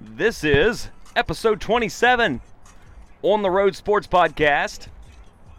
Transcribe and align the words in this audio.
This 0.00 0.44
is 0.44 0.90
episode 1.16 1.60
27 1.60 2.40
on 3.22 3.42
the 3.42 3.50
Road 3.50 3.74
Sports 3.74 4.06
Podcast. 4.06 4.86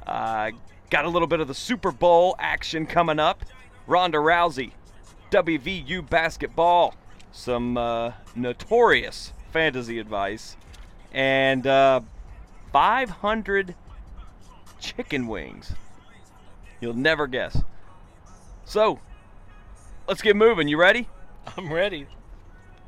Uh, 0.07 0.51
got 0.89 1.03
a 1.03 1.09
little 1.09 1.27
bit 1.27 1.41
of 1.41 1.49
the 1.49 1.53
Super 1.53 1.91
Bowl 1.91 2.37
action 2.39 2.85
coming 2.85 3.19
up. 3.19 3.43
Ronda 3.85 4.17
Rousey, 4.17 4.71
WVU 5.31 6.09
basketball, 6.09 6.95
some 7.33 7.77
uh, 7.77 8.13
notorious 8.33 9.33
fantasy 9.51 9.99
advice, 9.99 10.55
and 11.11 11.67
uh, 11.67 11.99
500 12.71 13.75
chicken 14.79 15.27
wings. 15.27 15.73
You'll 16.79 16.93
never 16.93 17.27
guess. 17.27 17.61
So, 18.63 19.01
let's 20.07 20.21
get 20.21 20.37
moving. 20.37 20.69
You 20.69 20.77
ready? 20.77 21.09
I'm 21.57 21.73
ready. 21.73 22.07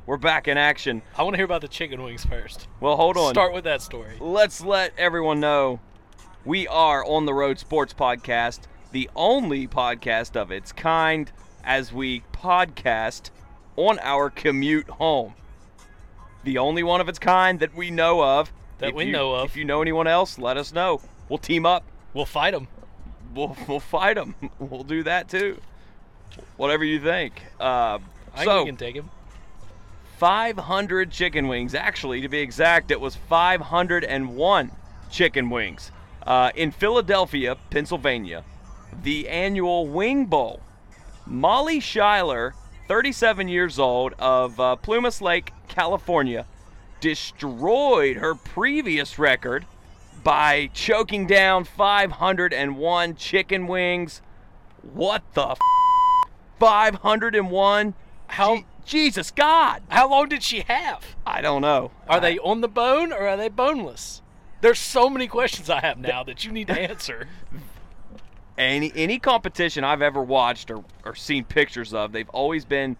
We're 0.06 0.18
back 0.18 0.48
in 0.48 0.58
action. 0.58 1.02
I 1.18 1.24
want 1.24 1.36
to 1.36 1.38
hear 1.38 1.46
about 1.46 1.62
the 1.62 1.68
chicken 1.68 2.02
wings 2.02 2.26
first. 2.26 2.68
Well, 2.80 2.96
hold 2.96 3.18
on. 3.18 3.34
Start 3.34 3.54
with 3.54 3.64
that 3.66 3.82
story. 3.82 4.16
Let's 4.20 4.62
let 4.62 4.94
everyone 4.98 5.40
know 5.40 5.80
we 6.44 6.68
are 6.68 7.06
on 7.06 7.26
the 7.26 7.34
Road 7.34 7.60
Sports 7.60 7.94
Podcast, 7.94 8.62
the 8.92 9.10
only 9.16 9.68
podcast 9.68 10.36
of 10.36 10.52
its 10.52 10.72
kind 10.72 11.32
as 11.64 11.94
we 11.94 12.24
podcast 12.34 13.30
on 13.76 14.00
our 14.00 14.30
commute 14.32 14.90
home. 14.90 15.36
The 16.44 16.58
only 16.58 16.82
one 16.82 17.00
of 17.00 17.08
its 17.08 17.20
kind 17.20 17.60
that 17.60 17.76
we 17.76 17.92
know 17.92 18.24
of. 18.24 18.52
That 18.80 18.90
If 18.90 18.96
we 18.96 19.06
you- 19.06 19.12
know 19.12 19.36
of. 19.36 19.52
If 19.52 19.56
you 19.56 19.66
know 19.66 19.84
anyone 19.84 20.08
else, 20.08 20.40
let 20.40 20.58
us 20.58 20.74
know. 20.74 21.00
We'll 21.30 21.38
team 21.38 21.66
up. 21.68 21.86
We'll 22.16 22.26
fight 22.26 22.52
them. 22.52 22.68
We'll, 23.36 23.56
we'll 23.68 23.80
fight 23.80 24.16
them. 24.16 24.34
We'll 24.60 24.84
do 24.84 25.04
that 25.04 25.30
too. 25.30 25.60
Whatever 26.58 26.84
you 26.84 27.00
think. 27.00 27.44
Uh, 27.60 28.00
I 28.34 28.46
so, 28.46 28.52
think 28.56 28.66
we 28.66 28.66
can 28.72 28.78
take 28.78 28.96
them. 28.96 29.12
500 30.22 31.10
chicken 31.10 31.48
wings. 31.48 31.74
Actually, 31.74 32.22
to 32.22 32.30
be 32.30 32.38
exact, 32.38 32.92
it 32.92 33.02
was 33.02 33.16
501 33.16 34.72
chicken 35.10 35.50
wings 35.50 35.92
uh, 36.28 36.52
in 36.54 36.70
Philadelphia, 36.70 37.58
Pennsylvania. 37.72 38.44
The 39.02 39.28
annual 39.28 39.88
Wing 39.88 40.28
Bowl. 40.28 40.62
Molly 41.26 41.80
Schuyler, 41.80 42.54
37 42.88 43.48
years 43.48 43.80
old, 43.80 44.14
of 44.20 44.60
uh, 44.60 44.76
Plumas 44.76 45.24
Lake, 45.24 45.54
California, 45.68 46.46
destroyed 47.00 48.18
her 48.18 48.36
previous 48.36 49.18
record 49.18 49.66
by 50.24 50.70
choking 50.72 51.26
down 51.26 51.64
501 51.64 53.16
chicken 53.16 53.66
wings. 53.66 54.22
What 54.84 55.24
the 55.34 55.48
f- 55.48 55.60
501? 56.60 57.96
How- 58.28 58.64
Jesus 58.86 59.32
God! 59.32 59.82
How 59.90 60.10
long 60.10 60.30
did 60.30 60.44
she 60.44 60.62
have? 60.62 61.16
I 61.26 61.42
don't 61.42 61.62
know. 61.62 61.92
Are 62.08 62.20
they 62.20 62.38
on 62.40 62.62
the 62.62 62.68
bone 62.68 63.12
or 63.14 63.28
are 63.28 63.38
they 63.38 63.50
boneless? 63.50 64.22
There's 64.62 64.80
so 64.80 65.10
many 65.10 65.28
questions 65.28 65.70
I 65.70 65.82
have 65.82 65.98
now 65.98 66.24
that 66.24 66.46
you 66.46 66.52
need 66.52 66.68
to 66.68 66.80
answer. 66.80 67.28
any 68.58 68.92
any 68.96 69.18
competition 69.20 69.84
I've 69.84 70.02
ever 70.02 70.22
watched 70.22 70.70
or, 70.72 70.84
or 71.06 71.16
seen 71.16 71.44
pictures 71.46 71.94
of? 71.94 72.12
They've 72.12 72.30
always 72.30 72.66
been 72.66 72.98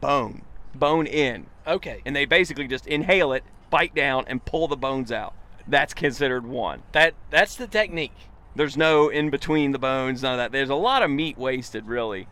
bone, 0.00 0.42
bone 0.74 1.06
in, 1.06 1.46
Okay. 1.66 2.02
and 2.04 2.14
they 2.14 2.24
basically 2.24 2.66
just 2.68 2.86
inhale 2.86 3.32
it, 3.32 3.44
bite 3.70 3.94
down, 3.94 4.24
and 4.28 4.44
pull 4.44 4.68
the 4.68 4.76
bones 4.76 5.10
out. 5.12 5.34
That's 5.66 5.94
considered 5.94 6.46
one. 6.46 6.82
That 6.92 7.14
that's 7.30 7.56
the 7.56 7.66
technique. 7.66 8.12
There's 8.54 8.76
no 8.76 9.08
in 9.08 9.30
between 9.30 9.72
the 9.72 9.78
bones, 9.78 10.22
none 10.22 10.32
of 10.34 10.38
that. 10.38 10.52
There's 10.52 10.70
a 10.70 10.74
lot 10.74 11.02
of 11.02 11.10
meat 11.10 11.38
wasted, 11.38 11.86
really. 11.86 12.26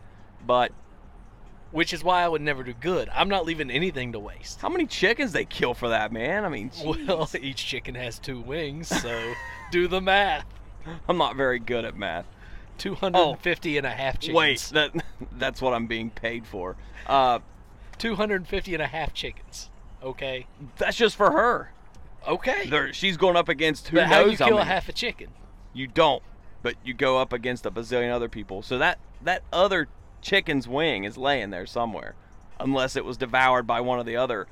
But 0.45 0.71
Which 1.71 1.93
is 1.93 2.03
why 2.03 2.23
I 2.23 2.27
would 2.27 2.41
never 2.41 2.63
do 2.63 2.73
good. 2.73 3.09
I'm 3.13 3.29
not 3.29 3.45
leaving 3.45 3.71
anything 3.71 4.11
to 4.11 4.19
waste. 4.19 4.59
how 4.61 4.69
many 4.69 4.85
chickens 4.85 5.31
they 5.31 5.45
kill 5.45 5.73
for 5.73 5.89
that, 5.89 6.11
man? 6.11 6.43
I 6.43 6.49
mean, 6.49 6.69
Well, 6.83 7.29
each 7.39 7.65
chicken 7.65 7.95
has 7.95 8.19
two 8.19 8.41
wings, 8.41 8.87
so 8.89 9.33
do 9.71 9.87
the 9.87 10.01
math. 10.01 10.45
I'm 11.07 11.17
not 11.17 11.35
very 11.35 11.59
good 11.59 11.85
at 11.85 11.95
math. 11.95 12.25
250 12.77 13.77
and 13.77 13.85
a 13.85 13.91
half 13.91 14.19
chickens. 14.19 14.35
Wait, 14.35 14.69
that 14.73 14.91
that's 15.37 15.61
what 15.61 15.73
I'm 15.73 15.87
being 15.87 16.09
paid 16.09 16.45
for. 16.47 16.75
Uh, 17.07 17.39
250 17.99 18.73
and 18.73 18.81
a 18.83 18.87
half 18.87 19.13
chickens. 19.13 19.69
Okay. 20.03 20.47
that's 20.77 20.97
just 20.97 21.15
for 21.15 21.31
her. 21.31 21.71
Okay. 22.27 22.67
There, 22.67 22.91
she's 22.91 23.17
going 23.17 23.35
up 23.35 23.49
against 23.49 23.87
who 23.89 23.97
but 23.97 24.07
how 24.07 24.21
knows 24.21 24.31
you 24.31 24.37
kill 24.37 24.47
a 24.57 24.59
many. 24.61 24.69
half 24.69 24.89
a 24.89 24.93
chicken? 24.93 25.29
You 25.73 25.87
don't, 25.87 26.23
but 26.63 26.75
you 26.83 26.93
go 26.93 27.19
up 27.19 27.31
against 27.33 27.65
a 27.65 27.71
bazillion 27.71 28.11
other 28.11 28.29
people. 28.29 28.61
So 28.63 28.77
that 28.79 28.97
that 29.23 29.43
other 29.53 29.87
chicken's 30.21 30.67
wing 30.67 31.03
is 31.03 31.17
laying 31.17 31.49
there 31.49 31.65
somewhere, 31.65 32.15
unless 32.59 32.95
it 32.95 33.03
was 33.05 33.17
devoured 33.17 33.63
by 33.67 33.81
one 33.81 33.99
of 33.99 34.05
the 34.05 34.15
other 34.17 34.47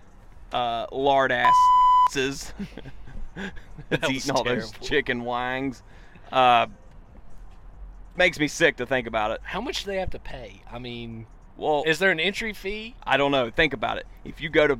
uh, 0.52 0.88
lard 0.92 1.32
asses 1.32 2.54
that's 3.90 4.10
eating 4.10 4.32
all 4.32 4.44
those 4.44 4.72
chicken 4.82 5.24
wings. 5.26 5.84
Uh, 6.32 6.68
makes 8.16 8.40
me 8.40 8.48
sick 8.48 8.78
to 8.78 8.86
think 8.86 9.08
about 9.08 9.32
it. 9.32 9.40
How 9.44 9.62
much 9.62 9.84
do 9.84 9.92
they 9.92 9.98
have 9.98 10.10
to 10.12 10.20
pay? 10.20 10.62
I 10.72 10.80
mean, 10.80 11.26
Well, 11.58 11.84
is 11.86 12.00
there 12.00 12.12
an 12.12 12.20
entry 12.20 12.54
fee? 12.54 12.96
I 13.04 13.18
don't 13.18 13.32
know. 13.32 13.50
Think 13.50 13.74
about 13.74 13.98
it. 13.98 14.06
If 14.26 14.42
you 14.42 14.50
go 14.50 14.68
to 14.68 14.80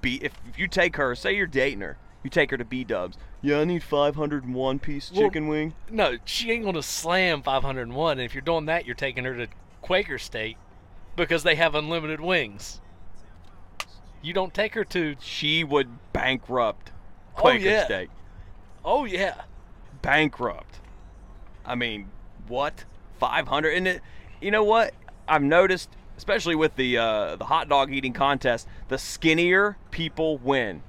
B, 0.00 0.18
if, 0.22 0.32
if 0.48 0.58
you 0.58 0.68
take 0.68 0.96
her, 0.96 1.14
say 1.14 1.34
you're 1.34 1.46
dating 1.46 1.80
her, 1.80 1.96
you 2.22 2.30
take 2.30 2.50
her 2.50 2.56
to 2.56 2.64
B 2.64 2.84
Dubs. 2.84 3.16
Yeah, 3.42 3.60
I 3.60 3.64
need 3.64 3.82
501 3.82 4.78
piece 4.78 5.10
Well- 5.10 5.22
chicken 5.22 5.48
wing. 5.48 5.74
No, 5.90 6.18
she 6.24 6.50
ain't 6.52 6.64
gonna 6.64 6.82
slam 6.82 7.42
501. 7.42 8.12
And 8.12 8.20
if 8.20 8.34
you're 8.34 8.42
doing 8.42 8.66
that, 8.66 8.86
you're 8.86 8.94
taking 8.94 9.24
her 9.24 9.34
to 9.34 9.48
Quaker 9.84 10.18
Steak 10.18 10.56
because 11.14 11.42
they 11.42 11.54
have 11.56 11.74
unlimited 11.74 12.20
wings. 12.20 12.80
You 14.22 14.32
don't 14.32 14.54
take 14.54 14.74
her 14.74 14.84
to. 14.86 15.16
She 15.20 15.62
would 15.64 15.88
bankrupt 16.14 16.90
Oh, 17.36 17.40
Quaker 17.40 17.64
yeah. 17.64 17.84
State. 17.84 18.10
Oh 18.84 19.04
yeah, 19.04 19.42
bankrupt. 20.02 20.80
I 21.66 21.74
mean, 21.74 22.08
what? 22.48 22.84
500 23.20 23.70
and 23.74 23.86
it 23.88 24.02
you 24.40 24.50
know 24.50 24.64
what? 24.64 24.94
I've 25.28 25.42
noticed 25.42 25.90
especially 26.16 26.54
with 26.54 26.76
the 26.76 26.96
uh, 26.96 27.36
the 27.36 27.44
hot 27.44 27.68
dog 27.68 27.92
eating 27.92 28.12
contest, 28.14 28.66
the 28.88 28.98
skinnier 28.98 29.76
people 29.90 30.38
win. 30.38 30.82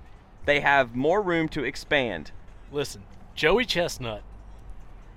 They 0.45 0.59
have 0.61 0.95
more 0.95 1.21
room 1.21 1.49
to 1.49 1.63
expand. 1.63 2.31
listen, 2.71 3.03
Joey 3.33 3.65
Chestnut 3.65 4.21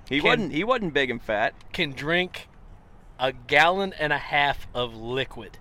He 0.09 0.21
Can- 0.21 0.29
wasn't 0.29 0.53
he 0.53 0.65
wasn't 0.65 0.95
big 0.95 1.11
and 1.11 1.23
fat. 1.23 1.55
can 1.73 1.93
drink 1.93 2.49
a 3.19 3.33
gallon 3.33 3.93
and 3.99 4.13
a 4.13 4.19
half 4.19 4.67
of 4.75 4.95
liquid. 4.95 5.59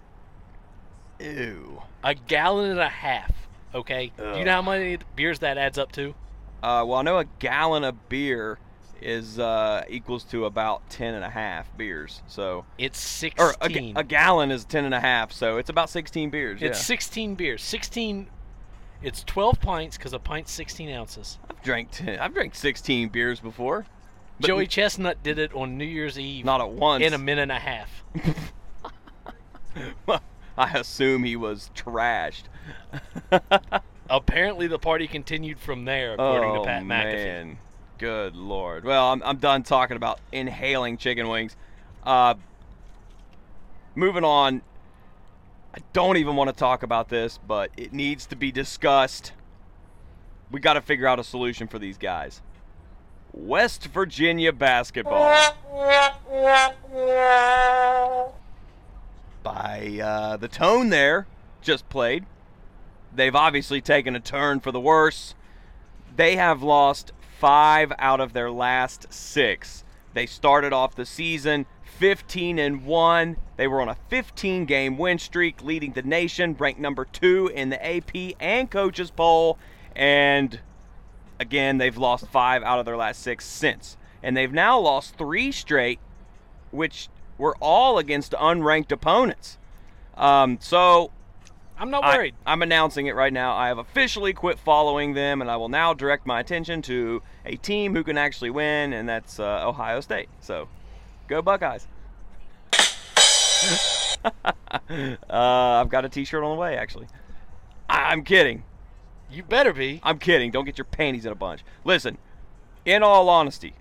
Ew. 1.20 1.82
A 2.04 2.14
gallon 2.14 2.72
and 2.72 2.80
a 2.80 2.90
half. 2.90 3.32
Okay. 3.74 4.12
Do 4.18 4.38
you 4.38 4.46
know 4.46 4.54
how 4.54 4.62
many 4.62 4.98
beers 5.16 5.40
that 5.40 5.58
adds 5.58 5.78
up 5.78 5.92
to? 5.94 6.16
Uh, 6.64 6.84
well, 6.88 6.96
I 6.96 7.02
know 7.02 7.20
a 7.20 7.26
gallon 7.40 7.84
of 7.84 8.10
beer 8.10 8.60
is 9.02 9.38
uh, 9.38 9.84
equals 9.90 10.24
to 10.26 10.46
about 10.46 10.90
10 10.90 11.14
and 11.14 11.24
a 11.24 11.30
half 11.30 11.76
beers. 11.78 12.22
So, 12.28 12.66
It's 12.78 13.00
16. 13.00 13.46
or 13.46 13.56
a, 13.62 14.00
a 14.00 14.04
gallon 14.04 14.50
is 14.52 14.66
10 14.66 14.86
and 14.86 14.94
a 14.94 15.00
half, 15.00 15.32
so 15.32 15.58
it's 15.58 15.70
about 15.70 15.90
16 15.90 16.30
beers. 16.30 16.62
It's 16.62 16.80
yeah. 16.80 16.84
16 16.84 17.36
beers. 17.36 17.64
16. 17.64 18.28
It's 19.04 19.24
12 19.24 19.60
pints 19.62 19.98
because 19.98 20.14
a 20.14 20.20
pint's 20.20 20.52
16 20.52 20.90
ounces. 20.90 21.38
I've 21.50 21.62
drank 21.62 21.92
10, 21.92 22.20
I've 22.20 22.34
drank 22.34 22.56
16 22.56 23.10
beers 23.10 23.40
before. 23.40 23.86
But 24.40 24.48
Joey 24.48 24.68
Chestnut 24.68 25.24
did 25.24 25.40
it 25.40 25.54
on 25.54 25.78
New 25.78 25.86
Year's 25.86 26.20
Eve 26.20 26.46
not 26.46 26.62
at 26.62 26.70
once. 26.70 27.04
in 27.04 27.14
a 27.14 27.18
minute 27.18 27.44
and 27.44 27.52
a 27.52 27.60
half. 27.60 28.04
I 30.58 30.72
assume 30.74 31.24
he 31.24 31.36
was 31.36 31.70
trashed. 31.76 32.44
Apparently, 34.10 34.68
the 34.68 34.80
party 34.80 35.08
continued 35.08 35.60
from 35.60 35.86
there, 35.86 36.14
according 36.14 36.52
oh 36.52 36.56
to 36.60 36.64
Pat 36.64 36.84
McAfee. 36.84 36.88
man, 36.88 37.58
good 37.98 38.36
lord. 38.36 38.86
Well, 38.86 39.12
I'm 39.12 39.22
I'm 39.24 39.38
done 39.38 39.64
talking 39.64 39.98
about 39.98 40.20
inhaling 40.32 40.98
chicken 40.98 41.28
wings. 41.28 41.56
Uh, 42.04 42.36
moving 43.96 44.24
on. 44.24 44.62
I 45.76 45.80
don't 45.94 46.18
even 46.18 46.36
want 46.36 46.50
to 46.50 46.56
talk 46.56 46.82
about 46.82 47.10
this, 47.10 47.38
but 47.46 47.70
it 47.78 47.94
needs 47.94 48.26
to 48.28 48.36
be 48.36 48.52
discussed. 48.52 49.34
We 50.50 50.60
got 50.60 50.74
to 50.74 50.82
figure 50.82 51.06
out 51.06 51.20
a 51.20 51.24
solution 51.24 51.68
for 51.68 51.78
these 51.78 51.98
guys. 52.00 52.42
West 53.38 53.86
Virginia 53.86 54.52
basketball. 54.52 55.54
By 59.44 60.00
uh, 60.04 60.38
the 60.38 60.48
tone 60.48 60.90
there, 60.90 61.28
just 61.62 61.88
played. 61.90 62.26
They've 63.14 63.36
obviously 63.36 63.80
taken 63.80 64.16
a 64.16 64.20
turn 64.20 64.60
for 64.60 64.72
the 64.72 64.80
worse. 64.80 65.36
They 66.16 66.36
have 66.36 66.64
lost 66.64 67.14
five 67.40 67.94
out 68.00 68.20
of 68.20 68.34
their 68.34 68.52
last 68.52 69.14
six. 69.14 69.84
They 70.14 70.26
started 70.26 70.74
off 70.74 70.96
the 70.96 71.06
season 71.06 71.68
15 72.00 72.60
and 72.60 72.86
1. 72.86 73.38
They 73.56 73.68
were 73.68 73.82
on 73.82 73.90
a 73.90 73.98
15 74.10 74.66
game 74.66 74.98
win 74.98 75.20
streak, 75.20 75.64
leading 75.64 75.94
the 75.94 76.02
nation, 76.02 76.56
ranked 76.58 76.80
number 76.80 77.06
two 77.06 77.52
in 77.54 77.70
the 77.70 77.86
AP 77.86 78.36
and 78.40 78.70
coaches 78.70 79.12
poll. 79.12 79.58
And 79.96 80.60
again, 81.40 81.78
they've 81.78 81.98
lost 81.98 82.28
five 82.28 82.64
out 82.64 82.80
of 82.80 82.86
their 82.86 82.98
last 82.98 83.22
six 83.22 83.46
since. 83.46 83.98
And 84.24 84.36
they've 84.36 84.52
now 84.52 84.80
lost 84.80 85.16
three 85.18 85.52
straight, 85.52 86.00
which 86.72 87.10
were 87.38 87.56
all 87.62 87.98
against 88.00 88.32
unranked 88.34 88.92
opponents. 88.92 89.58
Um, 90.16 90.58
so 90.60 91.12
I'm 91.78 91.92
not 91.92 92.04
I- 92.04 92.18
worried. 92.18 92.36
I'm 92.46 92.62
announcing 92.64 93.06
it 93.06 93.16
right 93.16 93.32
now. 93.32 93.56
I 93.56 93.68
have 93.68 93.78
officially 93.78 94.34
quit 94.34 94.58
following 94.58 95.14
them, 95.14 95.42
and 95.42 95.52
I 95.52 95.58
will 95.58 95.70
now 95.70 95.94
direct 95.94 96.26
my 96.26 96.40
attention 96.40 96.82
to 96.84 97.22
a 97.46 97.56
team 97.58 97.94
who 97.96 98.04
can 98.04 98.18
actually 98.18 98.50
win, 98.50 98.94
and 98.94 99.08
that's 99.08 99.40
uh, 99.40 99.62
Ohio 99.68 100.02
State. 100.02 100.30
So, 100.40 100.68
go 101.28 101.42
Buckeyes! 101.44 101.88
uh, 104.26 104.32
I've 105.30 105.90
got 105.90 106.06
a 106.06 106.10
T-shirt 106.10 106.44
on 106.44 106.56
the 106.56 106.60
way. 106.60 106.76
Actually, 106.78 107.08
I- 107.90 108.12
I'm 108.12 108.24
kidding. 108.24 108.64
You 109.30 109.44
better 109.44 109.74
be. 109.74 110.00
I'm 110.04 110.20
kidding. 110.20 110.52
Don't 110.52 110.66
get 110.66 110.78
your 110.78 110.86
panties 110.86 111.26
in 111.26 111.32
a 111.32 111.36
bunch. 111.36 111.64
Listen, 111.84 112.18
in 112.86 113.04
all 113.04 113.30
honesty, 113.30 113.74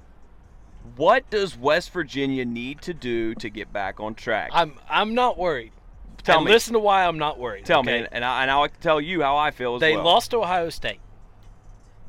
what 0.96 1.28
does 1.30 1.56
West 1.56 1.92
Virginia 1.92 2.44
need 2.44 2.82
to 2.82 2.94
do 2.94 3.34
to 3.36 3.48
get 3.48 3.72
back 3.72 4.00
on 4.00 4.14
track? 4.14 4.50
I'm 4.52 4.74
I'm 4.88 5.14
not 5.14 5.38
worried. 5.38 5.72
Tell 6.22 6.38
and 6.38 6.46
me. 6.46 6.52
Listen 6.52 6.72
to 6.72 6.80
why 6.80 7.04
I'm 7.04 7.18
not 7.18 7.38
worried. 7.38 7.64
Tell 7.64 7.80
okay? 7.80 7.92
me, 7.92 7.98
and, 7.98 8.08
and 8.12 8.24
I, 8.24 8.42
and 8.42 8.50
I 8.50 8.68
can 8.68 8.80
tell 8.80 9.00
you 9.00 9.22
how 9.22 9.36
I 9.36 9.50
feel 9.52 9.76
as 9.76 9.80
They 9.80 9.94
well. 9.94 10.04
lost 10.04 10.32
to 10.32 10.38
Ohio 10.38 10.70
State. 10.70 11.00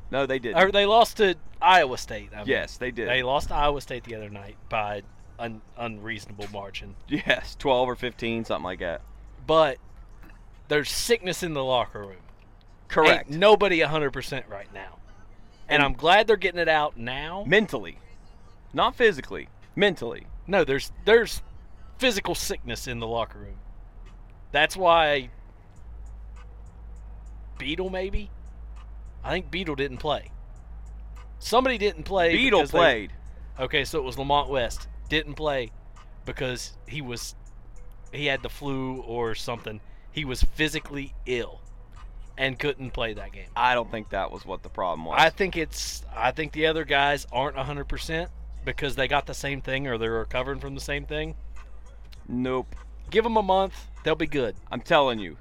No, 0.10 0.25
they 0.25 0.39
didn't. 0.39 0.62
Or 0.62 0.72
they 0.72 0.86
lost 0.86 1.18
to 1.18 1.36
Iowa 1.62 1.98
State. 1.98 2.30
I 2.34 2.38
mean. 2.38 2.48
yes, 2.48 2.78
they 2.78 2.92
did. 2.92 3.10
They 3.10 3.24
lost 3.24 3.50
to 3.50 3.56
Iowa 3.56 3.81
State 3.81 4.06
the 4.06 4.16
other 4.16 4.30
night 4.30 4.56
by 4.69 5.04
an 5.38 5.62
unreasonable 5.78 6.48
margin. 6.51 6.95
Yes, 7.07 7.56
12 7.60 7.89
or 7.89 7.95
15, 7.95 8.45
something 8.45 8.63
like 8.63 8.80
that. 8.80 9.01
But 9.45 9.78
there's 10.68 10.89
sickness 10.89 11.44
in 11.44 11.54
the 11.54 11.63
locker 11.63 12.01
room. 12.01 12.18
Correct. 12.88 13.30
Ain't 13.30 13.39
nobody 13.39 13.80
100% 13.80 14.48
right 14.50 14.72
now. 14.74 14.98
And 15.69 15.84
I'm 15.84 15.94
glad 15.94 16.28
they're 16.28 16.38
getting 16.38 16.60
it 16.62 16.69
out 16.69 16.98
now. 16.98 17.44
mentally, 17.45 18.00
not 18.74 18.95
physically, 18.95 19.50
mentally. 19.75 20.28
No, 20.48 20.63
there's 20.63 20.94
there's 21.04 21.42
physical 21.98 22.36
sickness 22.36 22.88
in 22.88 23.00
the 23.00 23.07
locker 23.07 23.39
room. 23.39 23.57
That's 24.54 24.78
why 24.78 25.30
Beetle 27.57 27.89
maybe. 27.89 28.30
I 29.24 29.31
think 29.31 29.51
Beetle 29.51 29.75
didn't 29.75 29.98
play. 29.98 30.31
Somebody 31.39 31.78
didn't 31.78 32.04
play. 32.04 32.31
Beetle 32.31 32.60
because 32.62 32.72
they- 32.72 32.78
played. 32.78 33.13
okay, 33.60 33.84
so 33.84 33.98
it 34.00 34.04
was 34.04 34.18
Lamont 34.18 34.50
West 34.50 34.88
didn't 35.10 35.34
play 35.34 35.72
because 36.25 36.78
he 36.88 37.01
was 37.01 37.36
he 38.13 38.28
had 38.28 38.42
the 38.42 38.50
flu 38.50 39.01
or 39.01 39.36
something. 39.36 39.81
He 40.13 40.24
was 40.24 40.44
physically 40.44 41.13
ill 41.25 41.62
and 42.38 42.57
couldn't 42.60 42.92
play 42.92 43.13
that 43.13 43.31
game. 43.31 43.48
I 43.56 43.74
don't 43.74 43.89
think 43.89 44.10
that 44.10 44.31
was 44.31 44.45
what 44.45 44.63
the 44.63 44.69
problem 44.69 45.06
was. 45.06 45.16
I 45.19 45.30
think 45.30 45.57
it's 45.57 46.04
I 46.16 46.31
think 46.31 46.51
the 46.51 46.68
other 46.68 46.84
guys 46.86 47.25
aren't 47.31 47.56
100% 47.56 48.28
because 48.66 48.95
they 48.95 49.07
got 49.07 49.25
the 49.25 49.34
same 49.34 49.62
thing 49.62 49.88
or 49.88 49.98
they're 49.98 50.12
recovering 50.12 50.60
from 50.60 50.75
the 50.75 50.81
same 50.81 51.06
thing. 51.06 51.36
nope. 52.28 52.75
Give 53.10 53.24
them 53.24 53.38
a 53.38 53.44
month, 53.44 53.74
they'll 54.04 54.16
be 54.16 54.28
good. 54.28 54.56
I'm 54.72 54.81
telling 54.81 55.19
you. 55.19 55.38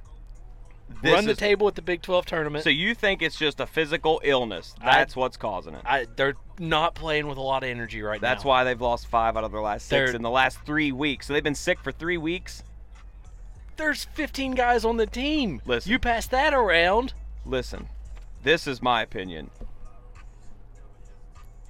This 1.02 1.12
Run 1.14 1.24
the 1.24 1.32
is- 1.32 1.38
table 1.38 1.66
at 1.66 1.74
the 1.74 1.82
Big 1.82 2.00
12 2.00 2.26
tournament. 2.26 2.62
So 2.62 2.70
you 2.70 2.94
think 2.94 3.20
it's 3.20 3.36
just 3.36 3.58
a 3.58 3.66
physical 3.66 4.20
illness? 4.22 4.72
I- 4.80 4.98
That's 4.98 5.16
what's 5.16 5.36
causing 5.36 5.74
it. 5.74 5.82
I, 5.84 6.06
they're 6.14 6.36
not 6.60 6.94
playing 6.94 7.26
with 7.26 7.38
a 7.38 7.42
lot 7.42 7.64
of 7.64 7.68
energy 7.68 8.02
right 8.02 8.20
That's 8.20 8.22
now. 8.22 8.34
That's 8.34 8.44
why 8.44 8.62
they've 8.64 8.80
lost 8.80 9.08
five 9.08 9.36
out 9.36 9.42
of 9.42 9.50
their 9.50 9.60
last 9.60 9.88
6 9.88 9.90
They're- 9.90 10.14
in 10.16 10.22
the 10.22 10.30
last 10.30 10.60
three 10.64 10.92
weeks. 10.92 11.26
So 11.26 11.32
they've 11.32 11.42
been 11.42 11.56
sick 11.56 11.80
for 11.82 11.90
three 11.90 12.18
weeks. 12.18 12.62
There's 13.76 14.04
15 14.04 14.52
guys 14.52 14.84
on 14.84 14.96
the 14.96 15.06
team. 15.06 15.60
Listen. 15.66 15.92
You 15.92 15.98
pass 15.98 16.26
that 16.28 16.54
around. 16.54 17.12
Listen, 17.44 17.88
this 18.42 18.66
is 18.66 18.82
my 18.82 19.02
opinion. 19.02 19.50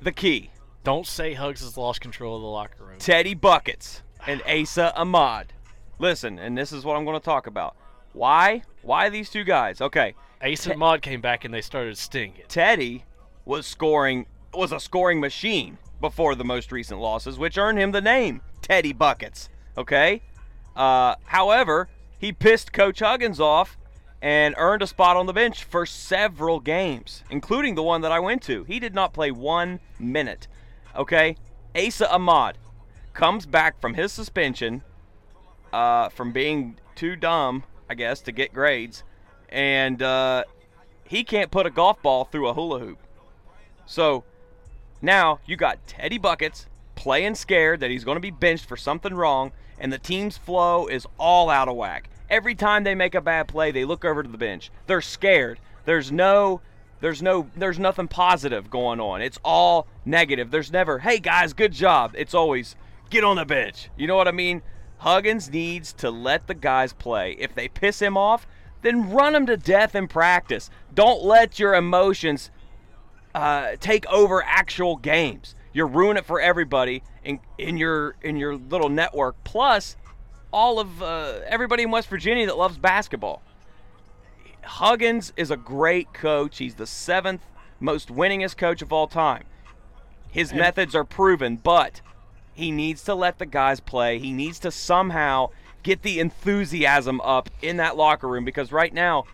The 0.00 0.12
key: 0.12 0.50
Don't 0.84 1.06
say 1.06 1.34
Hugs 1.34 1.62
has 1.62 1.76
lost 1.76 2.00
control 2.00 2.36
of 2.36 2.42
the 2.42 2.48
locker 2.48 2.84
room. 2.84 2.98
Teddy 2.98 3.34
Buckets 3.34 4.02
and 4.26 4.42
Esa 4.46 4.94
Ahmad. 4.96 5.52
Listen, 5.98 6.38
and 6.38 6.56
this 6.56 6.72
is 6.72 6.84
what 6.84 6.96
I'm 6.96 7.04
going 7.04 7.18
to 7.18 7.24
talk 7.24 7.46
about. 7.46 7.76
Why? 8.12 8.62
Why 8.82 9.08
these 9.08 9.30
two 9.30 9.44
guys? 9.44 9.80
Okay, 9.80 10.14
Esa 10.40 10.74
Ahmad 10.74 11.02
came 11.02 11.20
back 11.20 11.44
and 11.44 11.52
they 11.52 11.60
started 11.60 11.98
stinging. 11.98 12.42
Teddy 12.48 13.04
was 13.44 13.66
scoring 13.66 14.26
was 14.54 14.72
a 14.72 14.80
scoring 14.80 15.20
machine 15.20 15.76
before 16.00 16.34
the 16.34 16.44
most 16.44 16.72
recent 16.72 17.00
losses, 17.00 17.38
which 17.38 17.58
earned 17.58 17.78
him 17.78 17.90
the 17.92 18.00
name 18.00 18.40
Teddy 18.62 18.92
Buckets. 18.92 19.48
Okay. 19.76 20.22
Uh, 20.74 21.14
however, 21.24 21.88
he 22.18 22.32
pissed 22.32 22.72
Coach 22.72 23.00
Huggins 23.00 23.40
off 23.40 23.76
and 24.22 24.54
earned 24.58 24.82
a 24.82 24.86
spot 24.86 25.16
on 25.16 25.26
the 25.26 25.32
bench 25.32 25.64
for 25.64 25.86
several 25.86 26.60
games, 26.60 27.22
including 27.30 27.74
the 27.74 27.82
one 27.82 28.00
that 28.00 28.12
I 28.12 28.18
went 28.18 28.42
to. 28.44 28.64
He 28.64 28.80
did 28.80 28.94
not 28.94 29.12
play 29.12 29.30
one 29.30 29.80
minute. 29.98 30.48
Okay. 30.94 31.36
Esa 31.74 32.10
Ahmad 32.10 32.56
comes 33.12 33.44
back 33.44 33.78
from 33.80 33.94
his 33.94 34.12
suspension 34.12 34.82
uh, 35.72 36.08
from 36.08 36.32
being 36.32 36.76
too 36.94 37.16
dumb, 37.16 37.64
I 37.90 37.94
guess, 37.94 38.20
to 38.22 38.32
get 38.32 38.54
grades, 38.54 39.04
and 39.50 40.02
uh, 40.02 40.44
he 41.04 41.22
can't 41.22 41.50
put 41.50 41.66
a 41.66 41.70
golf 41.70 42.00
ball 42.02 42.24
through 42.24 42.48
a 42.48 42.54
hula 42.54 42.78
hoop. 42.78 42.98
So 43.84 44.24
now 45.02 45.40
you 45.44 45.56
got 45.56 45.86
Teddy 45.86 46.16
Buckets 46.16 46.66
playing 46.94 47.34
scared 47.34 47.80
that 47.80 47.90
he's 47.90 48.04
going 48.04 48.16
to 48.16 48.20
be 48.20 48.30
benched 48.30 48.66
for 48.66 48.76
something 48.76 49.14
wrong, 49.14 49.52
and 49.78 49.92
the 49.92 49.98
team's 49.98 50.36
flow 50.36 50.86
is 50.86 51.06
all 51.18 51.50
out 51.50 51.68
of 51.68 51.76
whack. 51.76 52.08
Every 52.28 52.54
time 52.54 52.84
they 52.84 52.94
make 52.94 53.14
a 53.14 53.20
bad 53.20 53.48
play, 53.48 53.70
they 53.70 53.84
look 53.84 54.04
over 54.04 54.22
to 54.22 54.28
the 54.28 54.38
bench. 54.38 54.70
They're 54.86 55.00
scared. 55.00 55.60
There's 55.84 56.10
no 56.10 56.60
there's 57.00 57.22
no 57.22 57.48
there's 57.54 57.78
nothing 57.78 58.08
positive 58.08 58.70
going 58.70 59.00
on. 59.00 59.20
It's 59.20 59.38
all 59.44 59.86
negative. 60.04 60.50
There's 60.50 60.72
never, 60.72 61.00
"Hey 61.00 61.18
guys, 61.18 61.52
good 61.52 61.72
job." 61.72 62.14
It's 62.16 62.34
always, 62.34 62.74
"Get 63.10 63.22
on 63.22 63.36
the 63.36 63.44
bench." 63.44 63.90
You 63.96 64.06
know 64.06 64.16
what 64.16 64.28
I 64.28 64.32
mean? 64.32 64.62
Huggins 64.98 65.50
needs 65.50 65.92
to 65.94 66.10
let 66.10 66.46
the 66.46 66.54
guys 66.54 66.92
play. 66.92 67.36
If 67.38 67.54
they 67.54 67.68
piss 67.68 68.00
him 68.00 68.16
off, 68.16 68.46
then 68.82 69.10
run 69.10 69.34
them 69.34 69.46
to 69.46 69.56
death 69.56 69.94
in 69.94 70.08
practice. 70.08 70.70
Don't 70.94 71.22
let 71.22 71.58
your 71.58 71.74
emotions 71.74 72.50
uh, 73.34 73.76
take 73.78 74.06
over 74.06 74.42
actual 74.42 74.96
games. 74.96 75.54
You're 75.76 75.86
ruining 75.86 76.22
it 76.22 76.24
for 76.24 76.40
everybody 76.40 77.02
in 77.22 77.38
in 77.58 77.76
your 77.76 78.16
in 78.22 78.38
your 78.38 78.56
little 78.56 78.88
network. 78.88 79.36
Plus, 79.44 79.98
all 80.50 80.80
of 80.80 81.02
uh, 81.02 81.40
everybody 81.46 81.82
in 81.82 81.90
West 81.90 82.08
Virginia 82.08 82.46
that 82.46 82.56
loves 82.56 82.78
basketball. 82.78 83.42
Huggins 84.64 85.34
is 85.36 85.50
a 85.50 85.56
great 85.58 86.14
coach. 86.14 86.56
He's 86.56 86.76
the 86.76 86.86
seventh 86.86 87.42
most 87.78 88.08
winningest 88.08 88.56
coach 88.56 88.80
of 88.80 88.90
all 88.90 89.06
time. 89.06 89.44
His 90.30 90.54
methods 90.54 90.94
are 90.94 91.04
proven, 91.04 91.56
but 91.56 92.00
he 92.54 92.70
needs 92.70 93.02
to 93.02 93.14
let 93.14 93.38
the 93.38 93.44
guys 93.44 93.78
play. 93.78 94.18
He 94.18 94.32
needs 94.32 94.58
to 94.60 94.70
somehow 94.70 95.50
get 95.82 96.00
the 96.00 96.20
enthusiasm 96.20 97.20
up 97.20 97.50
in 97.60 97.76
that 97.76 97.98
locker 97.98 98.28
room 98.28 98.46
because 98.46 98.72
right 98.72 98.94
now, 98.94 99.24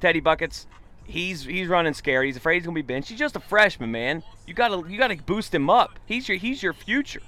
Teddy 0.00 0.18
Buckets, 0.18 0.66
he's 1.12 1.44
he's 1.44 1.68
running 1.68 1.94
scared. 1.94 2.26
He's 2.26 2.36
afraid 2.36 2.56
he's 2.56 2.64
gonna 2.64 2.74
be 2.74 2.82
benched. 2.82 3.10
He's 3.10 3.18
just 3.18 3.36
a 3.36 3.40
freshman, 3.40 3.90
man. 3.90 4.22
You 4.46 4.54
gotta 4.54 4.88
you 4.90 4.98
gotta 4.98 5.16
boost 5.16 5.54
him 5.54 5.68
up. 5.68 5.98
He's 6.06 6.28
your 6.28 6.38
he's 6.38 6.62
your 6.62 6.72
future. 6.72 7.20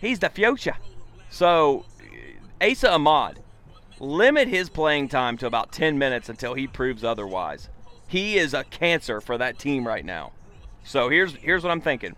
He's 0.00 0.20
the 0.20 0.30
future. 0.30 0.76
So, 1.28 1.84
Esa 2.60 2.92
Ahmad, 2.92 3.40
limit 3.98 4.46
his 4.48 4.70
playing 4.70 5.08
time 5.08 5.36
to 5.38 5.46
about 5.46 5.72
10 5.72 5.98
minutes 5.98 6.28
until 6.28 6.54
he 6.54 6.68
proves 6.68 7.02
otherwise. 7.02 7.68
He 8.06 8.38
is 8.38 8.54
a 8.54 8.64
cancer 8.64 9.20
for 9.20 9.36
that 9.36 9.58
team 9.58 9.86
right 9.86 10.04
now. 10.04 10.32
So 10.84 11.08
here's 11.08 11.34
here's 11.34 11.64
what 11.64 11.72
I'm 11.72 11.80
thinking. 11.80 12.14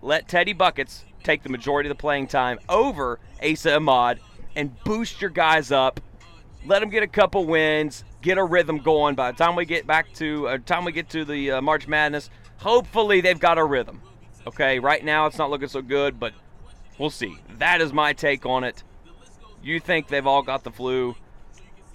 Let 0.00 0.28
Teddy 0.28 0.52
Buckets 0.52 1.04
take 1.24 1.42
the 1.42 1.48
majority 1.48 1.90
of 1.90 1.96
the 1.96 2.00
playing 2.00 2.28
time 2.28 2.58
over 2.68 3.18
Esa 3.40 3.76
Ahmad 3.76 4.20
and 4.54 4.72
boost 4.84 5.20
your 5.20 5.30
guys 5.30 5.72
up. 5.72 6.00
Let 6.64 6.80
them 6.80 6.90
get 6.90 7.02
a 7.02 7.08
couple 7.08 7.44
wins, 7.44 8.04
get 8.22 8.38
a 8.38 8.44
rhythm 8.44 8.78
going. 8.78 9.14
By 9.14 9.32
the 9.32 9.36
time 9.38 9.56
we 9.56 9.64
get 9.64 9.86
back 9.86 10.12
to, 10.14 10.48
uh, 10.48 10.58
time 10.58 10.84
we 10.84 10.92
get 10.92 11.10
to 11.10 11.24
the 11.24 11.52
uh, 11.52 11.60
March 11.60 11.86
Madness, 11.86 12.30
hopefully 12.58 13.20
they've 13.20 13.38
got 13.38 13.58
a 13.58 13.64
rhythm. 13.64 14.00
Okay, 14.46 14.78
right 14.78 15.04
now 15.04 15.26
it's 15.26 15.38
not 15.38 15.50
looking 15.50 15.68
so 15.68 15.82
good, 15.82 16.18
but 16.18 16.32
we'll 16.98 17.10
see. 17.10 17.36
That 17.58 17.80
is 17.80 17.92
my 17.92 18.12
take 18.12 18.46
on 18.46 18.64
it. 18.64 18.82
You 19.62 19.78
think 19.78 20.08
they've 20.08 20.26
all 20.26 20.42
got 20.42 20.64
the 20.64 20.70
flu? 20.70 21.14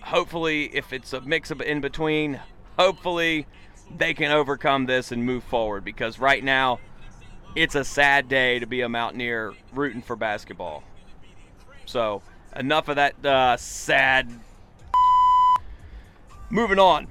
Hopefully, 0.01 0.65
if 0.75 0.93
it's 0.93 1.11
a 1.11 1.21
mix 1.21 1.51
of 1.51 1.61
in 1.61 1.81
between, 1.81 2.39
hopefully 2.77 3.47
they 3.95 4.13
can 4.13 4.31
overcome 4.31 4.85
this 4.85 5.11
and 5.11 5.25
move 5.25 5.43
forward 5.43 5.83
because 5.83 6.19
right 6.19 6.43
now 6.43 6.79
it's 7.55 7.75
a 7.75 7.83
sad 7.83 8.29
day 8.29 8.59
to 8.59 8.67
be 8.67 8.81
a 8.81 8.89
Mountaineer 8.89 9.53
rooting 9.73 10.01
for 10.01 10.15
basketball. 10.15 10.83
So, 11.85 12.21
enough 12.55 12.87
of 12.87 12.97
that 12.97 13.25
uh, 13.25 13.57
sad. 13.57 14.29
Moving 16.49 16.79
on. 16.79 17.07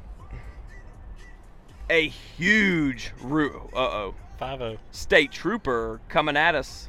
A 1.90 2.08
huge 2.08 3.12
ru- 3.20 3.70
uh 3.72 3.78
oh 3.78 4.14
Five 4.38 4.60
oh. 4.60 4.76
state 4.90 5.30
trooper 5.30 6.00
coming 6.08 6.36
at 6.36 6.54
us. 6.54 6.88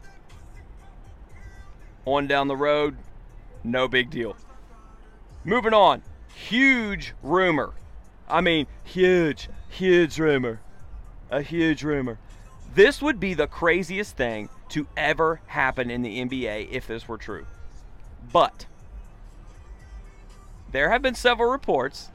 On 2.06 2.26
down 2.26 2.48
the 2.48 2.56
road, 2.56 2.98
no 3.64 3.88
big 3.88 4.10
deal. 4.10 4.36
Moving 5.44 5.74
on, 5.74 6.02
huge 6.34 7.14
rumor. 7.22 7.74
I 8.30 8.42
mean, 8.42 8.68
huge, 8.84 9.50
huge 9.70 10.18
rumor. 10.20 10.62
A 11.30 11.42
huge 11.42 11.84
rumor. 11.84 12.18
This 12.74 13.02
would 13.02 13.20
be 13.20 13.34
the 13.34 13.48
craziest 13.48 14.18
thing 14.18 14.50
to 14.70 14.88
ever 14.96 15.42
happen 15.48 15.90
in 15.90 16.02
the 16.02 16.20
NBA 16.24 16.70
if 16.72 16.88
this 16.88 17.08
were 17.08 17.18
true. 17.18 17.46
But 18.32 18.66
there 20.72 20.92
have 20.92 21.02
been 21.02 21.16
several 21.16 21.50
reports 21.50 22.10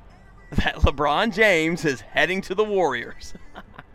that 0.56 0.76
LeBron 0.76 1.34
James 1.34 1.84
is 1.84 2.00
heading 2.00 2.40
to 2.42 2.54
the 2.54 2.64
Warriors. 2.64 3.34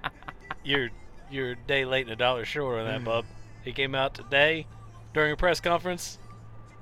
You're 0.63 0.89
you're 1.29 1.51
a 1.51 1.55
day 1.55 1.85
late 1.85 2.03
and 2.03 2.11
a 2.11 2.15
dollar 2.15 2.45
short 2.45 2.79
on 2.79 2.85
that, 2.85 3.03
bub. 3.03 3.25
He 3.63 3.71
came 3.71 3.95
out 3.95 4.13
today 4.13 4.65
during 5.13 5.31
a 5.31 5.37
press 5.37 5.61
conference, 5.61 6.19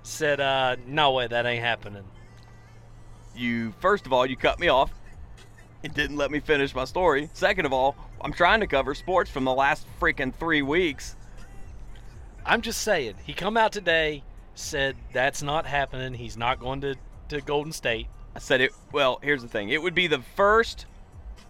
said, 0.01 0.39
uh, 0.39 0.75
"No 0.88 1.12
way, 1.12 1.27
that 1.27 1.46
ain't 1.46 1.63
happening." 1.63 2.03
you 3.36 3.74
first 3.82 4.05
of 4.05 4.13
all 4.13 4.25
you 4.25 4.38
cut 4.38 4.62
me 4.62 4.70
off 4.70 4.89
and 5.84 5.94
didn't 5.94 6.15
let 6.15 6.32
me 6.32 6.39
finish 6.39 6.74
my 6.74 6.86
story 6.86 7.29
second 7.34 7.65
of 7.65 7.74
all 7.74 7.94
i'm 8.22 8.32
trying 8.32 8.62
to 8.62 8.65
cover 8.65 8.96
sports 8.96 9.29
from 9.29 9.44
the 9.44 9.53
last 9.53 9.86
freaking 10.00 10.34
three 10.34 10.62
weeks 10.62 11.17
I'm 12.46 12.62
just 12.62 12.82
saying, 12.84 13.15
he 13.25 13.34
come 13.34 13.58
out 13.58 13.72
today, 13.72 14.24
said 14.53 14.96
that's 15.12 15.41
not 15.41 15.65
happening. 15.65 16.13
He's 16.13 16.38
not 16.38 16.60
going 16.60 16.82
to 16.82 16.96
to 17.29 17.41
Golden 17.41 17.72
State. 17.72 18.08
I 18.36 18.39
said 18.39 18.62
it 18.62 18.72
well 18.92 19.20
here's 19.24 19.42
the 19.42 19.48
thing 19.48 19.70
it 19.70 19.82
would 19.82 19.96
be 19.96 20.08
the 20.08 20.22
first 20.36 20.86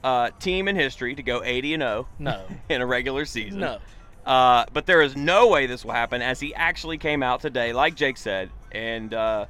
uh, 0.04 0.30
team 0.39 0.68
in 0.68 0.75
history 0.75 1.15
to 1.15 1.24
go 1.24 1.42
80 1.44 1.74
and 1.75 1.82
0 1.82 2.08
No, 2.20 2.46
in 2.70 2.82
a 2.82 2.86
regular 2.86 3.25
season 3.25 3.60
no. 3.62 3.80
uh, 4.25 4.65
but 4.72 4.86
there 4.86 5.01
is 5.01 5.15
no 5.15 5.48
way 5.48 5.65
this 5.65 5.84
will 5.84 5.94
happen 5.94 6.22
as 6.22 6.39
he 6.39 6.54
actually 6.54 6.98
came 7.00 7.24
out 7.24 7.42
today 7.42 7.74
like 7.74 7.96
jake 7.96 8.18
said 8.18 8.50
and 8.72 9.13
uh, 9.13 9.46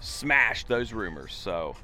smashed 0.00 0.68
those 0.68 0.92
rumors 0.92 1.34
so 1.34 1.76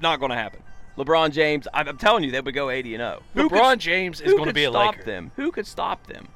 not 0.00 0.18
going 0.20 0.30
to 0.30 0.36
happen 0.36 0.62
lebron 0.96 1.30
james 1.32 1.66
I'm, 1.74 1.88
I'm 1.88 1.96
telling 1.98 2.22
you 2.24 2.30
they 2.30 2.40
would 2.40 2.54
go 2.54 2.70
80 2.70 2.94
and 2.94 3.00
0 3.00 3.22
Who 3.34 3.48
could- 3.48 3.58
LeBron 3.58 3.78
James 3.78 4.20
is 4.20 4.32
going 4.34 4.46
to 4.48 4.54
be 4.54 4.64
a 4.64 4.70
stop 4.70 4.94
Laker. 4.96 5.04
them 5.04 5.32
who 5.36 5.50
could 5.50 5.66
stop 5.66 6.06
them 6.06 6.28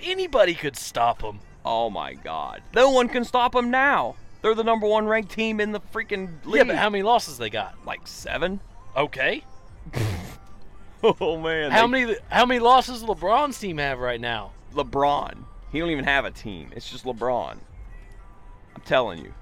Anybody 0.00 0.54
could 0.54 0.76
stop 0.76 1.20
them. 1.22 1.40
Oh 1.64 1.90
my 1.90 2.14
God! 2.14 2.62
No 2.72 2.90
one 2.92 3.08
can 3.08 3.24
stop 3.24 3.50
them 3.50 3.68
now. 3.68 4.14
They're 4.42 4.54
the 4.54 4.64
number 4.64 4.86
one 4.86 5.06
ranked 5.06 5.32
team 5.32 5.60
in 5.60 5.72
the 5.72 5.80
freaking 5.80 6.44
league. 6.44 6.56
Yeah, 6.56 6.64
but 6.64 6.76
how 6.76 6.88
many 6.90 7.02
losses 7.02 7.38
they 7.38 7.50
got? 7.50 7.74
like 7.84 8.06
seven? 8.06 8.60
Okay. 8.96 9.44
Oh 11.02 11.38
man! 11.38 11.70
How 11.70 11.82
they- 11.86 12.04
many 12.06 12.16
how 12.28 12.44
many 12.44 12.58
losses 12.58 13.02
does 13.02 13.08
LeBron's 13.08 13.56
team 13.58 13.78
have 13.78 14.00
right 14.00 14.20
now? 14.20 14.50
LeBron. 14.74 15.44
He 15.70 15.78
don't 15.78 15.90
even 15.90 16.04
have 16.04 16.24
a 16.24 16.30
team. 16.32 16.70
It's 16.74 16.90
just 16.90 17.04
LeBron. 17.04 17.52
I'm 18.74 18.80
telling 18.84 19.24
you. 19.24 19.32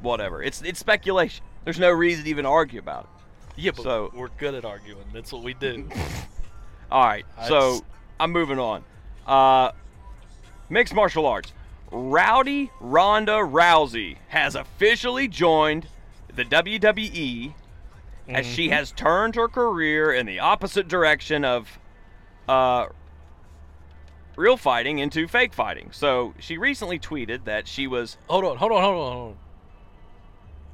Whatever. 0.00 0.42
It's 0.42 0.62
it's 0.62 0.78
speculation. 0.78 1.44
There's 1.64 1.78
no 1.78 1.90
reason 1.90 2.24
to 2.24 2.30
even 2.30 2.46
argue 2.46 2.78
about 2.78 3.04
it. 3.04 3.60
Yeah, 3.60 3.72
but 3.76 3.82
So- 3.82 4.10
we're 4.14 4.28
good 4.38 4.54
at 4.54 4.64
arguing. 4.64 5.04
That's 5.12 5.30
what 5.30 5.42
we 5.42 5.52
do. 5.52 5.88
All 6.90 7.04
right. 7.04 7.26
I 7.36 7.48
So 7.48 7.70
just- 7.72 7.84
I'm 8.18 8.32
moving 8.32 8.58
on. 8.58 8.82
Uh, 9.26 9.72
mixed 10.70 10.94
martial 10.94 11.26
arts. 11.26 11.52
Rowdy 11.96 12.72
Ronda 12.80 13.38
Rousey 13.38 14.16
has 14.28 14.56
officially 14.56 15.28
joined 15.28 15.86
the 16.34 16.44
WWE 16.44 17.54
as 18.28 18.44
she 18.44 18.64
Mm-hmm. 18.66 18.72
has 18.72 18.90
turned 18.92 19.36
her 19.36 19.46
career 19.46 20.12
in 20.12 20.26
the 20.26 20.40
opposite 20.40 20.88
direction 20.88 21.44
of 21.44 21.78
uh, 22.48 22.86
real 24.34 24.56
fighting 24.56 24.98
into 24.98 25.28
fake 25.28 25.54
fighting. 25.54 25.90
So 25.92 26.34
she 26.40 26.58
recently 26.58 26.98
tweeted 26.98 27.44
that 27.44 27.68
she 27.68 27.86
was 27.86 28.16
Hold 28.28 28.44
on, 28.44 28.56
hold 28.56 28.72
on, 28.72 28.82
hold 28.82 28.96
on, 28.96 29.12
hold 29.12 29.30
on. 29.32 29.36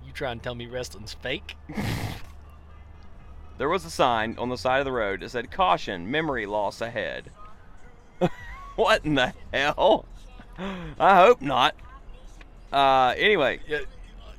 You 0.06 0.12
trying 0.12 0.38
to 0.38 0.42
tell 0.42 0.54
me 0.54 0.66
wrestling's 0.66 1.12
fake? 1.12 1.54
there 3.58 3.68
was 3.68 3.84
a 3.84 3.90
sign 3.90 4.36
on 4.38 4.48
the 4.48 4.56
side 4.56 4.78
of 4.78 4.86
the 4.86 4.92
road 4.92 5.20
that 5.20 5.30
said 5.30 5.50
caution, 5.50 6.10
memory 6.10 6.46
loss 6.46 6.80
ahead. 6.80 7.30
what 8.76 9.04
in 9.04 9.16
the 9.16 9.34
hell? 9.52 10.06
I 10.98 11.16
hope 11.16 11.40
not. 11.40 11.74
Uh, 12.72 13.14
anyway, 13.16 13.60
Yeah, 13.68 13.80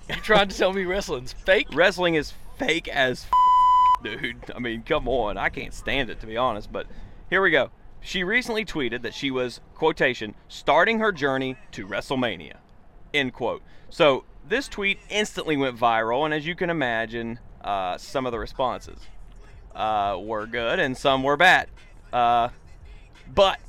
you 0.10 0.16
trying 0.16 0.48
to 0.50 0.58
tell 0.58 0.74
me 0.74 0.86
wrestling's 0.86 1.34
fake? 1.34 1.68
wrestling 1.74 2.16
is 2.16 2.34
fake 2.58 2.88
as 2.88 3.26
f- 3.26 4.04
dude. 4.04 4.38
I 4.56 4.60
mean, 4.60 4.84
come 4.84 5.08
on. 5.08 5.38
I 5.38 5.50
can't 5.50 5.74
stand 5.74 6.10
it 6.10 6.20
to 6.22 6.28
be 6.28 6.38
honest, 6.38 6.72
but 6.72 6.88
here 7.30 7.42
we 7.42 7.52
go. 7.52 7.72
She 8.00 8.24
recently 8.24 8.66
tweeted 8.66 9.02
that 9.04 9.14
she 9.14 9.30
was 9.32 9.60
quotation 9.76 10.34
starting 10.48 11.00
her 11.00 11.12
journey 11.12 11.56
to 11.74 11.86
WrestleMania. 11.86 12.56
End 13.14 13.34
quote. 13.34 13.62
So 13.90 14.24
this 14.48 14.68
tweet 14.68 15.00
instantly 15.10 15.56
went 15.58 15.78
viral, 15.78 16.26
and 16.26 16.34
as 16.34 16.46
you 16.46 16.56
can 16.56 16.70
imagine, 16.70 17.40
uh, 17.64 17.98
some 17.98 18.26
of 18.26 18.32
the 18.32 18.40
responses 18.40 18.98
uh, 19.76 20.18
were 20.20 20.48
good 20.48 20.80
and 20.80 20.98
some 20.98 21.22
were 21.22 21.38
bad. 21.38 21.68
Uh, 22.12 22.50
but 23.34 23.60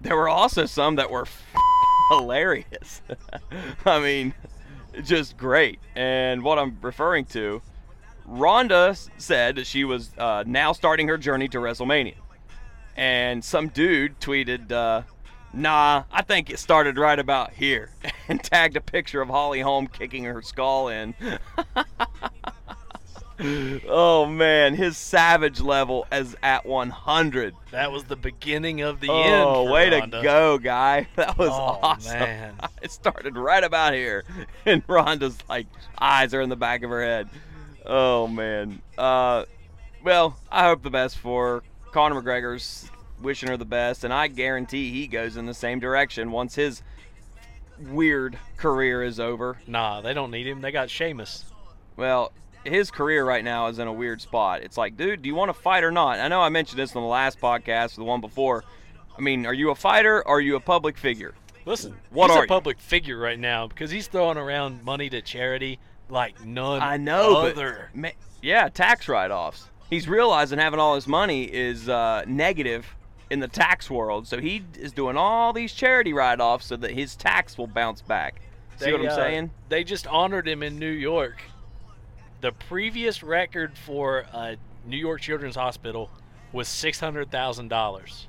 there 0.00 0.16
were 0.16 0.28
also 0.28 0.66
some 0.66 0.96
that 0.96 1.10
were 1.10 1.26
hilarious. 2.10 3.02
I 3.84 4.00
mean, 4.00 4.34
just 5.02 5.36
great. 5.36 5.78
And 5.94 6.42
what 6.42 6.58
I'm 6.58 6.78
referring 6.80 7.24
to, 7.26 7.62
Ronda 8.24 8.96
said 9.18 9.56
that 9.56 9.66
she 9.66 9.84
was 9.84 10.10
uh, 10.18 10.44
now 10.46 10.72
starting 10.72 11.08
her 11.08 11.18
journey 11.18 11.48
to 11.48 11.58
WrestleMania. 11.58 12.16
And 12.96 13.44
some 13.44 13.68
dude 13.68 14.18
tweeted, 14.20 14.72
uh, 14.72 15.02
Nah, 15.52 16.04
I 16.12 16.22
think 16.22 16.50
it 16.50 16.58
started 16.58 16.98
right 16.98 17.18
about 17.18 17.52
here, 17.52 17.90
and 18.28 18.42
tagged 18.42 18.76
a 18.76 18.80
picture 18.80 19.22
of 19.22 19.28
Holly 19.28 19.60
Holm 19.60 19.86
kicking 19.86 20.24
her 20.24 20.42
skull 20.42 20.88
in. 20.88 21.14
Oh 23.38 24.26
man, 24.26 24.74
his 24.74 24.96
savage 24.96 25.60
level 25.60 26.06
is 26.10 26.36
at 26.42 26.64
100. 26.64 27.54
That 27.70 27.92
was 27.92 28.04
the 28.04 28.16
beginning 28.16 28.80
of 28.80 29.00
the 29.00 29.08
oh, 29.10 29.22
end. 29.22 29.44
Oh, 29.44 29.70
way 29.70 29.90
to 29.90 30.06
go, 30.06 30.58
guy! 30.58 31.08
That 31.16 31.36
was 31.36 31.50
Oh, 31.50 31.78
awesome. 31.82 32.18
man. 32.18 32.54
It 32.82 32.90
started 32.92 33.36
right 33.36 33.64
about 33.64 33.94
here, 33.94 34.24
and 34.66 34.82
Ronda's 34.86 35.36
like 35.48 35.66
eyes 35.98 36.32
are 36.34 36.40
in 36.40 36.48
the 36.48 36.56
back 36.56 36.82
of 36.82 36.90
her 36.90 37.02
head. 37.02 37.28
Oh 37.84 38.26
man. 38.26 38.80
Uh, 38.96 39.44
well, 40.02 40.36
I 40.50 40.64
hope 40.64 40.82
the 40.82 40.90
best 40.90 41.18
for 41.18 41.46
her. 41.56 41.62
Conor 41.92 42.22
McGregor's 42.22 42.90
wishing 43.20 43.48
her 43.48 43.56
the 43.56 43.64
best, 43.64 44.04
and 44.04 44.12
I 44.12 44.28
guarantee 44.28 44.90
he 44.92 45.06
goes 45.06 45.36
in 45.36 45.46
the 45.46 45.54
same 45.54 45.80
direction 45.80 46.30
once 46.30 46.54
his 46.54 46.82
weird 47.78 48.38
career 48.56 49.02
is 49.02 49.18
over. 49.20 49.58
Nah, 49.66 50.00
they 50.00 50.14
don't 50.14 50.30
need 50.30 50.46
him. 50.46 50.60
They 50.60 50.70
got 50.72 50.90
Sheamus. 50.90 51.44
Well, 51.96 52.32
his 52.66 52.90
career 52.90 53.24
right 53.24 53.44
now 53.44 53.66
is 53.68 53.78
in 53.78 53.86
a 53.88 53.92
weird 53.92 54.20
spot. 54.20 54.62
It's 54.62 54.76
like, 54.76 54.96
dude, 54.96 55.22
do 55.22 55.28
you 55.28 55.34
want 55.34 55.48
to 55.48 55.54
fight 55.54 55.84
or 55.84 55.90
not? 55.90 56.18
I 56.18 56.28
know 56.28 56.40
I 56.40 56.48
mentioned 56.48 56.78
this 56.78 56.94
on 56.96 57.02
the 57.02 57.08
last 57.08 57.40
podcast, 57.40 57.94
or 57.94 58.00
the 58.00 58.04
one 58.04 58.20
before. 58.20 58.64
I 59.16 59.20
mean, 59.20 59.46
are 59.46 59.54
you 59.54 59.70
a 59.70 59.74
fighter 59.74 60.18
or 60.26 60.36
are 60.36 60.40
you 60.40 60.56
a 60.56 60.60
public 60.60 60.98
figure? 60.98 61.34
Listen, 61.64 61.96
What 62.10 62.28
he's 62.30 62.36
are 62.36 62.40
a 62.40 62.42
you? 62.42 62.48
public 62.48 62.78
figure 62.78 63.18
right 63.18 63.38
now 63.38 63.66
because 63.66 63.90
he's 63.90 64.06
throwing 64.06 64.36
around 64.38 64.84
money 64.84 65.08
to 65.10 65.20
charity 65.22 65.78
like 66.08 66.44
none 66.44 66.80
I 66.80 66.96
know, 66.96 67.36
other. 67.38 67.90
but 67.92 67.98
ma- 67.98 68.08
yeah, 68.42 68.68
tax 68.68 69.08
write-offs. 69.08 69.68
He's 69.90 70.08
realizing 70.08 70.58
having 70.58 70.78
all 70.78 70.94
his 70.94 71.08
money 71.08 71.44
is 71.44 71.88
uh, 71.88 72.22
negative 72.26 72.94
in 73.30 73.40
the 73.40 73.48
tax 73.48 73.90
world, 73.90 74.28
so 74.28 74.38
he 74.38 74.62
is 74.78 74.92
doing 74.92 75.16
all 75.16 75.52
these 75.52 75.72
charity 75.72 76.12
write-offs 76.12 76.66
so 76.66 76.76
that 76.76 76.92
his 76.92 77.16
tax 77.16 77.58
will 77.58 77.66
bounce 77.66 78.02
back. 78.02 78.40
See 78.76 78.92
what 78.92 79.00
I'm 79.00 79.08
uh, 79.08 79.14
saying? 79.16 79.50
They 79.68 79.82
just 79.82 80.06
honored 80.06 80.46
him 80.46 80.62
in 80.62 80.78
New 80.78 80.90
York. 80.90 81.40
The 82.46 82.52
previous 82.52 83.24
record 83.24 83.76
for 83.76 84.18
a 84.32 84.56
New 84.86 84.96
York 84.96 85.20
Children's 85.20 85.56
Hospital 85.56 86.08
was 86.52 86.68
six 86.68 87.00
hundred 87.00 87.28
thousand 87.28 87.70
dollars. 87.70 88.28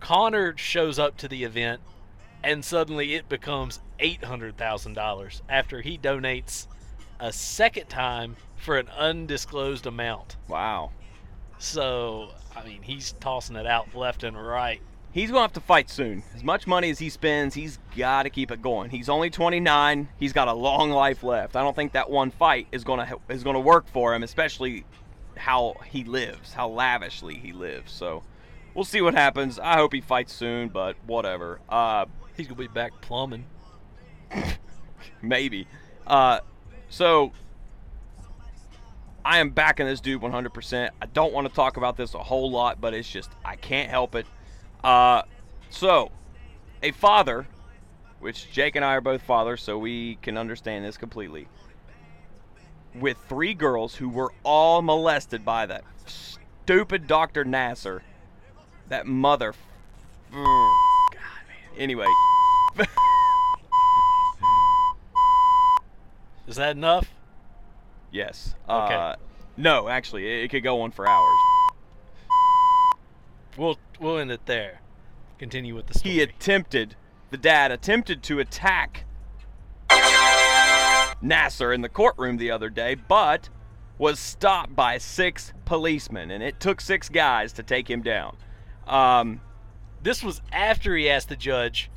Conor 0.00 0.56
shows 0.56 0.98
up 0.98 1.16
to 1.18 1.28
the 1.28 1.44
event, 1.44 1.80
and 2.42 2.64
suddenly 2.64 3.14
it 3.14 3.28
becomes 3.28 3.78
eight 4.00 4.24
hundred 4.24 4.56
thousand 4.56 4.94
dollars 4.94 5.42
after 5.48 5.80
he 5.80 5.96
donates 5.96 6.66
a 7.20 7.32
second 7.32 7.86
time 7.86 8.34
for 8.56 8.76
an 8.76 8.88
undisclosed 8.88 9.86
amount. 9.86 10.36
Wow. 10.48 10.90
So, 11.58 12.30
I 12.56 12.64
mean, 12.64 12.82
he's 12.82 13.12
tossing 13.20 13.54
it 13.54 13.64
out 13.64 13.94
left 13.94 14.24
and 14.24 14.36
right. 14.36 14.82
He's 15.12 15.30
going 15.30 15.40
to 15.40 15.42
have 15.42 15.52
to 15.52 15.60
fight 15.60 15.90
soon. 15.90 16.22
As 16.34 16.42
much 16.42 16.66
money 16.66 16.88
as 16.90 16.98
he 16.98 17.10
spends, 17.10 17.54
he's 17.54 17.78
got 17.96 18.22
to 18.22 18.30
keep 18.30 18.50
it 18.50 18.62
going. 18.62 18.90
He's 18.90 19.08
only 19.08 19.28
29. 19.28 20.08
He's 20.18 20.32
got 20.32 20.48
a 20.48 20.54
long 20.54 20.90
life 20.90 21.22
left. 21.22 21.54
I 21.54 21.62
don't 21.62 21.76
think 21.76 21.92
that 21.92 22.08
one 22.08 22.30
fight 22.30 22.66
is 22.72 22.82
going 22.82 23.06
to 23.06 23.18
is 23.28 23.44
going 23.44 23.54
to 23.54 23.60
work 23.60 23.86
for 23.88 24.14
him, 24.14 24.22
especially 24.22 24.84
how 25.36 25.76
he 25.86 26.04
lives, 26.04 26.54
how 26.54 26.68
lavishly 26.68 27.34
he 27.34 27.52
lives. 27.52 27.92
So, 27.92 28.22
we'll 28.74 28.84
see 28.84 29.02
what 29.02 29.14
happens. 29.14 29.58
I 29.58 29.74
hope 29.76 29.92
he 29.92 30.00
fights 30.00 30.32
soon, 30.32 30.68
but 30.68 30.96
whatever. 31.06 31.60
Uh, 31.68 32.06
He's 32.36 32.46
gonna 32.46 32.58
be 32.58 32.66
back 32.66 33.00
plumbing. 33.00 33.44
maybe. 35.22 35.66
Uh, 36.06 36.40
so 36.88 37.32
I 39.24 39.38
am 39.38 39.50
backing 39.50 39.86
this 39.86 40.00
dude 40.00 40.22
100%. 40.22 40.90
I 41.00 41.06
don't 41.06 41.32
want 41.32 41.48
to 41.48 41.54
talk 41.54 41.76
about 41.76 41.96
this 41.96 42.14
a 42.14 42.18
whole 42.18 42.50
lot, 42.50 42.80
but 42.80 42.94
it's 42.94 43.08
just 43.08 43.30
I 43.44 43.56
can't 43.56 43.90
help 43.90 44.14
it. 44.14 44.26
Uh, 44.82 45.22
so 45.70 46.10
a 46.82 46.90
father, 46.90 47.46
which 48.20 48.50
Jake 48.50 48.76
and 48.76 48.84
I 48.84 48.94
are 48.94 49.00
both 49.00 49.22
fathers, 49.22 49.62
so 49.62 49.78
we 49.78 50.16
can 50.16 50.36
understand 50.36 50.84
this 50.84 50.96
completely. 50.96 51.48
With 52.94 53.16
three 53.28 53.54
girls 53.54 53.94
who 53.94 54.08
were 54.08 54.32
all 54.42 54.82
molested 54.82 55.44
by 55.44 55.66
that 55.66 55.84
stupid 56.06 57.06
Dr. 57.06 57.44
Nassar, 57.44 58.00
that 58.88 59.06
mother. 59.06 59.54
God, 60.32 60.40
man. 61.14 61.78
Anyway, 61.78 62.06
Is 66.46 66.56
that 66.56 66.76
enough? 66.76 67.08
Yes. 68.10 68.54
Okay. 68.68 68.94
Uh, 68.94 69.16
no, 69.56 69.88
actually, 69.88 70.26
it, 70.26 70.44
it 70.44 70.48
could 70.48 70.62
go 70.62 70.82
on 70.82 70.90
for 70.90 71.08
hours. 71.08 71.38
We'll 73.56 73.78
we'll 74.00 74.18
end 74.18 74.30
it 74.30 74.46
there. 74.46 74.80
Continue 75.38 75.74
with 75.74 75.86
the 75.86 75.98
story. 75.98 76.14
He 76.14 76.20
attempted, 76.22 76.94
the 77.30 77.36
dad 77.36 77.72
attempted 77.72 78.22
to 78.24 78.38
attack 78.38 79.04
Nassar 81.22 81.74
in 81.74 81.80
the 81.82 81.88
courtroom 81.88 82.36
the 82.36 82.50
other 82.50 82.70
day, 82.70 82.94
but 82.94 83.48
was 83.98 84.18
stopped 84.18 84.74
by 84.74 84.98
six 84.98 85.52
policemen, 85.64 86.30
and 86.30 86.42
it 86.42 86.58
took 86.60 86.80
six 86.80 87.08
guys 87.08 87.52
to 87.54 87.62
take 87.62 87.88
him 87.90 88.02
down. 88.02 88.36
Um, 88.86 89.40
This 90.02 90.22
was 90.22 90.42
after 90.52 90.96
he 90.96 91.08
asked 91.08 91.28
the 91.28 91.36
judge 91.36 91.90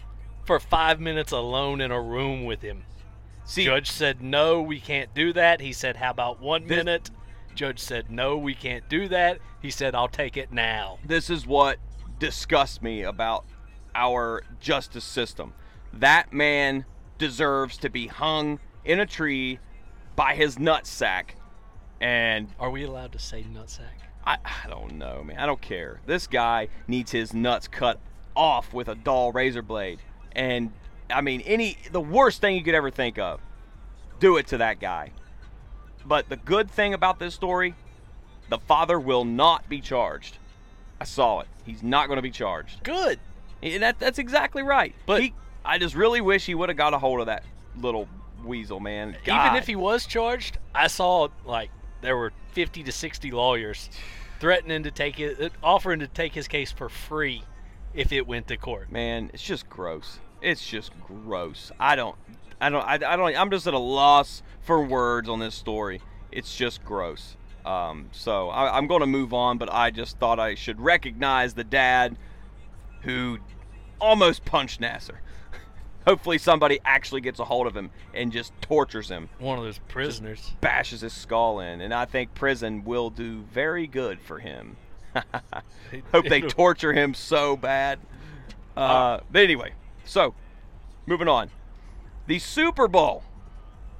for 0.45 0.59
five 0.59 0.99
minutes 0.99 1.31
alone 1.31 1.81
in 1.81 1.89
a 1.91 1.99
room 2.01 2.45
with 2.45 2.61
him. 2.61 2.83
see, 3.45 3.65
Judge 3.65 3.89
said, 3.89 4.21
no, 4.21 4.61
we 4.61 4.79
can't 4.79 5.11
do 5.15 5.33
that. 5.33 5.59
He 5.61 5.73
said, 5.73 5.95
how 5.95 6.11
about 6.11 6.39
one 6.39 6.67
This- 6.67 6.77
minute? 6.77 7.09
Judge 7.55 7.79
said, 7.79 8.11
no, 8.11 8.37
we 8.37 8.53
can't 8.53 8.87
do 8.89 9.07
that. 9.07 9.39
He 9.61 9.69
said, 9.69 9.95
I'll 9.95 10.07
take 10.07 10.37
it 10.37 10.51
now. 10.51 10.99
this 11.05 11.29
is 11.29 11.47
what 11.47 11.77
disgusts 12.19 12.81
me 12.81 13.03
about 13.03 13.45
our 13.93 14.43
justice 14.59 15.03
system. 15.03 15.53
That 15.93 16.33
man 16.33 16.85
deserves 17.17 17.77
to 17.77 17.89
be 17.89 18.07
hung 18.07 18.59
in 18.83 18.99
a 18.99 19.05
tree 19.05 19.59
by 20.15 20.35
his 20.35 20.57
nutsack, 20.57 21.31
and 21.99 22.49
Are 22.59 22.69
we 22.69 22.83
allowed 22.83 23.11
to 23.13 23.19
say 23.19 23.43
nutsack? 23.43 24.03
I, 24.25 24.37
I 24.43 24.67
don't 24.67 24.97
know, 24.97 25.23
man. 25.23 25.37
I 25.37 25.45
don't 25.45 25.61
care. 25.61 26.01
This 26.05 26.27
guy 26.27 26.67
needs 26.87 27.11
his 27.11 27.33
nuts 27.33 27.67
cut 27.67 27.99
off 28.35 28.73
with 28.73 28.87
a 28.87 28.95
dull 28.95 29.31
razor 29.31 29.61
blade. 29.61 29.99
And 30.33 30.71
I 31.09 31.21
mean, 31.21 31.41
any 31.41 31.77
the 31.91 32.01
worst 32.01 32.41
thing 32.41 32.55
you 32.55 32.63
could 32.63 32.75
ever 32.75 32.91
think 32.91 33.17
of, 33.17 33.39
do 34.19 34.37
it 34.37 34.47
to 34.47 34.57
that 34.57 34.79
guy. 34.79 35.11
But 36.05 36.29
the 36.29 36.37
good 36.37 36.69
thing 36.69 36.93
about 36.93 37.19
this 37.19 37.33
story, 37.33 37.75
the 38.49 38.59
father 38.59 38.99
will 38.99 39.25
not 39.25 39.67
be 39.67 39.81
charged. 39.81 40.37
I 40.99 41.03
saw 41.03 41.39
it. 41.41 41.47
He's 41.65 41.83
not 41.83 42.07
going 42.07 42.17
to 42.17 42.21
be 42.23 42.31
charged. 42.31 42.83
Good. 42.83 43.19
And 43.63 43.81
that, 43.83 43.99
that's 43.99 44.19
exactly 44.19 44.63
right. 44.63 44.93
But- 45.05 45.21
he, 45.21 45.33
I 45.63 45.79
just 45.79 45.95
really 45.95 46.21
wish 46.21 46.45
he 46.45 46.53
would 46.53 46.69
have 46.69 46.77
got 46.77 46.93
a 46.93 46.99
hold 46.99 47.21
of 47.21 47.25
that 47.25 47.43
little 47.75 48.07
weasel, 48.43 48.79
man. 48.79 49.17
Even 49.23 49.55
if 49.55 49.65
he 49.65 49.75
was 49.75 50.05
charged, 50.05 50.59
I 50.75 50.87
saw 50.87 51.29
like 51.43 51.71
there 52.01 52.15
were 52.15 52.31
50 52.53 52.83
to 52.83 52.91
60 52.91 53.31
lawyers 53.31 53.89
threatening 54.39 54.83
to 54.83 54.91
take 54.91 55.19
it, 55.19 55.51
offering 55.63 56.01
to 56.01 56.07
take 56.07 56.33
his 56.33 56.47
case 56.47 56.71
for 56.71 56.87
free 56.87 57.41
if 57.95 58.11
it 58.11 58.27
went 58.27 58.47
to 58.49 58.57
court. 58.57 58.91
man 58.91 59.31
it's 59.33 59.41
just 59.41 59.67
gross 59.69 60.19
it's 60.41 60.67
just 60.67 60.91
gross 61.07 61.71
i 61.79 61.95
don't 61.95 62.17
i 62.65 62.69
don't 62.69 62.83
i, 62.85 62.93
I 62.93 63.15
don't 63.15 63.35
i'm 63.37 63.51
just 63.51 63.67
at 63.67 63.73
a 63.73 63.79
loss 63.79 64.41
for 64.61 64.83
words 64.83 65.29
on 65.29 65.39
this 65.39 65.55
story 65.55 66.01
it's 66.31 66.55
just 66.55 66.83
gross 66.83 67.37
um, 67.65 68.09
so 68.11 68.49
I, 68.49 68.77
i'm 68.77 68.87
going 68.87 69.01
to 69.01 69.07
move 69.07 69.33
on 69.33 69.57
but 69.57 69.71
i 69.71 69.89
just 69.91 70.17
thought 70.19 70.39
i 70.39 70.55
should 70.55 70.79
recognize 70.79 71.53
the 71.53 71.63
dad 71.63 72.17
who 73.01 73.39
almost 73.99 74.45
punched 74.45 74.81
nassar 74.81 75.17
hopefully 76.07 76.37
somebody 76.37 76.79
actually 76.85 77.21
gets 77.21 77.39
a 77.39 77.45
hold 77.45 77.65
of 77.67 77.75
him 77.75 77.89
and 78.13 78.31
just 78.31 78.53
tortures 78.61 79.09
him 79.09 79.29
One 79.39 79.57
of 79.57 79.63
those 79.63 79.79
prisoners. 79.87 80.53
bashes 80.61 81.01
his 81.01 81.13
skull 81.13 81.59
in 81.59 81.81
and 81.81 81.93
i 81.93 82.05
think 82.05 82.33
prison 82.35 82.83
will 82.83 83.09
do 83.09 83.41
very 83.51 83.87
good 83.87 84.19
for 84.21 84.39
him 84.39 84.77
Hope 86.11 86.27
they 86.27 86.41
torture 86.61 86.91
him 86.91 87.13
so 87.13 87.55
bad. 87.55 87.99
Uh, 88.75 89.19
but 89.31 89.43
anyway, 89.43 89.71
so 90.03 90.33
moving 91.05 91.29
on. 91.29 91.49
The 92.27 92.39
Super 92.39 92.87
Bowl 92.87 93.23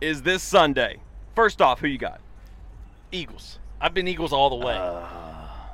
is 0.01 0.24
this 0.24 0.41
Sunday. 0.41 1.00
First 1.36 1.62
off, 1.62 1.79
who 1.79 1.88
you 1.88 1.98
got? 2.00 2.22
Eagles. 3.12 3.60
I've 3.79 3.94
been 3.94 4.08
Eagles 4.08 4.34
all 4.34 4.50
the 4.50 4.65
way. 4.65 4.74
Uh. 4.74 5.05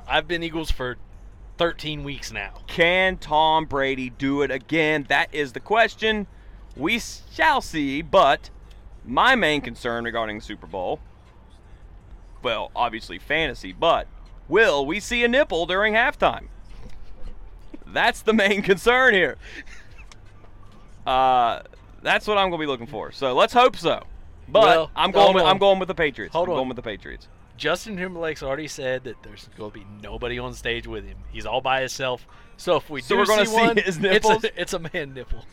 I've 0.06 0.28
been 0.28 0.42
Eagles 0.42 0.70
for 0.70 0.96
13 1.56 2.04
weeks 2.04 2.30
now. 2.30 2.52
Can 2.66 3.16
Tom 3.16 3.64
Brady 3.64 4.10
do 4.10 4.42
it 4.42 4.50
again? 4.50 5.06
That 5.08 5.34
is 5.34 5.52
the 5.52 5.60
question. 5.60 6.26
We 6.76 6.98
shall 6.98 7.62
see, 7.62 8.02
but 8.02 8.50
my 9.04 9.34
main 9.34 9.62
concern 9.62 10.04
regarding 10.04 10.38
the 10.38 10.44
Super 10.44 10.66
Bowl, 10.66 11.00
well, 12.42 12.70
obviously 12.76 13.18
fantasy, 13.18 13.72
but 13.72 14.06
will 14.48 14.84
we 14.84 15.00
see 15.00 15.24
a 15.24 15.28
nipple 15.28 15.64
during 15.64 15.94
halftime? 15.94 16.48
That's 17.86 18.20
the 18.20 18.32
main 18.32 18.62
concern 18.62 19.14
here. 19.14 19.38
Uh, 21.06 21.62
that's 22.02 22.26
what 22.26 22.38
I'm 22.38 22.50
going 22.50 22.60
to 22.60 22.66
be 22.66 22.70
looking 22.70 22.86
for. 22.86 23.12
So 23.12 23.34
let's 23.34 23.52
hope 23.52 23.76
so. 23.76 24.02
But 24.48 24.62
Well, 24.62 24.90
I'm 24.96 25.10
going 25.12 25.34
with 25.34 25.44
on. 25.44 25.50
I'm 25.50 25.58
going 25.58 25.78
with 25.78 25.88
the 25.88 25.94
Patriots. 25.94 26.32
Hold 26.34 26.48
I'm 26.48 26.52
on. 26.52 26.58
going 26.58 26.68
with 26.68 26.76
the 26.76 26.82
Patriots. 26.82 27.28
Justin 27.56 27.96
Timberlake's 27.96 28.42
already 28.42 28.66
said 28.66 29.04
that 29.04 29.22
there's 29.22 29.48
going 29.56 29.70
to 29.70 29.78
be 29.78 29.86
nobody 30.02 30.38
on 30.38 30.52
stage 30.54 30.86
with 30.86 31.04
him. 31.06 31.18
He's 31.30 31.46
all 31.46 31.60
by 31.60 31.80
himself. 31.80 32.26
So 32.56 32.76
if 32.76 32.90
we 32.90 33.00
So 33.02 33.14
do 33.14 33.18
we're 33.20 33.26
gonna 33.26 33.46
see, 33.46 33.52
see 33.52 33.60
one, 33.60 33.76
his 33.76 33.86
it's 33.96 33.98
nipples? 33.98 34.44
a, 34.44 34.60
it's 34.60 34.72
a 34.72 34.78
man 34.78 35.14
nipple. 35.14 35.44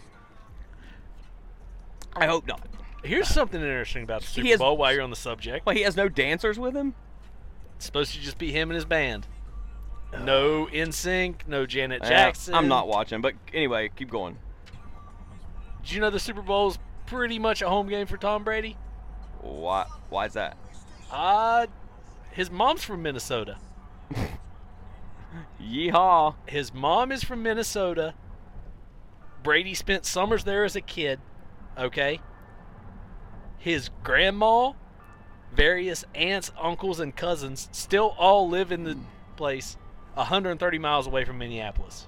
I 2.16 2.26
hope 2.26 2.48
not. 2.48 2.62
Here's 3.04 3.28
something 3.28 3.62
interesting 3.62 4.04
about 4.04 4.22
the 4.22 4.28
He 4.28 4.34
Super 4.34 4.48
has- 4.50 4.60
Bowl 4.60 4.78
while 4.78 4.92
you're 4.94 5.02
on 5.04 5.10
the 5.10 5.16
subject. 5.16 5.66
Well, 5.66 5.76
he 5.76 5.84
has 5.84 5.96
no 5.96 6.10
dancers 6.10 6.60
with 6.60 6.76
him. 6.76 6.96
It's 7.78 7.86
supposed 7.86 8.14
to 8.14 8.20
just 8.20 8.38
be 8.38 8.52
him 8.52 8.70
and 8.70 8.76
his 8.76 8.86
band. 8.86 9.28
No 10.12 10.66
NSYNC, 10.74 11.48
no 11.48 11.66
Janet 11.68 12.02
Jackson. 12.04 12.56
I'm 12.56 12.68
not 12.68 12.88
watching, 12.88 13.22
but 13.22 13.36
anyway, 13.54 13.90
keep 13.96 14.10
going. 14.10 14.38
Did 15.84 15.92
you 15.94 16.02
know 16.02 16.10
the 16.10 16.20
Super 16.20 16.42
Bowl 16.42 16.70
is 16.70 16.80
pretty 17.06 17.40
much 17.40 17.62
a 17.62 17.70
home 17.70 17.88
game 17.88 18.08
for 18.08 18.18
Tom 18.18 18.44
Brady? 18.44 18.78
Why? 19.42 19.86
Why 20.10 20.26
is 20.26 20.34
that? 20.34 20.58
Uh, 21.12 21.68
his 22.32 22.52
mom's 22.52 22.84
from 22.84 23.02
Minnesota. 23.02 23.58
Yeehaw! 25.62 26.36
His 26.46 26.74
mom 26.74 27.12
is 27.12 27.24
from 27.24 27.44
Minnesota. 27.44 28.14
Brady 29.44 29.74
spent 29.74 30.06
summers 30.06 30.44
there 30.44 30.66
as 30.66 30.76
a 30.76 30.82
kid. 30.82 31.20
Okay. 31.78 32.20
His 33.58 33.90
grandma, 34.04 34.74
various 35.54 36.06
aunts, 36.16 36.52
uncles, 36.60 37.00
and 37.00 37.16
cousins 37.16 37.70
still 37.72 38.16
all 38.18 38.50
live 38.50 38.72
in 38.72 38.84
the 38.84 38.98
place 39.36 39.78
130 40.14 40.80
miles 40.80 41.08
away 41.08 41.24
from 41.26 41.38
Minneapolis. 41.38 42.08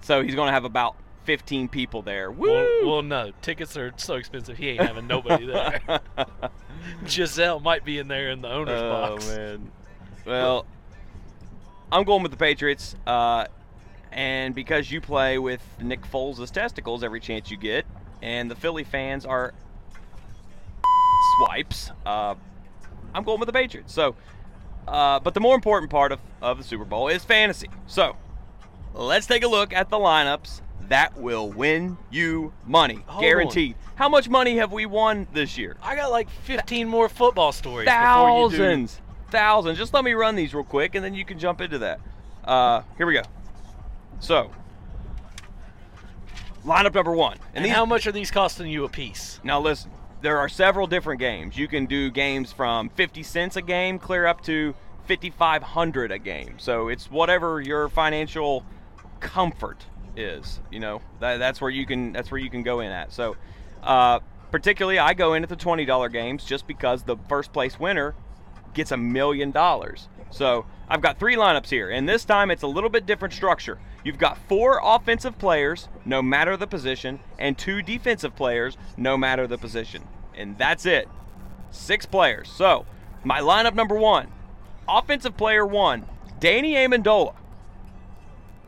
So 0.00 0.22
he's 0.22 0.34
gonna 0.34 0.52
have 0.52 0.64
about 0.64 0.96
15 1.26 1.68
people 1.68 2.02
there. 2.02 2.30
Woo! 2.30 2.48
Well, 2.48 2.86
well, 2.90 3.02
no. 3.02 3.32
Tickets 3.42 3.76
are 3.76 3.92
so 3.96 4.14
expensive, 4.14 4.56
he 4.56 4.70
ain't 4.70 4.80
having 4.80 5.06
nobody 5.06 5.44
there. 5.46 6.00
Gisele 7.04 7.60
might 7.60 7.84
be 7.84 7.98
in 7.98 8.08
there 8.08 8.30
in 8.30 8.40
the 8.40 8.48
owner's 8.48 8.80
oh 8.80 8.90
box. 8.90 9.28
Oh 9.28 9.36
man. 9.36 9.72
Well, 10.24 10.66
I'm 11.90 12.04
going 12.04 12.22
with 12.22 12.30
the 12.30 12.38
Patriots, 12.38 12.94
uh, 13.06 13.46
and 14.12 14.54
because 14.54 14.90
you 14.90 15.00
play 15.00 15.38
with 15.38 15.62
Nick 15.80 16.02
Foles' 16.02 16.50
testicles 16.50 17.02
every 17.02 17.20
chance 17.20 17.50
you 17.50 17.56
get, 17.56 17.84
and 18.22 18.50
the 18.50 18.56
Philly 18.56 18.84
fans 18.84 19.26
are 19.26 19.52
swipes, 21.38 21.90
uh, 22.06 22.34
I'm 23.14 23.24
going 23.24 23.40
with 23.40 23.48
the 23.48 23.52
Patriots. 23.52 23.92
So, 23.92 24.14
uh, 24.86 25.18
but 25.20 25.34
the 25.34 25.40
more 25.40 25.56
important 25.56 25.90
part 25.90 26.12
of, 26.12 26.20
of 26.40 26.58
the 26.58 26.64
Super 26.64 26.84
Bowl 26.84 27.08
is 27.08 27.24
fantasy. 27.24 27.68
So, 27.86 28.16
let's 28.94 29.26
take 29.26 29.42
a 29.42 29.48
look 29.48 29.72
at 29.72 29.90
the 29.90 29.96
lineups 29.96 30.60
that 30.88 31.16
will 31.18 31.50
win 31.50 31.96
you 32.10 32.52
money, 32.66 33.04
Hold 33.06 33.22
guaranteed. 33.22 33.76
How 33.96 34.08
much 34.08 34.28
money 34.28 34.56
have 34.56 34.72
we 34.72 34.86
won 34.86 35.26
this 35.32 35.56
year? 35.56 35.76
I 35.82 35.96
got 35.96 36.10
like 36.10 36.28
15 36.30 36.88
more 36.88 37.08
football 37.08 37.52
stories. 37.52 37.86
before 37.86 38.28
you 38.44 38.50
do- 38.50 38.56
Thousands, 38.56 39.00
thousands. 39.30 39.78
Just 39.78 39.94
let 39.94 40.04
me 40.04 40.12
run 40.12 40.36
these 40.36 40.54
real 40.54 40.64
quick, 40.64 40.94
and 40.94 41.04
then 41.04 41.14
you 41.14 41.24
can 41.24 41.38
jump 41.38 41.60
into 41.60 41.78
that. 41.78 42.00
Uh, 42.44 42.82
here 42.96 43.06
we 43.06 43.14
go. 43.14 43.22
So, 44.20 44.50
lineup 46.64 46.94
number 46.94 47.12
one, 47.12 47.38
And 47.54 47.64
these- 47.64 47.72
how 47.72 47.86
much 47.86 48.06
are 48.06 48.12
these 48.12 48.30
costing 48.30 48.68
you 48.70 48.84
a 48.84 48.88
piece? 48.88 49.40
Now 49.44 49.60
listen, 49.60 49.90
there 50.20 50.38
are 50.38 50.48
several 50.48 50.86
different 50.86 51.20
games. 51.20 51.56
You 51.56 51.68
can 51.68 51.86
do 51.86 52.10
games 52.10 52.52
from 52.52 52.88
50 52.90 53.22
cents 53.22 53.56
a 53.56 53.62
game 53.62 53.98
clear 53.98 54.26
up 54.26 54.42
to 54.42 54.74
5500 55.06 56.10
a 56.10 56.18
game. 56.18 56.58
So 56.58 56.88
it's 56.88 57.10
whatever 57.10 57.60
your 57.60 57.88
financial 57.88 58.64
comfort 59.20 59.86
is, 60.16 60.60
you 60.70 60.80
know. 60.80 61.00
That, 61.20 61.38
that's 61.38 61.60
where 61.60 61.70
you 61.70 61.86
can 61.86 62.12
that's 62.12 62.30
where 62.30 62.40
you 62.40 62.50
can 62.50 62.62
go 62.62 62.80
in 62.80 62.90
at. 62.90 63.12
So 63.12 63.36
uh, 63.82 64.20
particularly 64.50 64.98
I 64.98 65.14
go 65.14 65.34
in 65.34 65.42
at 65.42 65.48
the 65.48 65.56
$20 65.56 66.12
games 66.12 66.44
just 66.44 66.66
because 66.66 67.02
the 67.02 67.16
first 67.28 67.52
place 67.52 67.78
winner 67.78 68.14
gets 68.74 68.90
a 68.90 68.96
million 68.96 69.50
dollars. 69.50 70.08
So 70.30 70.66
I've 70.88 71.00
got 71.00 71.18
three 71.18 71.36
lineups 71.36 71.68
here, 71.68 71.90
and 71.90 72.08
this 72.08 72.24
time 72.24 72.50
it's 72.50 72.62
a 72.62 72.66
little 72.66 72.90
bit 72.90 73.06
different 73.06 73.34
structure. 73.34 73.78
You've 74.04 74.18
got 74.18 74.38
four 74.48 74.80
offensive 74.82 75.38
players, 75.38 75.88
no 76.04 76.22
matter 76.22 76.56
the 76.56 76.66
position, 76.66 77.20
and 77.38 77.58
two 77.58 77.82
defensive 77.82 78.36
players, 78.36 78.76
no 78.96 79.16
matter 79.16 79.46
the 79.46 79.58
position. 79.58 80.04
And 80.34 80.56
that's 80.58 80.86
it. 80.86 81.08
Six 81.70 82.06
players. 82.06 82.48
So 82.50 82.86
my 83.24 83.40
lineup 83.40 83.74
number 83.74 83.96
one, 83.96 84.28
offensive 84.88 85.36
player 85.36 85.66
one, 85.66 86.06
Danny 86.38 86.74
Amendola. 86.74 87.34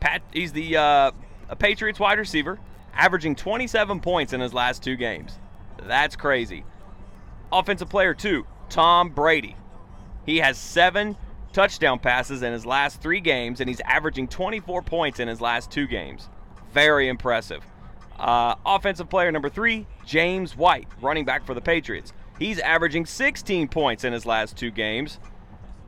Pat, 0.00 0.22
he's 0.32 0.52
the 0.52 0.76
uh, 0.76 1.10
a 1.48 1.56
Patriots 1.56 2.00
wide 2.00 2.18
receiver, 2.18 2.58
averaging 2.94 3.36
27 3.36 4.00
points 4.00 4.32
in 4.32 4.40
his 4.40 4.54
last 4.54 4.82
two 4.82 4.96
games. 4.96 5.38
That's 5.82 6.16
crazy. 6.16 6.64
Offensive 7.52 7.88
player 7.88 8.14
two, 8.14 8.46
Tom 8.68 9.10
Brady. 9.10 9.56
He 10.26 10.38
has 10.38 10.58
seven 10.58 11.16
touchdown 11.52 11.98
passes 11.98 12.42
in 12.42 12.52
his 12.52 12.66
last 12.66 13.00
three 13.00 13.20
games, 13.20 13.60
and 13.60 13.68
he's 13.68 13.80
averaging 13.80 14.28
24 14.28 14.82
points 14.82 15.20
in 15.20 15.28
his 15.28 15.40
last 15.40 15.70
two 15.70 15.86
games. 15.86 16.28
Very 16.72 17.08
impressive. 17.08 17.64
Uh, 18.18 18.56
offensive 18.66 19.08
player 19.08 19.30
number 19.32 19.48
three, 19.48 19.86
James 20.04 20.56
White, 20.56 20.88
running 21.00 21.24
back 21.24 21.46
for 21.46 21.54
the 21.54 21.60
Patriots. 21.60 22.12
He's 22.38 22.58
averaging 22.58 23.06
16 23.06 23.68
points 23.68 24.04
in 24.04 24.12
his 24.12 24.26
last 24.26 24.56
two 24.56 24.70
games. 24.70 25.18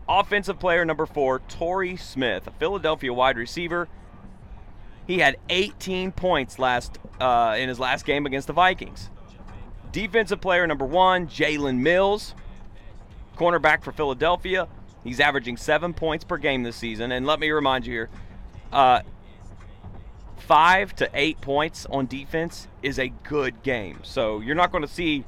Offensive 0.08 0.58
player 0.58 0.84
number 0.84 1.06
four, 1.06 1.40
Torrey 1.40 1.96
Smith, 1.96 2.46
a 2.46 2.50
Philadelphia 2.52 3.12
wide 3.12 3.36
receiver. 3.36 3.88
He 5.10 5.18
had 5.18 5.38
18 5.48 6.12
points 6.12 6.56
last 6.60 7.00
uh, 7.20 7.56
in 7.58 7.68
his 7.68 7.80
last 7.80 8.04
game 8.04 8.26
against 8.26 8.46
the 8.46 8.52
Vikings. 8.52 9.10
Defensive 9.90 10.40
player 10.40 10.64
number 10.68 10.84
one, 10.84 11.26
Jalen 11.26 11.78
Mills, 11.78 12.36
cornerback 13.36 13.82
for 13.82 13.90
Philadelphia. 13.90 14.68
He's 15.02 15.18
averaging 15.18 15.56
seven 15.56 15.94
points 15.94 16.22
per 16.22 16.36
game 16.36 16.62
this 16.62 16.76
season. 16.76 17.10
And 17.10 17.26
let 17.26 17.40
me 17.40 17.50
remind 17.50 17.86
you 17.86 17.92
here, 17.92 18.10
uh, 18.72 19.00
five 20.36 20.94
to 20.94 21.10
eight 21.12 21.40
points 21.40 21.86
on 21.86 22.06
defense 22.06 22.68
is 22.80 22.96
a 23.00 23.08
good 23.24 23.64
game. 23.64 23.98
So 24.04 24.38
you're 24.38 24.54
not 24.54 24.70
going 24.70 24.82
to 24.82 24.92
see 24.92 25.24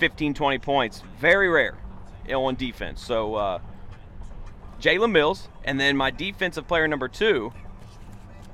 15, 0.00 0.34
20 0.34 0.58
points. 0.58 1.04
Very 1.20 1.48
rare 1.48 1.78
on 2.28 2.56
defense. 2.56 3.00
So 3.00 3.36
uh, 3.36 3.58
Jalen 4.80 5.12
Mills, 5.12 5.48
and 5.62 5.78
then 5.78 5.96
my 5.96 6.10
defensive 6.10 6.66
player 6.66 6.88
number 6.88 7.06
two, 7.06 7.52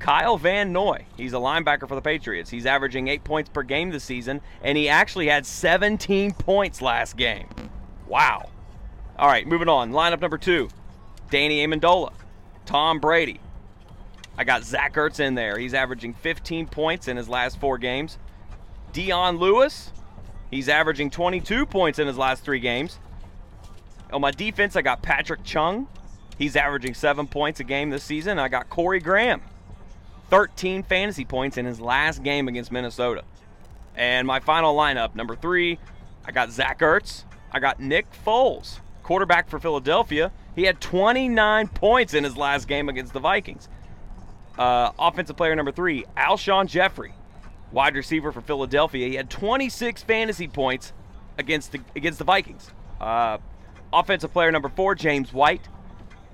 Kyle 0.06 0.38
Van 0.38 0.72
Noy. 0.72 1.04
He's 1.16 1.32
a 1.32 1.38
linebacker 1.38 1.88
for 1.88 1.96
the 1.96 2.00
Patriots. 2.00 2.48
He's 2.48 2.64
averaging 2.64 3.08
eight 3.08 3.24
points 3.24 3.50
per 3.50 3.64
game 3.64 3.90
this 3.90 4.04
season, 4.04 4.40
and 4.62 4.78
he 4.78 4.88
actually 4.88 5.26
had 5.26 5.44
17 5.44 6.32
points 6.34 6.80
last 6.80 7.16
game. 7.16 7.48
Wow. 8.06 8.50
All 9.18 9.26
right, 9.26 9.48
moving 9.48 9.68
on. 9.68 9.90
Lineup 9.90 10.20
number 10.20 10.38
two 10.38 10.68
Danny 11.28 11.66
Amendola, 11.66 12.12
Tom 12.66 13.00
Brady. 13.00 13.40
I 14.38 14.44
got 14.44 14.62
Zach 14.62 14.94
Ertz 14.94 15.18
in 15.18 15.34
there. 15.34 15.58
He's 15.58 15.74
averaging 15.74 16.14
15 16.14 16.68
points 16.68 17.08
in 17.08 17.16
his 17.16 17.28
last 17.28 17.58
four 17.58 17.76
games. 17.76 18.16
Dion 18.92 19.38
Lewis, 19.38 19.90
he's 20.52 20.68
averaging 20.68 21.10
22 21.10 21.66
points 21.66 21.98
in 21.98 22.06
his 22.06 22.16
last 22.16 22.44
three 22.44 22.60
games. 22.60 23.00
On 24.12 24.20
my 24.20 24.30
defense, 24.30 24.76
I 24.76 24.82
got 24.82 25.02
Patrick 25.02 25.42
Chung. 25.42 25.88
He's 26.38 26.54
averaging 26.54 26.94
seven 26.94 27.26
points 27.26 27.58
a 27.58 27.64
game 27.64 27.90
this 27.90 28.04
season. 28.04 28.38
I 28.38 28.46
got 28.46 28.70
Corey 28.70 29.00
Graham, 29.00 29.42
13 30.30 30.82
fantasy 30.82 31.24
points 31.24 31.56
in 31.56 31.64
his 31.66 31.80
last 31.80 32.22
game 32.22 32.48
against 32.48 32.72
Minnesota. 32.72 33.24
And 33.94 34.26
my 34.26 34.40
final 34.40 34.74
lineup, 34.76 35.14
number 35.14 35.36
three, 35.36 35.78
I 36.24 36.32
got 36.32 36.50
Zach 36.50 36.80
Ertz. 36.80 37.24
I 37.52 37.60
got 37.60 37.80
Nick 37.80 38.06
Foles, 38.24 38.80
quarterback 39.02 39.48
for 39.48 39.58
Philadelphia. 39.58 40.32
He 40.54 40.64
had 40.64 40.80
29 40.80 41.68
points 41.68 42.12
in 42.12 42.24
his 42.24 42.36
last 42.36 42.68
game 42.68 42.88
against 42.88 43.12
the 43.12 43.20
Vikings. 43.20 43.68
Uh, 44.58 44.90
offensive 44.98 45.36
player 45.36 45.54
number 45.54 45.72
three, 45.72 46.04
Alshon 46.16 46.66
Jeffery, 46.66 47.14
wide 47.72 47.94
receiver 47.94 48.32
for 48.32 48.40
Philadelphia. 48.40 49.06
He 49.06 49.14
had 49.14 49.30
26 49.30 50.02
fantasy 50.02 50.48
points 50.48 50.92
against 51.38 51.72
the 51.72 51.80
against 51.94 52.18
the 52.18 52.24
Vikings. 52.24 52.70
Uh, 53.00 53.38
offensive 53.92 54.32
player 54.32 54.50
number 54.50 54.68
four, 54.70 54.94
James 54.94 55.32
White. 55.32 55.68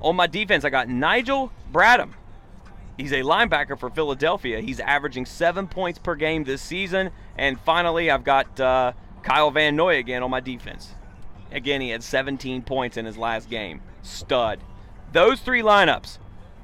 On 0.01 0.17
my 0.17 0.27
defense, 0.27 0.65
I 0.65 0.71
got 0.71 0.89
Nigel 0.89 1.53
Bradham. 1.73 2.13
He's 3.03 3.11
a 3.11 3.23
linebacker 3.23 3.77
for 3.77 3.91
Philadelphia. 3.91 4.61
He's 4.61 4.79
averaging 4.79 5.27
seven 5.27 5.67
points 5.67 5.99
per 5.99 6.15
game 6.15 6.45
this 6.45 6.63
season. 6.63 7.11
And 7.37 7.59
finally, 7.59 8.09
I've 8.09 8.23
got 8.23 8.61
uh, 8.61 8.93
Kyle 9.25 9.51
Van 9.51 9.75
Noy 9.75 9.97
again 9.99 10.23
on 10.23 10.31
my 10.31 10.39
defense. 10.39 10.95
Again, 11.51 11.81
he 11.81 11.89
had 11.89 12.05
17 12.05 12.63
points 12.63 12.97
in 12.97 13.05
his 13.05 13.17
last 13.19 13.51
game. 13.51 13.81
Stud. 14.03 14.61
Those 15.13 15.41
three 15.41 15.63
lineups. 15.63 16.19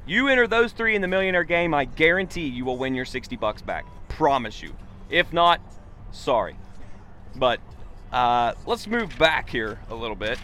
You 0.07 0.29
enter 0.29 0.47
those 0.47 0.71
three 0.71 0.95
in 0.95 1.03
the 1.03 1.09
millionaire 1.09 1.43
game, 1.43 1.75
I 1.75 1.87
guarantee 1.87 2.47
you 2.47 2.65
will 2.65 2.79
win 2.79 2.95
your 2.95 3.05
60 3.05 3.35
bucks 3.35 3.61
back. 3.61 3.85
Promise 4.09 4.63
you. 4.63 4.77
If 5.11 5.33
not, 5.33 5.61
sorry. 6.13 6.55
But 7.35 7.59
uh, 8.13 8.53
let's 8.65 8.87
move 8.87 9.19
back 9.19 9.51
here 9.51 9.81
a 9.91 9.95
little 9.97 10.15
bit. 10.15 10.39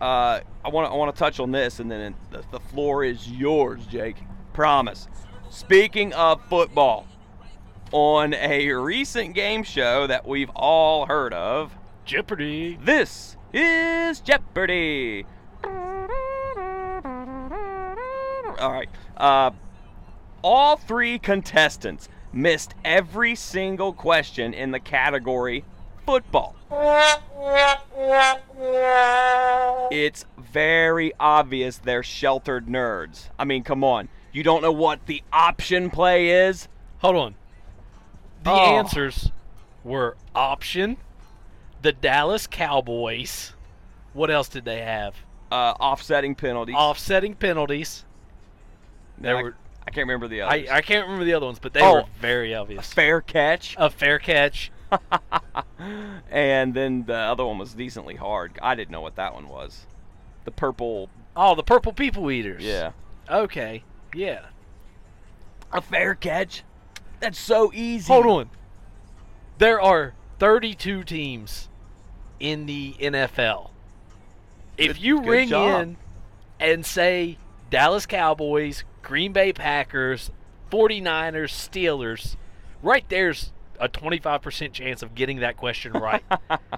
Uh, 0.00 0.40
I 0.64 0.68
want 0.70 0.92
to 0.92 1.00
I 1.00 1.10
touch 1.12 1.38
on 1.38 1.52
this, 1.52 1.78
and 1.78 1.88
then 1.88 2.16
the, 2.32 2.42
the 2.50 2.58
floor 2.58 3.04
is 3.04 3.30
yours, 3.30 3.86
Jake. 3.86 4.16
Promise. 4.56 5.06
Speaking 5.50 6.14
of 6.14 6.42
football, 6.46 7.06
on 7.92 8.32
a 8.32 8.72
recent 8.72 9.34
game 9.34 9.62
show 9.62 10.06
that 10.06 10.26
we've 10.26 10.48
all 10.56 11.04
heard 11.04 11.34
of, 11.34 11.76
Jeopardy. 12.06 12.78
this 12.82 13.36
is 13.52 14.20
Jeopardy. 14.20 15.26
All 15.62 16.08
right. 18.58 18.88
Uh, 19.14 19.50
all 20.40 20.78
three 20.78 21.18
contestants 21.18 22.08
missed 22.32 22.72
every 22.82 23.34
single 23.34 23.92
question 23.92 24.54
in 24.54 24.70
the 24.70 24.80
category 24.80 25.66
football. 26.06 26.56
It's 29.90 30.24
very 30.38 31.12
obvious 31.20 31.76
they're 31.76 32.02
sheltered 32.02 32.68
nerds. 32.68 33.28
I 33.38 33.44
mean, 33.44 33.62
come 33.62 33.84
on. 33.84 34.08
You 34.36 34.42
don't 34.42 34.60
know 34.60 34.70
what 34.70 35.06
the 35.06 35.22
option 35.32 35.88
play 35.88 36.28
is? 36.28 36.68
Hold 36.98 37.16
on. 37.16 37.34
The 38.42 38.50
Oh. 38.50 38.76
answers 38.76 39.30
were 39.82 40.18
option, 40.34 40.98
the 41.80 41.90
Dallas 41.92 42.46
Cowboys. 42.46 43.54
What 44.12 44.30
else 44.30 44.50
did 44.50 44.66
they 44.66 44.82
have? 44.82 45.14
Uh, 45.50 45.72
offsetting 45.80 46.34
penalties. 46.34 46.74
Offsetting 46.76 47.34
penalties. 47.36 48.04
There 49.16 49.38
I, 49.38 49.42
were. 49.42 49.56
I 49.86 49.90
can't 49.90 50.06
remember 50.06 50.28
the 50.28 50.42
I, 50.42 50.46
others. 50.58 50.68
I 50.68 50.80
can't 50.82 51.06
remember 51.06 51.24
the 51.24 51.32
other 51.32 51.46
ones, 51.46 51.58
but 51.58 51.72
they 51.72 51.80
Oh. 51.80 51.94
were 51.94 52.04
very 52.20 52.54
obvious. 52.54 52.92
Fair 52.92 53.22
catch. 53.22 53.74
A 53.78 53.88
fair 53.88 54.18
catch. 54.18 54.70
and 56.30 56.74
then 56.74 57.06
the 57.06 57.16
other 57.16 57.46
one 57.46 57.56
was 57.56 57.72
decently 57.72 58.16
hard. 58.16 58.58
I 58.60 58.74
didn't 58.74 58.90
know 58.90 59.00
what 59.00 59.16
that 59.16 59.32
one 59.32 59.48
was. 59.48 59.86
The 60.44 60.50
purple. 60.50 61.08
Oh, 61.34 61.54
the 61.54 61.62
purple 61.62 61.94
people 61.94 62.30
eaters. 62.30 62.62
Yeah. 62.62 62.90
Okay. 63.30 63.82
Yeah. 64.16 64.46
A 65.72 65.80
fair 65.82 66.14
catch. 66.14 66.62
That's 67.20 67.38
so 67.38 67.70
easy. 67.74 68.10
Hold 68.12 68.26
on. 68.26 68.50
There 69.58 69.80
are 69.80 70.14
32 70.38 71.04
teams 71.04 71.68
in 72.40 72.66
the 72.66 72.94
NFL. 73.00 73.70
If 74.78 74.94
Good- 74.96 75.02
you 75.02 75.20
good 75.20 75.28
ring 75.28 75.48
job. 75.48 75.82
in 75.82 75.96
and 76.60 76.84
say 76.86 77.36
Dallas 77.70 78.06
Cowboys, 78.06 78.84
Green 79.02 79.32
Bay 79.32 79.52
Packers, 79.52 80.30
49ers, 80.70 81.50
Steelers, 81.52 82.36
right 82.82 83.04
there's 83.08 83.52
a 83.78 83.88
25% 83.88 84.72
chance 84.72 85.02
of 85.02 85.14
getting 85.14 85.40
that 85.40 85.56
question 85.56 85.92
right. 85.94 86.22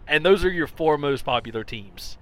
and 0.06 0.24
those 0.24 0.44
are 0.44 0.50
your 0.50 0.66
four 0.66 0.98
most 0.98 1.24
popular 1.24 1.62
teams. 1.64 2.18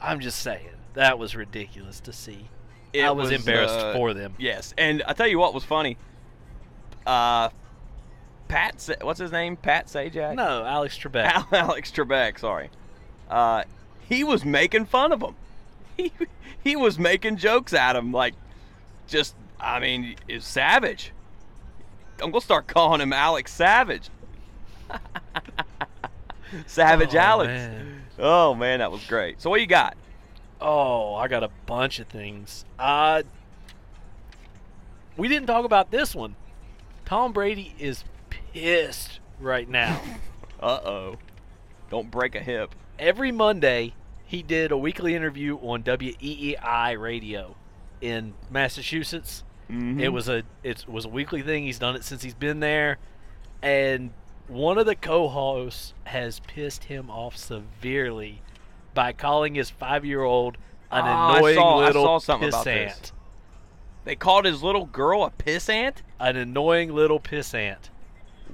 I'm 0.00 0.20
just 0.20 0.40
saying. 0.40 0.70
That 0.94 1.18
was 1.18 1.34
ridiculous 1.34 1.98
to 2.00 2.12
see. 2.12 2.48
It 2.94 3.02
I 3.04 3.10
was, 3.10 3.30
embarrassed 3.32 3.74
uh, 3.74 3.92
for 3.92 4.14
them. 4.14 4.34
Yes, 4.38 4.72
and 4.78 5.02
I 5.06 5.12
tell 5.12 5.26
you 5.26 5.38
what 5.38 5.52
was 5.52 5.64
funny. 5.64 5.96
Uh, 7.06 7.48
Pat, 8.48 8.80
Sa- 8.80 8.94
what's 9.02 9.18
his 9.18 9.32
name? 9.32 9.56
Pat 9.56 9.86
Sajak. 9.88 10.36
No, 10.36 10.64
Alex 10.64 10.96
Trebek. 10.98 11.24
Al- 11.24 11.48
Alex 11.52 11.90
Trebek. 11.90 12.38
Sorry. 12.38 12.70
Uh, 13.28 13.64
he 14.08 14.22
was 14.24 14.44
making 14.44 14.86
fun 14.86 15.12
of 15.12 15.20
him. 15.22 15.34
He 15.96 16.12
he 16.64 16.76
was 16.76 16.98
making 16.98 17.36
jokes 17.36 17.72
at 17.74 17.94
him, 17.96 18.10
like 18.12 18.34
just. 19.06 19.34
I 19.60 19.78
mean, 19.80 20.16
is 20.28 20.44
savage. 20.44 21.12
I'm 22.22 22.30
gonna 22.30 22.40
start 22.40 22.66
calling 22.66 23.00
him 23.00 23.12
Alex 23.12 23.52
Savage. 23.52 24.08
Savage 26.66 27.14
Oh, 27.14 27.18
Alex. 27.18 27.48
man. 27.48 28.02
Oh 28.18 28.54
man, 28.54 28.78
that 28.80 28.90
was 28.92 29.04
great. 29.06 29.40
So 29.40 29.50
what 29.50 29.60
you 29.60 29.66
got? 29.66 29.96
Oh, 30.66 31.14
I 31.14 31.28
got 31.28 31.42
a 31.42 31.50
bunch 31.66 31.98
of 32.00 32.06
things. 32.08 32.64
Uh, 32.78 33.22
we 35.16 35.28
didn't 35.28 35.46
talk 35.46 35.66
about 35.66 35.90
this 35.90 36.14
one. 36.14 36.36
Tom 37.04 37.32
Brady 37.34 37.74
is 37.78 38.02
pissed 38.30 39.20
right 39.38 39.68
now. 39.68 40.00
Uh 40.60 40.80
oh. 40.86 41.16
Don't 41.90 42.10
break 42.10 42.34
a 42.34 42.40
hip. 42.40 42.74
Every 42.98 43.30
Monday, 43.32 43.92
he 44.24 44.42
did 44.42 44.70
a 44.72 44.78
weekly 44.78 45.14
interview 45.14 45.56
on 45.56 45.82
WEEI 45.82 46.98
radio 46.98 47.54
in 48.00 48.32
Massachusetts. 48.50 49.44
Mhm. 49.68 50.00
It 50.00 50.08
was 50.08 50.26
a 50.30 50.42
it 50.62 50.86
was 50.88 51.04
a 51.04 51.08
weekly 51.10 51.42
thing. 51.42 51.64
He's 51.64 51.78
done 51.78 51.96
it 51.96 52.04
since 52.04 52.22
he's 52.22 52.32
been 52.34 52.60
there, 52.60 52.96
and 53.60 54.12
one 54.48 54.78
of 54.78 54.86
the 54.86 54.94
co-hosts 54.94 55.92
has 56.04 56.40
pissed 56.46 56.84
him 56.84 57.10
off 57.10 57.36
severely 57.36 58.40
by 58.94 59.12
calling 59.12 59.54
his 59.56 59.70
five-year-old 59.70 60.56
an 60.90 61.02
Ah, 61.04 61.32
I 61.34 61.36
annoying 61.38 61.54
saw- 61.56 61.80
I 61.80 61.86
little 61.86 62.04
saw 62.04 62.18
something 62.18 62.48
about 62.48 62.64
this. 62.64 63.12
They 64.04 64.14
called 64.16 64.44
his 64.44 64.62
little 64.62 64.86
girl 64.86 65.24
a 65.24 65.30
pissant. 65.30 65.96
An 66.20 66.36
annoying 66.36 66.92
little 66.94 67.18
pissant. 67.20 67.90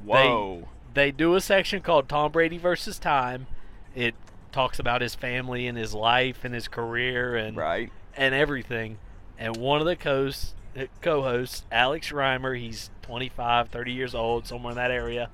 Whoa. 0.04 0.68
they 0.94 1.10
do 1.12 1.34
a 1.36 1.40
section 1.40 1.82
called 1.82 2.08
Tom 2.08 2.32
Brady 2.32 2.58
versus 2.58 2.98
Time. 2.98 3.46
It 3.94 4.14
talks 4.50 4.78
about 4.78 5.02
his 5.02 5.14
family 5.14 5.66
and 5.68 5.76
his 5.78 5.94
life 5.94 6.44
and 6.44 6.52
his 6.54 6.66
career 6.68 7.36
and 7.36 7.56
Right. 7.56 7.92
and 8.16 8.34
everything. 8.34 8.98
And 9.38 9.56
one 9.56 9.80
of 9.80 9.86
the 9.86 9.94
co-hosts, 9.96 10.54
uh, 10.78 10.84
co-hosts, 11.00 11.64
Alex 11.70 12.10
Reimer, 12.10 12.58
he's 12.58 12.90
25, 13.02 13.68
30 13.68 13.92
years 13.92 14.14
old, 14.14 14.46
somewhere 14.46 14.72
in 14.72 14.76
that 14.78 14.90
area, 14.90 15.30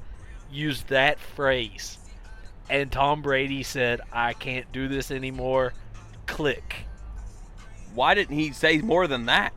used 0.51 0.89
that 0.89 1.19
phrase. 1.19 1.99
And 2.69 2.91
Tom 2.91 3.23
Brady 3.23 3.63
said, 3.63 4.01
"I 4.13 4.33
can't 4.33 4.71
do 4.73 4.89
this 4.89 5.11
anymore." 5.11 5.73
Click. 6.27 6.87
Why 7.95 8.15
didn't 8.15 8.37
he 8.37 8.53
say 8.53 8.79
more 8.79 9.07
than 9.07 9.27
that? 9.27 9.53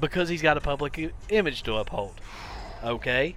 Because 0.00 0.28
he's 0.28 0.42
got 0.42 0.56
a 0.56 0.60
public 0.60 1.12
image 1.28 1.64
to 1.64 1.74
uphold. 1.74 2.14
Okay? 2.84 3.36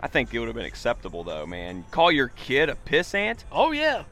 I 0.00 0.06
think 0.06 0.32
it 0.32 0.38
would 0.38 0.48
have 0.48 0.54
been 0.54 0.64
acceptable 0.64 1.24
though, 1.24 1.46
man. 1.46 1.84
Call 1.90 2.12
your 2.12 2.28
kid 2.28 2.68
a 2.68 2.74
pissant? 2.74 3.44
Oh 3.50 3.72
yeah. 3.72 4.04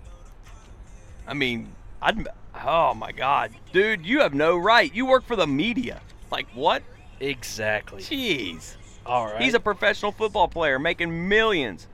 I 1.26 1.34
mean, 1.34 1.72
I'd. 2.00 2.26
Oh 2.64 2.94
my 2.94 3.12
God, 3.12 3.52
dude, 3.72 4.04
you 4.04 4.20
have 4.20 4.34
no 4.34 4.56
right. 4.56 4.94
You 4.94 5.06
work 5.06 5.24
for 5.24 5.36
the 5.36 5.46
media. 5.46 6.00
Like 6.30 6.48
what? 6.54 6.82
Exactly. 7.20 8.02
Jeez. 8.02 8.76
All 9.06 9.26
right. 9.26 9.40
He's 9.40 9.54
a 9.54 9.60
professional 9.60 10.12
football 10.12 10.48
player 10.48 10.78
making 10.78 11.28
millions. 11.28 11.88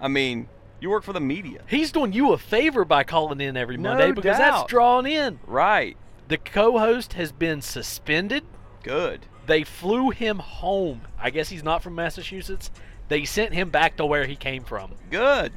I 0.00 0.08
mean, 0.08 0.48
you 0.80 0.90
work 0.90 1.04
for 1.04 1.12
the 1.12 1.20
media. 1.20 1.62
He's 1.68 1.92
doing 1.92 2.12
you 2.12 2.32
a 2.32 2.38
favor 2.38 2.84
by 2.84 3.04
calling 3.04 3.40
in 3.40 3.56
every 3.56 3.76
No 3.76 3.90
Monday 3.90 4.12
because 4.12 4.38
doubt. 4.38 4.60
that's 4.60 4.70
drawn 4.70 5.06
in. 5.06 5.38
Right. 5.46 5.96
The 6.28 6.38
co-host 6.38 7.14
has 7.14 7.32
been 7.32 7.60
suspended. 7.62 8.44
Good. 8.82 9.26
They 9.46 9.64
flew 9.64 10.10
him 10.10 10.38
home. 10.38 11.02
I 11.18 11.30
guess 11.30 11.48
he's 11.48 11.64
not 11.64 11.82
from 11.82 11.94
Massachusetts. 11.96 12.70
They 13.08 13.24
sent 13.24 13.52
him 13.52 13.70
back 13.70 13.96
to 13.96 14.06
where 14.06 14.26
he 14.26 14.36
came 14.36 14.62
from, 14.62 14.92
Good. 15.10 15.52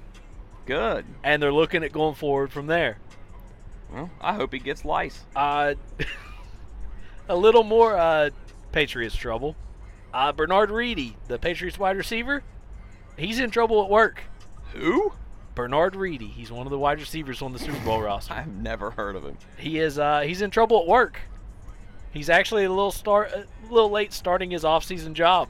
Good. 0.65 1.05
and 1.23 1.41
they're 1.43 1.53
looking 1.53 1.83
at 1.83 1.91
going 1.91 2.15
forward 2.15 2.51
from 2.51 2.65
there. 2.67 2.97
Well, 3.93 4.09
I 4.19 4.33
hope 4.33 4.51
he 4.53 4.59
gets 4.59 4.83
lice. 4.83 5.23
Uh, 5.35 5.75
a 7.29 7.35
little 7.35 7.63
more 7.63 7.95
uh, 7.95 8.31
Patriots 8.71 9.15
trouble. 9.15 9.55
Uh, 10.13 10.31
Bernard 10.31 10.71
Reedy, 10.71 11.15
the 11.27 11.37
Patriots 11.37 11.77
wide 11.77 11.97
receiver, 11.97 12.43
he's 13.17 13.39
in 13.39 13.51
trouble 13.51 13.83
at 13.83 13.89
work. 13.89 14.23
Who? 14.73 15.13
Bernard 15.55 15.95
Reedy, 15.95 16.27
he's 16.27 16.51
one 16.51 16.65
of 16.65 16.71
the 16.71 16.79
wide 16.79 16.99
receivers 16.99 17.41
on 17.41 17.53
the 17.53 17.59
Super 17.59 17.79
Bowl 17.85 18.01
roster. 18.01 18.33
I've 18.33 18.47
never 18.47 18.91
heard 18.91 19.15
of 19.15 19.23
him. 19.23 19.37
He 19.57 19.79
is 19.79 19.99
uh, 19.99 20.21
he's 20.21 20.41
in 20.41 20.49
trouble 20.49 20.81
at 20.81 20.87
work. 20.87 21.19
He's 22.11 22.29
actually 22.29 22.63
a 22.63 22.69
little 22.69 22.91
start 22.91 23.31
a 23.31 23.45
little 23.71 23.89
late 23.89 24.13
starting 24.13 24.51
his 24.51 24.65
off-season 24.65 25.13
job. 25.13 25.49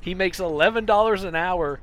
He 0.00 0.14
makes 0.14 0.40
eleven 0.40 0.86
dollars 0.86 1.24
an 1.24 1.34
hour 1.34 1.80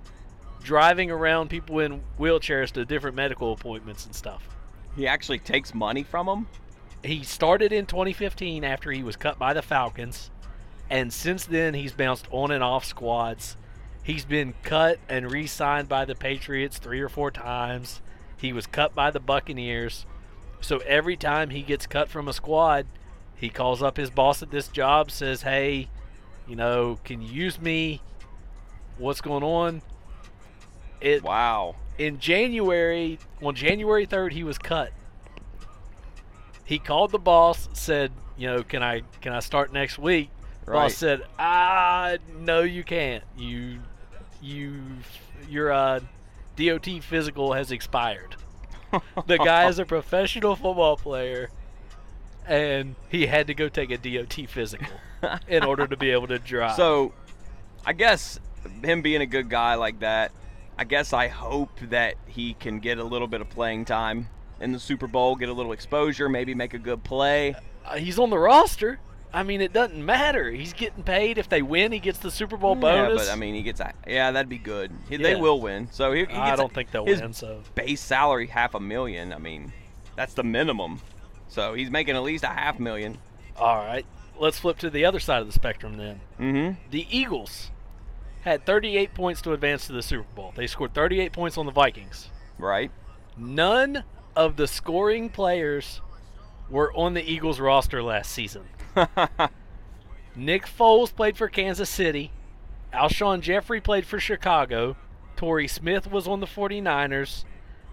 driving 0.63 1.09
around 1.11 1.49
people 1.49 1.79
in 1.79 2.01
wheelchairs 2.19 2.71
to 2.71 2.83
different 2.83 3.15
medical 3.15 3.53
appointments 3.53 4.05
and 4.05 4.15
stuff. 4.15 4.47
He 4.95 5.07
actually 5.07 5.39
takes 5.39 5.73
money 5.73 6.03
from 6.03 6.27
him. 6.27 6.47
He 7.03 7.23
started 7.23 7.71
in 7.71 7.85
2015 7.85 8.63
after 8.63 8.91
he 8.91 9.03
was 9.03 9.15
cut 9.15 9.39
by 9.39 9.53
the 9.53 9.61
Falcons, 9.61 10.31
and 10.89 11.13
since 11.13 11.45
then 11.45 11.73
he's 11.75 11.93
bounced 11.93 12.27
on 12.31 12.51
and 12.51 12.63
off 12.63 12.83
squads. 12.83 13.55
He's 14.09 14.25
been 14.25 14.55
cut 14.63 14.97
and 15.07 15.31
re-signed 15.31 15.87
by 15.87 16.03
the 16.03 16.15
Patriots 16.15 16.79
three 16.79 16.99
or 16.99 17.09
four 17.09 17.29
times. 17.29 18.01
He 18.37 18.51
was 18.51 18.65
cut 18.65 18.95
by 18.95 19.11
the 19.11 19.19
Buccaneers. 19.19 20.07
So 20.61 20.79
every 20.79 21.15
time 21.15 21.51
he 21.51 21.61
gets 21.61 21.85
cut 21.85 22.09
from 22.09 22.27
a 22.27 22.33
squad, 22.33 22.87
he 23.35 23.49
calls 23.49 23.83
up 23.83 23.97
his 23.97 24.09
boss 24.09 24.41
at 24.41 24.49
this 24.49 24.67
job, 24.67 25.11
says, 25.11 25.43
"Hey, 25.43 25.89
you 26.47 26.55
know, 26.55 26.97
can 27.03 27.21
you 27.21 27.31
use 27.31 27.61
me? 27.61 28.01
What's 28.97 29.21
going 29.21 29.43
on?" 29.43 29.83
It 30.99 31.21
Wow. 31.21 31.75
in 31.99 32.17
January, 32.17 33.19
on 33.43 33.53
January 33.53 34.07
3rd, 34.07 34.33
he 34.33 34.43
was 34.43 34.57
cut. 34.57 34.91
He 36.65 36.79
called 36.79 37.11
the 37.11 37.19
boss, 37.19 37.69
said, 37.73 38.11
you 38.35 38.47
know, 38.47 38.63
can 38.63 38.81
I 38.81 39.03
can 39.21 39.33
I 39.33 39.39
start 39.39 39.71
next 39.71 39.99
week? 39.99 40.31
Right. 40.65 40.85
Boss 40.85 40.95
said, 40.95 41.21
ah, 41.37 42.17
no, 42.39 42.61
you 42.61 42.83
can't. 42.83 43.23
You, 43.37 43.79
you, 44.41 44.81
your 45.49 45.71
uh, 45.71 45.99
DOT 46.55 46.87
physical 47.01 47.53
has 47.53 47.71
expired. 47.71 48.35
The 49.27 49.37
guy 49.37 49.67
is 49.67 49.77
a 49.77 49.85
professional 49.85 50.55
football 50.55 50.97
player, 50.97 51.51
and 52.47 52.95
he 53.09 53.27
had 53.27 53.45
to 53.45 53.53
go 53.53 53.69
take 53.69 53.91
a 53.91 53.97
DOT 53.97 54.49
physical 54.49 54.87
in 55.47 55.63
order 55.63 55.85
to 55.85 55.95
be 55.95 56.09
able 56.09 56.25
to 56.27 56.39
drive. 56.39 56.75
So, 56.75 57.13
I 57.85 57.93
guess 57.93 58.39
him 58.83 59.03
being 59.03 59.21
a 59.21 59.27
good 59.27 59.47
guy 59.47 59.75
like 59.75 59.99
that, 59.99 60.31
I 60.75 60.85
guess 60.85 61.13
I 61.13 61.27
hope 61.27 61.79
that 61.89 62.15
he 62.25 62.55
can 62.55 62.79
get 62.79 62.97
a 62.97 63.03
little 63.03 63.27
bit 63.27 63.41
of 63.41 63.49
playing 63.49 63.85
time 63.85 64.27
in 64.59 64.71
the 64.71 64.79
Super 64.79 65.07
Bowl, 65.07 65.35
get 65.35 65.49
a 65.49 65.53
little 65.53 65.71
exposure, 65.71 66.27
maybe 66.27 66.55
make 66.55 66.73
a 66.73 66.79
good 66.79 67.03
play. 67.03 67.55
Uh, 67.85 67.97
he's 67.97 68.17
on 68.17 68.29
the 68.29 68.39
roster. 68.39 68.99
I 69.31 69.43
mean, 69.43 69.61
it 69.61 69.73
doesn't 69.73 70.03
matter. 70.03 70.49
He's 70.49 70.73
getting 70.73 71.03
paid. 71.03 71.37
If 71.37 71.49
they 71.49 71.61
win, 71.61 71.91
he 71.91 71.99
gets 71.99 72.17
the 72.19 72.31
Super 72.31 72.57
Bowl 72.57 72.73
bonus. 72.75 73.21
Yeah, 73.21 73.25
but 73.27 73.31
I 73.31 73.35
mean, 73.35 73.53
he 73.53 73.61
gets 73.61 73.79
a 73.79 73.93
yeah, 74.07 74.31
that'd 74.31 74.49
be 74.49 74.57
good. 74.57 74.91
He, 75.07 75.17
They 75.17 75.35
will 75.35 75.61
win, 75.61 75.87
so 75.91 76.11
he, 76.13 76.25
he 76.25 76.33
I 76.33 76.53
a- 76.53 76.57
don't 76.57 76.73
think 76.73 76.89
they'll 76.91 77.05
his 77.05 77.21
win. 77.21 77.33
So 77.33 77.61
Base 77.75 78.01
salary 78.01 78.47
half 78.47 78.73
a 78.73 78.79
million. 78.79 79.31
I 79.31 79.37
mean, 79.37 79.71
that's 80.15 80.33
the 80.33 80.43
minimum. 80.43 81.01
So 81.47 81.73
he's 81.75 81.91
making 81.91 82.15
at 82.15 82.23
least 82.23 82.43
a 82.43 82.47
half 82.47 82.79
million. 82.79 83.17
all 83.57 83.77
right, 83.77 84.05
let's 84.39 84.57
flip 84.59 84.77
to 84.79 84.89
the 84.89 85.05
other 85.05 85.19
side 85.19 85.41
of 85.41 85.47
the 85.47 85.53
spectrum 85.53 85.97
then. 85.97 86.21
Mm-hmm. 86.39 86.79
The 86.91 87.05
Eagles 87.15 87.69
had 88.41 88.65
38 88.65 89.13
points 89.13 89.41
to 89.43 89.53
advance 89.53 89.85
to 89.87 89.93
the 89.93 90.01
Super 90.01 90.25
Bowl. 90.35 90.53
They 90.55 90.65
scored 90.65 90.93
38 90.95 91.33
points 91.33 91.57
on 91.57 91.65
the 91.67 91.71
Vikings. 91.71 92.29
Right. 92.57 92.89
None 93.37 94.03
of 94.35 94.55
the 94.55 94.65
scoring 94.67 95.29
players 95.29 96.01
were 96.69 96.91
on 96.93 97.13
the 97.13 97.21
Eagles 97.23 97.59
roster 97.59 98.01
last 98.01 98.31
season. 98.31 98.63
Nick 100.35 100.65
Foles 100.65 101.13
played 101.13 101.37
for 101.37 101.47
Kansas 101.47 101.89
City. 101.89 102.31
Alshon 102.93 103.41
Jeffery 103.41 103.81
played 103.81 104.05
for 104.05 104.19
Chicago. 104.19 104.95
Torrey 105.35 105.67
Smith 105.67 106.09
was 106.09 106.27
on 106.27 106.39
the 106.39 106.47
49ers. 106.47 107.45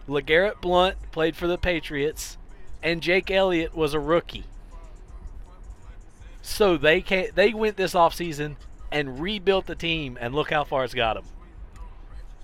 LeGarrette 0.08 0.60
Blount 0.60 0.96
played 1.12 1.36
for 1.36 1.46
the 1.46 1.58
Patriots. 1.58 2.38
And 2.82 3.02
Jake 3.02 3.30
Elliott 3.30 3.74
was 3.74 3.94
a 3.94 4.00
rookie. 4.00 4.44
So 6.42 6.76
they 6.76 7.00
can 7.00 7.28
they 7.34 7.52
went 7.52 7.76
this 7.76 7.94
offseason 7.94 8.54
and 8.92 9.18
rebuilt 9.18 9.66
the 9.66 9.74
team 9.74 10.16
and 10.20 10.32
look 10.32 10.50
how 10.50 10.62
far 10.62 10.84
it's 10.84 10.94
got 10.94 11.14
them. 11.14 11.24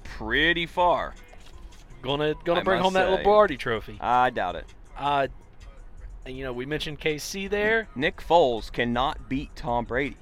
Pretty 0.03 0.67
far. 0.67 1.15
Gonna 2.03 2.35
gonna 2.45 2.61
I 2.61 2.65
bring 2.65 2.83
home 2.83 2.95
that 2.95 3.07
say. 3.07 3.15
Lombardi 3.15 3.57
trophy. 3.57 3.99
I 4.01 4.31
doubt 4.31 4.57
it. 4.57 4.67
Uh 4.99 5.29
and, 5.29 5.33
you 6.27 6.45
know, 6.45 6.53
we 6.53 6.67
mentioned 6.67 7.01
KC 7.01 7.51
there. 7.51 7.89
Nick 7.95 8.19
Foles 8.19 8.71
cannot 8.73 9.29
beat 9.29 9.55
Tom 9.57 9.85
Brady. 9.85 10.17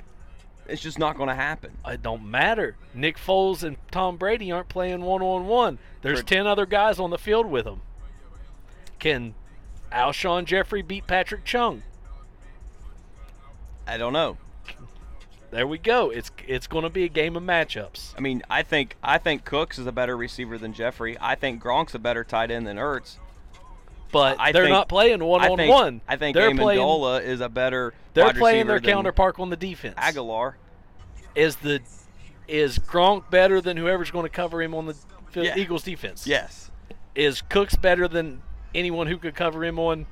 It's 0.67 0.81
just 0.83 0.99
not 0.99 1.17
going 1.17 1.29
to 1.29 1.35
happen. 1.35 1.73
It 1.87 2.03
don't 2.03 2.25
matter. 2.31 2.77
Nick 2.95 3.17
Foles 3.19 3.63
and 3.65 3.77
Tom 3.91 4.17
Brady 4.17 4.53
aren't 4.53 4.69
playing 4.69 5.03
one 5.03 5.21
on 5.21 5.47
one. 5.47 5.79
There's 6.03 6.21
For- 6.21 6.27
ten 6.27 6.47
other 6.47 6.65
guys 6.67 6.99
on 7.01 7.11
the 7.11 7.19
field 7.19 7.47
with 7.47 7.65
them. 7.65 7.83
Can 8.99 9.35
Alshon 9.91 10.45
Jeffery 10.45 10.83
beat 10.83 11.07
Patrick 11.07 11.45
Chung? 11.45 11.83
I 13.87 13.97
don't 13.97 14.13
know. 14.13 14.37
There 15.51 15.67
we 15.67 15.79
go. 15.79 16.11
It's 16.11 16.31
it's 16.47 16.69
going 16.69 16.85
to 16.85 16.91
be 16.91 17.03
a 17.05 17.09
game 17.09 17.35
of 17.35 17.43
matchups. 17.43 18.15
I 18.17 18.21
mean, 18.21 18.43
I 18.49 18.63
think 18.63 18.97
I 19.03 19.19
think 19.19 19.45
Cooks 19.45 19.81
is 19.81 19.87
a 19.87 19.93
better 19.93 20.17
receiver 20.17 20.57
than 20.59 20.73
Jeffery. 20.73 21.17
I 21.21 21.35
think 21.35 21.61
Gronk's 21.61 21.95
a 21.95 21.99
better 21.99 22.23
tight 22.23 22.53
end 22.53 22.69
than 22.69 22.77
Ertz. 22.77 23.17
But 24.13 24.41
I 24.41 24.53
they're 24.53 24.65
think- 24.65 24.73
not 24.75 24.89
playing 24.89 25.23
one 25.23 25.43
on 25.45 25.69
one. 25.69 26.01
I 26.09 26.17
think 26.17 26.35
they're 26.35 26.55
playing. 26.55 26.81
Amendola 26.81 27.23
is 27.23 27.41
a 27.41 27.49
better 27.49 27.95
They're 28.15 28.33
playing 28.33 28.67
their 28.67 28.81
counterpart 28.81 29.39
on 29.39 29.51
the 29.51 29.57
defense. 29.57 29.95
Agholor. 29.97 30.55
Is 31.35 31.57
the 31.57 31.81
is 32.49 32.79
Gronk 32.81 33.31
better 33.31 33.61
than 33.61 33.77
whoever's 33.77 34.11
going 34.11 34.25
to 34.25 34.29
cover 34.31 34.61
him 34.61 34.75
on 34.75 34.87
the 34.87 34.97
Yeah. 35.35 35.57
Eagles 35.57 35.85
defense? 35.85 36.27
Yes. 36.27 36.71
Is 37.15 37.41
Cooks 37.43 37.77
better 37.77 38.09
than 38.09 38.43
anyone 38.75 39.07
who 39.07 39.17
could 39.17 39.35
cover 39.37 39.65
him 39.65 39.79
on 39.79 40.07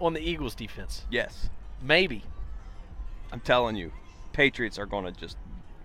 on 0.00 0.12
the 0.14 0.20
Eagles 0.20 0.54
defense? 0.56 1.04
Yes. 1.10 1.48
Maybe. 1.82 2.24
I'm 3.32 3.40
telling 3.40 3.76
you, 3.76 3.92
Patriots 4.32 4.78
are 4.78 4.86
going 4.86 5.04
to 5.04 5.12
just. 5.12 5.36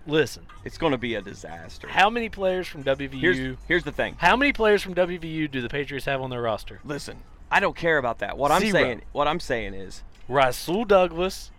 Listen, 0.06 0.46
It's 0.64 0.78
going 0.78 0.92
to 0.92 0.98
be 0.98 1.14
a 1.16 1.22
disaster. 1.22 1.88
how 1.88 2.08
many 2.10 2.28
players 2.28 2.66
from 2.68 2.84
WVU? 2.84 3.20
Here's 3.20 3.56
here's 3.66 3.84
the 3.84 3.92
thing. 3.92 4.14
how 4.18 4.36
many 4.36 4.52
players 4.52 4.82
from 4.82 4.94
WVU 4.94 5.50
do 5.50 5.60
the 5.60 5.68
Patriots 5.68 6.06
have 6.06 6.20
on 6.20 6.30
their 6.30 6.42
roster? 6.42 6.80
Listen, 6.84 7.18
I 7.50 7.60
don't 7.60 7.76
care 7.76 7.98
about 7.98 8.18
that. 8.20 8.38
What 8.38 8.50
I'm 8.50 8.62
saying, 8.70 9.02
what 9.12 9.26
I'm 9.28 9.40
saying 9.40 9.74
is, 9.74 10.02
Rasul 10.28 10.84
Douglas, 10.84 11.50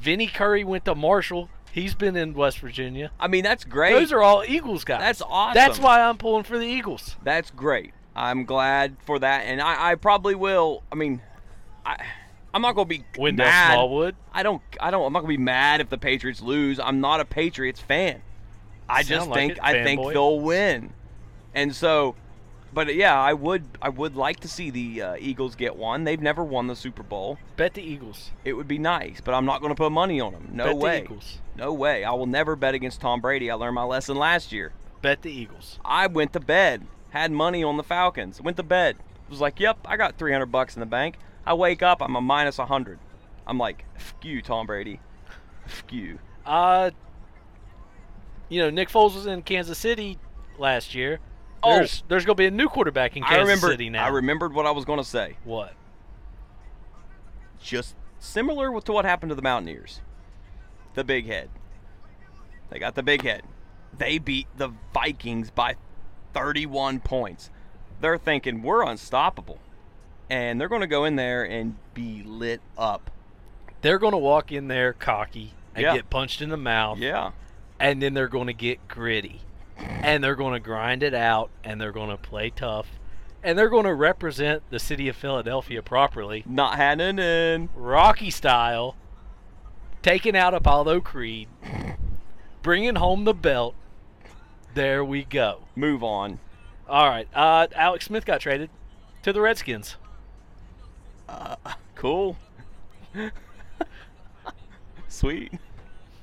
Vinny 0.00 0.26
Curry 0.26 0.64
went 0.64 0.84
to 0.84 0.94
Marshall. 0.94 1.48
He's 1.72 1.94
been 1.94 2.14
in 2.16 2.34
West 2.34 2.58
Virginia. 2.60 3.10
I 3.18 3.26
mean, 3.26 3.42
that's 3.42 3.64
great. 3.64 3.94
Those 3.94 4.12
are 4.12 4.22
all 4.22 4.44
Eagles 4.46 4.84
guys. 4.84 5.00
That's 5.00 5.22
awesome. 5.22 5.54
That's 5.54 5.78
why 5.80 6.00
I'm 6.02 6.18
pulling 6.18 6.44
for 6.44 6.58
the 6.58 6.66
Eagles. 6.66 7.16
That's 7.24 7.50
great. 7.50 7.92
I'm 8.14 8.44
glad 8.44 8.96
for 9.04 9.18
that, 9.18 9.40
and 9.46 9.60
I, 9.60 9.90
I 9.90 9.94
probably 9.96 10.36
will. 10.36 10.84
I 10.92 10.94
mean, 10.94 11.20
I, 11.84 11.96
I'm 12.54 12.62
not 12.62 12.76
gonna 12.76 12.86
be 12.86 13.04
Wendell 13.18 13.44
mad. 13.46 13.74
Smallwood. 13.74 14.14
I 14.32 14.44
don't. 14.44 14.62
I 14.80 14.92
don't. 14.92 15.04
I'm 15.04 15.12
not 15.12 15.20
gonna 15.20 15.28
be 15.28 15.36
mad 15.36 15.80
if 15.80 15.90
the 15.90 15.98
Patriots 15.98 16.40
lose. 16.40 16.78
I'm 16.78 17.00
not 17.00 17.18
a 17.18 17.24
Patriots 17.24 17.80
fan. 17.80 18.22
I 18.88 19.02
just 19.02 19.28
like 19.28 19.36
think 19.36 19.52
it, 19.52 19.58
I 19.60 19.82
think 19.82 20.00
fanboy. 20.00 20.12
they'll 20.12 20.40
win, 20.40 20.92
and 21.52 21.74
so, 21.74 22.14
but 22.72 22.94
yeah, 22.94 23.18
I 23.18 23.32
would 23.32 23.64
I 23.82 23.88
would 23.88 24.14
like 24.14 24.40
to 24.40 24.48
see 24.48 24.70
the 24.70 25.02
uh, 25.02 25.16
Eagles 25.18 25.56
get 25.56 25.74
one. 25.74 26.04
They've 26.04 26.20
never 26.20 26.44
won 26.44 26.68
the 26.68 26.76
Super 26.76 27.02
Bowl. 27.02 27.38
Bet 27.56 27.74
the 27.74 27.82
Eagles. 27.82 28.30
It 28.44 28.52
would 28.52 28.68
be 28.68 28.78
nice, 28.78 29.20
but 29.20 29.34
I'm 29.34 29.46
not 29.46 29.60
going 29.60 29.70
to 29.70 29.76
put 29.76 29.90
money 29.90 30.20
on 30.20 30.32
them. 30.32 30.50
No 30.52 30.66
Bet 30.66 30.76
way. 30.76 30.98
the 30.98 31.04
Eagles. 31.04 31.38
No 31.56 31.72
way. 31.72 32.04
I 32.04 32.12
will 32.12 32.26
never 32.26 32.54
bet 32.54 32.74
against 32.74 33.00
Tom 33.00 33.20
Brady. 33.20 33.50
I 33.50 33.54
learned 33.54 33.74
my 33.74 33.84
lesson 33.84 34.16
last 34.16 34.52
year. 34.52 34.72
Bet 35.02 35.22
the 35.22 35.30
Eagles. 35.32 35.80
I 35.84 36.06
went 36.06 36.32
to 36.34 36.40
bed, 36.40 36.86
had 37.10 37.32
money 37.32 37.64
on 37.64 37.76
the 37.78 37.82
Falcons. 37.82 38.40
Went 38.40 38.58
to 38.58 38.62
bed. 38.62 38.96
Was 39.28 39.40
like, 39.40 39.58
"Yep, 39.58 39.78
I 39.86 39.96
got 39.96 40.18
300 40.18 40.46
bucks 40.46 40.76
in 40.76 40.80
the 40.80 40.86
bank." 40.86 41.16
I 41.46 41.54
wake 41.54 41.82
up, 41.82 42.02
I'm 42.02 42.16
a 42.16 42.20
minus 42.20 42.58
100. 42.58 42.98
I'm 43.46 43.58
like, 43.58 43.84
"F 43.96 44.14
you, 44.22 44.40
Tom 44.42 44.66
Brady. 44.66 45.00
You." 45.90 46.18
Uh, 46.46 46.90
you 48.48 48.60
know, 48.60 48.70
Nick 48.70 48.88
Foles 48.88 49.14
was 49.14 49.26
in 49.26 49.42
Kansas 49.42 49.78
City 49.78 50.18
last 50.58 50.94
year. 50.94 51.20
Oh. 51.62 51.76
There's 51.76 52.02
there's 52.08 52.24
gonna 52.24 52.36
be 52.36 52.46
a 52.46 52.50
new 52.50 52.68
quarterback 52.68 53.16
in 53.16 53.22
Kansas 53.22 53.38
I 53.38 53.40
remember 53.40 53.68
City 53.68 53.90
now. 53.90 54.04
I 54.04 54.08
remembered 54.08 54.52
what 54.52 54.66
I 54.66 54.70
was 54.70 54.84
going 54.84 54.98
to 54.98 55.04
say. 55.04 55.36
what? 55.44 55.74
just 57.64 57.96
similar 58.18 58.78
to 58.80 58.92
what 58.92 59.04
happened 59.04 59.30
to 59.30 59.34
the 59.34 59.42
Mountaineers. 59.42 60.02
The 60.94 61.02
big 61.02 61.26
head. 61.26 61.48
They 62.70 62.78
got 62.78 62.94
the 62.94 63.02
big 63.02 63.22
head. 63.22 63.42
They 63.96 64.18
beat 64.18 64.46
the 64.56 64.72
Vikings 64.92 65.50
by 65.50 65.76
31 66.34 67.00
points. 67.00 67.50
They're 68.00 68.18
thinking 68.18 68.62
we're 68.62 68.84
unstoppable. 68.84 69.58
And 70.30 70.60
they're 70.60 70.68
going 70.68 70.80
to 70.80 70.86
go 70.86 71.04
in 71.04 71.16
there 71.16 71.44
and 71.44 71.76
be 71.92 72.22
lit 72.24 72.60
up. 72.78 73.10
They're 73.82 73.98
gonna 73.98 74.16
walk 74.16 74.50
in 74.50 74.68
there 74.68 74.94
cocky 74.94 75.52
and 75.74 75.82
Yeah. 75.82 75.94
get 75.96 76.08
punched 76.08 76.40
in 76.40 76.48
the 76.48 76.56
mouth, 76.56 76.96
Yeah. 76.96 77.32
and 77.78 78.00
then 78.00 78.14
they're 78.14 78.28
gonna 78.28 78.54
get 78.54 78.88
gritty, 78.88 79.42
and 79.76 80.24
they're 80.24 80.36
gonna 80.36 80.58
grind 80.58 81.02
it 81.02 81.12
out, 81.12 81.50
and 81.62 81.78
they're 81.78 81.92
gonna 81.92 82.16
play 82.16 82.48
tough, 82.48 82.86
and 83.42 83.58
they're 83.58 83.68
gonna 83.68 83.92
represent 83.94 84.62
the 84.70 84.78
city 84.78 85.06
of 85.10 85.16
Philadelphia 85.16 85.82
properly, 85.82 86.44
Not 86.46 86.76
happening. 86.76 87.68
Rocky 87.74 88.30
style, 88.30 88.96
taking 90.00 90.34
out 90.34 90.54
Apollo 90.54 91.02
Creed, 91.02 91.48
bringing 92.62 92.94
home 92.94 93.24
the 93.24 93.34
belt. 93.34 93.74
There 94.72 95.04
we 95.04 95.24
go. 95.24 95.64
Move 95.76 96.02
on. 96.02 96.38
All 96.88 97.10
right. 97.10 97.28
Uh, 97.34 97.66
Alex 97.74 98.06
Smith 98.06 98.24
got 98.24 98.40
traded 98.40 98.70
to 99.24 99.30
the 99.34 99.42
Redskins. 99.42 99.96
Cool. 101.94 102.36
Sweet. 105.08 105.52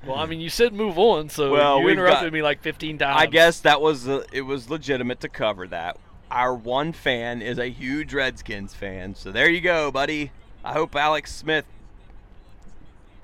Well, 0.05 0.17
I 0.17 0.25
mean, 0.25 0.39
you 0.39 0.49
said 0.49 0.73
move 0.73 0.97
on, 0.97 1.29
so 1.29 1.51
Well, 1.51 1.79
you 1.81 1.89
interrupted 1.89 2.27
got- 2.27 2.33
me 2.33 2.41
like 2.41 2.61
15 2.61 2.97
times. 2.97 3.15
I 3.19 3.25
guess 3.27 3.59
that 3.61 3.81
was 3.81 4.07
uh, 4.07 4.23
it 4.31 4.41
was 4.41 4.69
legitimate 4.69 5.19
to 5.21 5.29
cover 5.29 5.67
that. 5.67 5.97
Our 6.29 6.53
one 6.55 6.91
fan 6.93 7.41
is 7.41 7.57
a 7.59 7.67
huge 7.69 8.13
Redskins 8.13 8.73
fan, 8.73 9.15
so 9.15 9.31
there 9.31 9.49
you 9.49 9.61
go, 9.61 9.91
buddy. 9.91 10.31
I 10.63 10.73
hope 10.73 10.95
Alex 10.95 11.33
Smith 11.35 11.65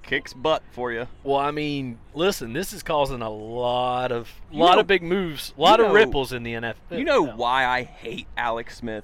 kicks 0.03 0.33
butt 0.33 0.61
for 0.71 0.91
you. 0.91 1.07
Well, 1.23 1.37
I 1.37 1.51
mean, 1.51 1.99
listen, 2.13 2.53
this 2.53 2.73
is 2.73 2.83
causing 2.83 3.21
a 3.21 3.29
lot 3.29 4.11
of 4.11 4.29
You 4.51 4.59
lot 4.59 4.75
know- 4.75 4.81
of 4.81 4.87
big 4.87 5.03
moves, 5.03 5.53
a 5.57 5.61
lot 5.61 5.79
of 5.79 5.87
know- 5.87 5.93
ripples 5.93 6.31
in 6.31 6.43
the 6.43 6.53
NFL. 6.53 6.97
You 6.97 7.05
know 7.05 7.23
why 7.23 7.65
I 7.65 7.83
hate 7.83 8.27
Alex 8.37 8.77
Smith? 8.77 9.03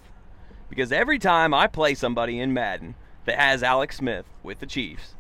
Because 0.74 0.92
every 0.92 1.20
time 1.20 1.54
I 1.54 1.68
play 1.68 1.94
somebody 1.94 2.40
in 2.40 2.52
Madden 2.52 2.96
that 3.26 3.38
has 3.38 3.62
Alex 3.62 3.98
Smith 3.98 4.26
with 4.42 4.58
the 4.58 4.66
Chiefs, 4.66 5.14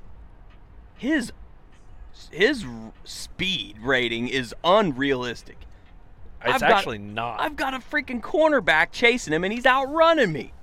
his 0.97 1.31
his 2.31 2.65
speed 3.03 3.77
rating 3.79 4.27
is 4.29 4.55
unrealistic. 4.63 5.57
It's 6.43 6.55
I've 6.55 6.61
got- 6.61 6.71
actually 6.71 6.97
not. 6.97 7.39
I've 7.39 7.55
got 7.55 7.75
a 7.75 7.77
freaking 7.77 8.19
cornerback 8.19 8.87
chasing 8.91 9.31
him 9.31 9.43
and 9.43 9.53
he's 9.53 9.67
outrunning 9.67 10.33
me. 10.33 10.53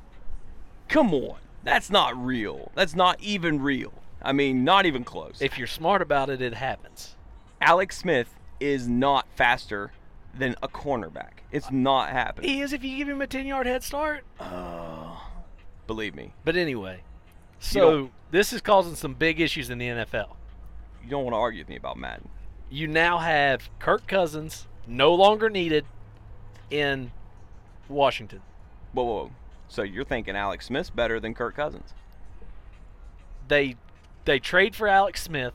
Come 0.88 1.14
on. 1.14 1.38
That's 1.62 1.88
not 1.88 2.16
real. 2.20 2.72
That's 2.74 2.96
not 2.96 3.20
even 3.20 3.62
real. 3.62 3.92
I 4.20 4.33
mean, 4.33 4.64
not 4.64 4.87
even 4.87 5.05
close. 5.05 5.40
if 5.40 5.57
you're 5.57 5.68
smart 5.68 6.03
about 6.03 6.31
it, 6.31 6.42
it 6.42 6.55
happens. 6.55 7.14
Alex 7.61 7.96
Smith 7.96 8.35
is 8.59 8.88
not 8.88 9.29
faster 9.37 9.92
than 10.37 10.55
a 10.62 10.69
cornerback. 10.69 11.40
It's 11.51 11.71
not 11.71 12.11
happening. 12.11 12.51
He 12.51 12.61
is 12.61 12.73
if 12.73 12.85
you 12.85 12.97
give 12.97 13.09
him 13.09 13.21
a 13.21 13.27
10 13.27 13.47
yard 13.47 13.66
head 13.66 13.83
start. 13.83 14.25
Uh, 14.38 15.16
believe 15.87 16.14
me. 16.14 16.35
But 16.45 16.57
anyway, 16.57 17.03
so 17.59 18.11
this 18.31 18.53
is 18.53 18.61
causing 18.61 18.95
some 18.95 19.14
big 19.14 19.40
issues 19.40 19.71
in 19.71 19.79
the 19.79 19.87
NFL. 19.87 20.37
You 21.03 21.11
don't 21.11 21.25
want 21.25 21.35
to 21.35 21.38
argue 21.38 21.61
with 21.61 21.69
me 21.69 21.77
about 21.77 21.97
Madden. 21.97 22.29
You 22.71 22.87
now 22.87 23.19
have 23.19 23.69
Kirk 23.79 24.07
Cousins 24.07 24.66
no 24.87 25.14
longer 25.14 25.51
needed 25.51 25.85
in 26.71 27.11
Washington. 27.88 28.43
Whoa, 28.93 29.05
whoa, 29.05 29.14
whoa. 29.14 29.31
So 29.69 29.83
you're 29.83 30.05
thinking 30.05 30.37
Alex 30.37 30.66
Smith's 30.66 30.90
better 30.90 31.21
than 31.21 31.35
Kirk 31.35 31.57
Cousins? 31.57 31.95
They 33.49 33.77
they 34.25 34.38
trade 34.38 34.77
for 34.77 34.87
Alex 34.88 35.23
Smith. 35.23 35.55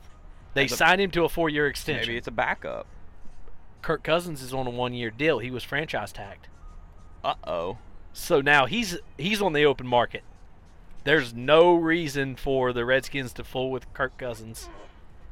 They 0.54 0.64
a- 0.64 0.68
signed 0.68 1.00
him 1.00 1.10
to 1.12 1.24
a 1.24 1.28
four 1.28 1.48
year 1.48 1.66
extension. 1.66 2.08
Maybe 2.08 2.16
it's 2.16 2.28
a 2.28 2.32
backup. 2.32 2.86
Kirk 3.86 4.02
Cousins 4.02 4.42
is 4.42 4.52
on 4.52 4.66
a 4.66 4.70
one 4.70 4.94
year 4.94 5.12
deal. 5.12 5.38
He 5.38 5.52
was 5.52 5.62
franchise 5.62 6.10
tagged. 6.10 6.48
Uh 7.22 7.34
oh. 7.44 7.78
So 8.12 8.40
now 8.40 8.66
he's 8.66 8.98
he's 9.16 9.40
on 9.40 9.52
the 9.52 9.64
open 9.64 9.86
market. 9.86 10.24
There's 11.04 11.32
no 11.32 11.72
reason 11.76 12.34
for 12.34 12.72
the 12.72 12.84
Redskins 12.84 13.32
to 13.34 13.44
fool 13.44 13.70
with 13.70 13.92
Kirk 13.94 14.18
Cousins. 14.18 14.68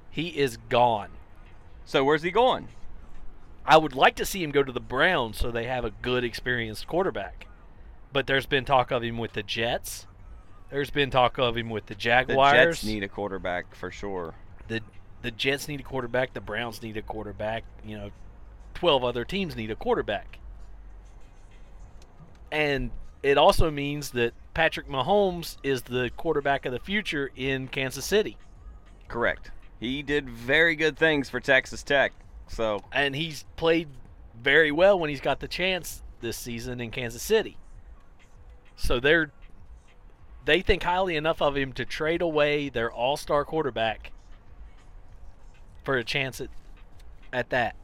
He 0.08 0.28
is 0.28 0.56
gone. 0.68 1.08
So 1.84 2.04
where's 2.04 2.22
he 2.22 2.30
going? 2.30 2.68
I 3.66 3.76
would 3.76 3.96
like 3.96 4.14
to 4.16 4.24
see 4.24 4.44
him 4.44 4.52
go 4.52 4.62
to 4.62 4.70
the 4.70 4.78
Browns 4.78 5.36
so 5.36 5.50
they 5.50 5.64
have 5.64 5.84
a 5.84 5.90
good 5.90 6.22
experienced 6.22 6.86
quarterback. 6.86 7.48
But 8.12 8.28
there's 8.28 8.46
been 8.46 8.64
talk 8.64 8.92
of 8.92 9.02
him 9.02 9.18
with 9.18 9.32
the 9.32 9.42
Jets. 9.42 10.06
There's 10.70 10.90
been 10.90 11.10
talk 11.10 11.38
of 11.38 11.56
him 11.56 11.70
with 11.70 11.86
the 11.86 11.96
Jaguars. 11.96 12.52
The. 12.52 12.64
Jets 12.66 12.84
need 12.84 13.02
a 13.02 13.08
quarterback 13.08 13.74
for 13.74 13.90
sure. 13.90 14.36
the 14.68 14.80
the 15.22 15.32
Jets 15.32 15.66
need 15.66 15.80
a 15.80 15.82
quarterback, 15.82 16.34
the 16.34 16.40
Browns 16.40 16.82
need 16.82 16.96
a 16.96 17.02
quarterback, 17.02 17.64
you 17.84 17.96
know, 17.96 18.10
12 18.74 19.04
other 19.04 19.24
teams 19.24 19.56
need 19.56 19.70
a 19.70 19.76
quarterback. 19.76 20.38
And 22.52 22.90
it 23.22 23.38
also 23.38 23.70
means 23.70 24.10
that 24.10 24.34
Patrick 24.52 24.88
Mahomes 24.88 25.56
is 25.62 25.82
the 25.82 26.10
quarterback 26.16 26.66
of 26.66 26.72
the 26.72 26.78
future 26.78 27.30
in 27.34 27.68
Kansas 27.68 28.04
City. 28.04 28.36
Correct. 29.08 29.50
He 29.80 30.02
did 30.02 30.28
very 30.28 30.76
good 30.76 30.96
things 30.96 31.28
for 31.28 31.40
Texas 31.40 31.82
Tech. 31.82 32.12
So 32.48 32.82
And 32.92 33.16
he's 33.16 33.44
played 33.56 33.88
very 34.40 34.70
well 34.70 34.98
when 34.98 35.10
he's 35.10 35.20
got 35.20 35.40
the 35.40 35.48
chance 35.48 36.02
this 36.20 36.36
season 36.36 36.80
in 36.80 36.90
Kansas 36.90 37.22
City. 37.22 37.56
So 38.76 39.00
they're 39.00 39.30
they 40.44 40.60
think 40.60 40.82
highly 40.82 41.16
enough 41.16 41.40
of 41.40 41.56
him 41.56 41.72
to 41.72 41.84
trade 41.84 42.20
away 42.20 42.68
their 42.68 42.92
all-star 42.92 43.46
quarterback 43.46 44.12
for 45.84 45.96
a 45.96 46.04
chance 46.04 46.40
at 46.40 46.50
at 47.32 47.50
that. 47.50 47.76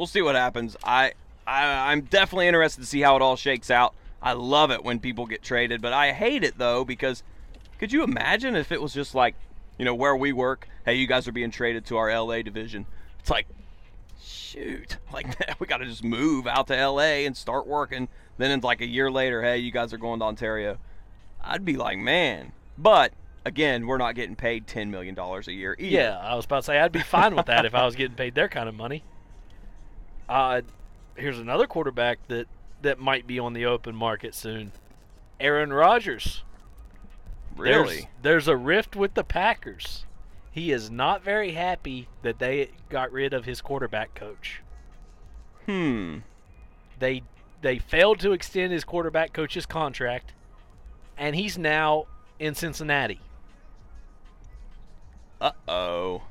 We'll 0.00 0.06
see 0.06 0.22
what 0.22 0.34
happens. 0.34 0.78
I, 0.82 1.12
I 1.46 1.92
I'm 1.92 2.00
definitely 2.00 2.48
interested 2.48 2.80
to 2.80 2.86
see 2.86 3.02
how 3.02 3.16
it 3.16 3.22
all 3.22 3.36
shakes 3.36 3.70
out. 3.70 3.94
I 4.22 4.32
love 4.32 4.70
it 4.70 4.82
when 4.82 4.98
people 4.98 5.26
get 5.26 5.42
traded, 5.42 5.82
but 5.82 5.92
I 5.92 6.12
hate 6.12 6.42
it 6.42 6.56
though 6.56 6.86
because 6.86 7.22
could 7.78 7.92
you 7.92 8.02
imagine 8.02 8.56
if 8.56 8.72
it 8.72 8.80
was 8.80 8.94
just 8.94 9.14
like, 9.14 9.34
you 9.78 9.84
know, 9.84 9.94
where 9.94 10.16
we 10.16 10.32
work, 10.32 10.66
hey, 10.86 10.94
you 10.94 11.06
guys 11.06 11.28
are 11.28 11.32
being 11.32 11.50
traded 11.50 11.84
to 11.86 11.98
our 11.98 12.10
LA 12.18 12.40
division. 12.40 12.86
It's 13.18 13.28
like 13.28 13.46
shoot, 14.22 14.96
like 15.12 15.36
we 15.60 15.66
got 15.66 15.78
to 15.78 15.86
just 15.86 16.02
move 16.02 16.46
out 16.46 16.66
to 16.68 16.86
LA 16.88 17.26
and 17.26 17.36
start 17.36 17.66
working. 17.66 18.08
Then 18.38 18.50
it's 18.52 18.64
like 18.64 18.80
a 18.80 18.86
year 18.86 19.10
later, 19.10 19.42
hey, 19.42 19.58
you 19.58 19.70
guys 19.70 19.92
are 19.92 19.98
going 19.98 20.20
to 20.20 20.24
Ontario. 20.24 20.78
I'd 21.42 21.66
be 21.66 21.76
like, 21.76 21.98
man. 21.98 22.52
But 22.78 23.12
again, 23.44 23.86
we're 23.86 23.98
not 23.98 24.14
getting 24.14 24.34
paid 24.34 24.66
10 24.66 24.90
million 24.90 25.14
dollars 25.14 25.46
a 25.46 25.52
year 25.52 25.76
either. 25.78 25.94
Yeah, 25.94 26.18
I 26.18 26.36
was 26.36 26.46
about 26.46 26.60
to 26.60 26.62
say 26.62 26.78
I'd 26.78 26.90
be 26.90 27.00
fine 27.00 27.36
with 27.36 27.46
that 27.46 27.66
if 27.66 27.74
I 27.74 27.84
was 27.84 27.94
getting 27.96 28.16
paid 28.16 28.34
their 28.34 28.48
kind 28.48 28.66
of 28.66 28.74
money. 28.74 29.04
Uh, 30.30 30.62
here's 31.16 31.38
another 31.40 31.66
quarterback 31.66 32.18
that 32.28 32.46
that 32.82 32.98
might 32.98 33.26
be 33.26 33.38
on 33.38 33.52
the 33.52 33.66
open 33.66 33.94
market 33.94 34.34
soon. 34.34 34.72
Aaron 35.40 35.72
Rodgers. 35.72 36.44
There's- 37.58 37.76
Really? 37.88 38.08
There's, 38.22 38.48
a 38.48 38.56
rift 38.56 38.94
with 38.96 39.14
the 39.14 39.24
Packers. 39.24 40.06
He 40.52 40.70
is 40.72 40.90
not 40.90 41.22
very 41.22 41.52
happy 41.52 42.08
that 42.22 42.38
they 42.38 42.70
got 42.88 43.12
rid 43.12 43.34
of 43.34 43.44
his 43.44 43.60
quarterback 43.60 44.14
coach. 44.14 44.62
Hmm. 45.66 46.18
They 46.98 47.22
they 47.60 47.78
failed 47.78 48.20
to 48.20 48.32
extend 48.32 48.72
his 48.72 48.84
quarterback 48.84 49.32
coach's 49.32 49.66
contract, 49.66 50.32
and 51.18 51.36
he's 51.36 51.58
now 51.58 52.06
in 52.38 52.54
Cincinnati. 52.54 53.20
Uh 55.40 55.52
oh. 55.68 56.22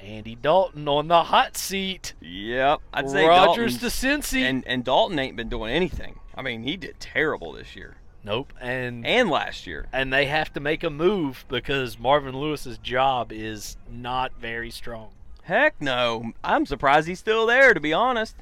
Andy 0.00 0.34
Dalton 0.34 0.88
on 0.88 1.08
the 1.08 1.24
hot 1.24 1.56
seat. 1.56 2.14
Yep. 2.20 2.80
I'd 2.92 3.10
say 3.10 3.26
Rodgers 3.26 3.78
to 3.78 3.86
Cincy. 3.86 4.42
and 4.42 4.66
and 4.66 4.84
Dalton 4.84 5.18
ain't 5.18 5.36
been 5.36 5.48
doing 5.48 5.72
anything. 5.72 6.18
I 6.34 6.42
mean, 6.42 6.62
he 6.62 6.76
did 6.76 6.98
terrible 7.00 7.52
this 7.52 7.76
year 7.76 7.96
nope. 8.24 8.52
And 8.60 9.06
and 9.06 9.30
last 9.30 9.66
year. 9.66 9.86
and 9.92 10.12
they 10.12 10.26
have 10.26 10.52
to 10.54 10.60
make 10.60 10.82
a 10.84 10.90
move 10.90 11.44
because 11.48 11.98
Marvin 11.98 12.36
Lewis's 12.36 12.78
job 12.78 13.32
is 13.32 13.76
not 13.90 14.32
very 14.40 14.70
strong. 14.70 15.10
Heck 15.42 15.80
no. 15.80 16.32
I'm 16.44 16.66
surprised 16.66 17.08
he's 17.08 17.18
still 17.18 17.46
there, 17.46 17.74
to 17.74 17.80
be 17.80 17.92
honest. 17.92 18.36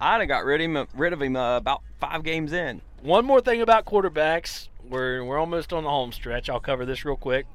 I'd 0.00 0.20
have 0.20 0.28
got 0.28 0.44
rid 0.44 0.60
of 0.60 0.70
him, 0.70 0.88
rid 0.94 1.12
of 1.12 1.22
him 1.22 1.36
uh, 1.36 1.56
about 1.56 1.82
five 1.98 2.22
games 2.22 2.52
in. 2.52 2.80
One 3.02 3.24
more 3.24 3.40
thing 3.40 3.62
about 3.62 3.84
quarterbacks. 3.84 4.68
We're 4.88 5.24
we're 5.24 5.38
almost 5.38 5.72
on 5.72 5.84
the 5.84 5.90
home 5.90 6.12
stretch. 6.12 6.50
I'll 6.50 6.60
cover 6.60 6.84
this 6.84 7.04
real 7.04 7.16
quick. 7.16 7.46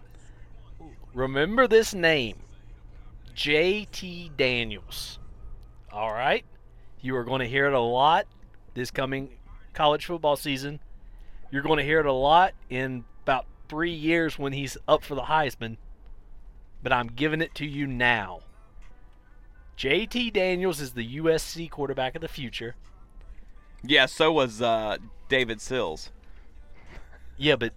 Remember 1.13 1.67
this 1.67 1.93
name, 1.93 2.37
J.T. 3.39 4.31
Daniels. 4.35 5.17
All 5.93 6.11
right, 6.11 6.43
you 6.99 7.15
are 7.15 7.23
going 7.23 7.39
to 7.39 7.47
hear 7.47 7.67
it 7.67 7.73
a 7.73 7.79
lot 7.79 8.27
this 8.73 8.91
coming 8.91 9.29
college 9.71 10.07
football 10.07 10.35
season. 10.35 10.81
You're 11.49 11.61
going 11.61 11.77
to 11.77 11.85
hear 11.85 12.01
it 12.01 12.05
a 12.05 12.11
lot 12.11 12.53
in 12.69 13.05
about 13.23 13.45
three 13.69 13.93
years 13.93 14.37
when 14.37 14.51
he's 14.51 14.75
up 14.89 15.05
for 15.05 15.15
the 15.15 15.21
Heisman. 15.21 15.77
But 16.83 16.91
I'm 16.91 17.07
giving 17.07 17.39
it 17.39 17.55
to 17.55 17.65
you 17.65 17.87
now. 17.87 18.41
JT 19.77 20.33
Daniels 20.33 20.81
is 20.81 20.91
the 20.91 21.15
USC 21.19 21.71
quarterback 21.71 22.15
of 22.15 22.21
the 22.21 22.27
future. 22.27 22.75
Yeah, 23.81 24.07
so 24.07 24.33
was 24.33 24.61
uh, 24.61 24.97
David 25.29 25.61
Sills. 25.61 26.11
Yeah, 27.37 27.55
but 27.55 27.71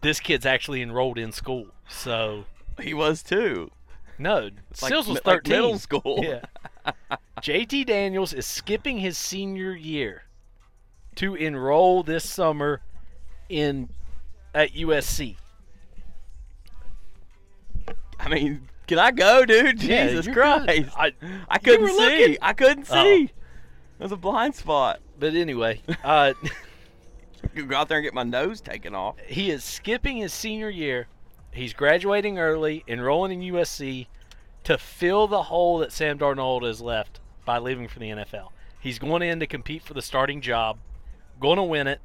this 0.00 0.18
kid's 0.18 0.44
actually 0.44 0.82
enrolled 0.82 1.16
in 1.16 1.30
school. 1.30 1.68
So 1.88 2.46
He 2.82 2.92
was 2.92 3.22
too. 3.22 3.70
No, 4.18 4.50
Like 4.82 4.90
Sills 4.90 5.06
was 5.08 5.16
mi- 5.24 5.32
like 5.32 5.44
13. 5.44 5.50
middle 5.52 5.78
school. 5.78 6.20
Yeah. 6.22 6.40
JT 7.42 7.86
Daniels 7.86 8.32
is 8.32 8.46
skipping 8.46 8.98
his 8.98 9.18
senior 9.18 9.72
year 9.72 10.24
to 11.16 11.34
enroll 11.34 12.02
this 12.02 12.28
summer 12.28 12.80
in 13.48 13.88
at 14.54 14.72
USC. 14.72 15.36
I 18.18 18.28
mean, 18.28 18.68
can 18.86 18.98
I 18.98 19.10
go, 19.10 19.44
dude? 19.44 19.82
Yeah, 19.82 20.08
Jesus 20.08 20.28
Christ. 20.28 20.90
I- 20.96 21.12
I 21.48 21.58
couldn't 21.58 21.88
see. 21.88 21.94
looking. 21.98 22.36
I 22.42 22.52
couldn't 22.52 22.86
Oh. 22.90 23.02
see. 23.02 23.30
There's 23.98 24.12
a 24.12 24.16
blind 24.16 24.54
spot. 24.54 25.00
But 25.18 25.34
anyway, 25.34 25.80
uh, 26.04 26.34
Go 27.54 27.76
out 27.76 27.88
there 27.88 27.98
and 27.98 28.04
get 28.04 28.12
my 28.12 28.22
nose 28.24 28.60
taken 28.60 28.94
off. 28.94 29.16
he 29.26 29.50
is 29.50 29.62
skipping 29.64 30.16
his 30.18 30.32
senior 30.32 30.68
year. 30.68 31.06
He's 31.56 31.72
graduating 31.72 32.38
early, 32.38 32.84
enrolling 32.86 33.42
in 33.42 33.54
USC 33.54 34.08
to 34.64 34.76
fill 34.76 35.26
the 35.26 35.44
hole 35.44 35.78
that 35.78 35.90
Sam 35.90 36.18
Darnold 36.18 36.66
has 36.66 36.82
left 36.82 37.18
by 37.46 37.56
leaving 37.56 37.88
for 37.88 37.98
the 37.98 38.10
NFL. 38.10 38.50
He's 38.78 38.98
going 38.98 39.22
in 39.22 39.40
to 39.40 39.46
compete 39.46 39.82
for 39.82 39.94
the 39.94 40.02
starting 40.02 40.42
job, 40.42 40.76
going 41.40 41.56
to 41.56 41.62
win 41.62 41.86
it. 41.86 42.02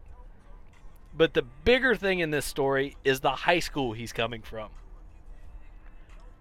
But 1.13 1.33
the 1.33 1.41
bigger 1.41 1.95
thing 1.95 2.19
in 2.19 2.31
this 2.31 2.45
story 2.45 2.95
is 3.03 3.19
the 3.19 3.31
high 3.31 3.59
school 3.59 3.91
he's 3.91 4.13
coming 4.13 4.41
from. 4.41 4.69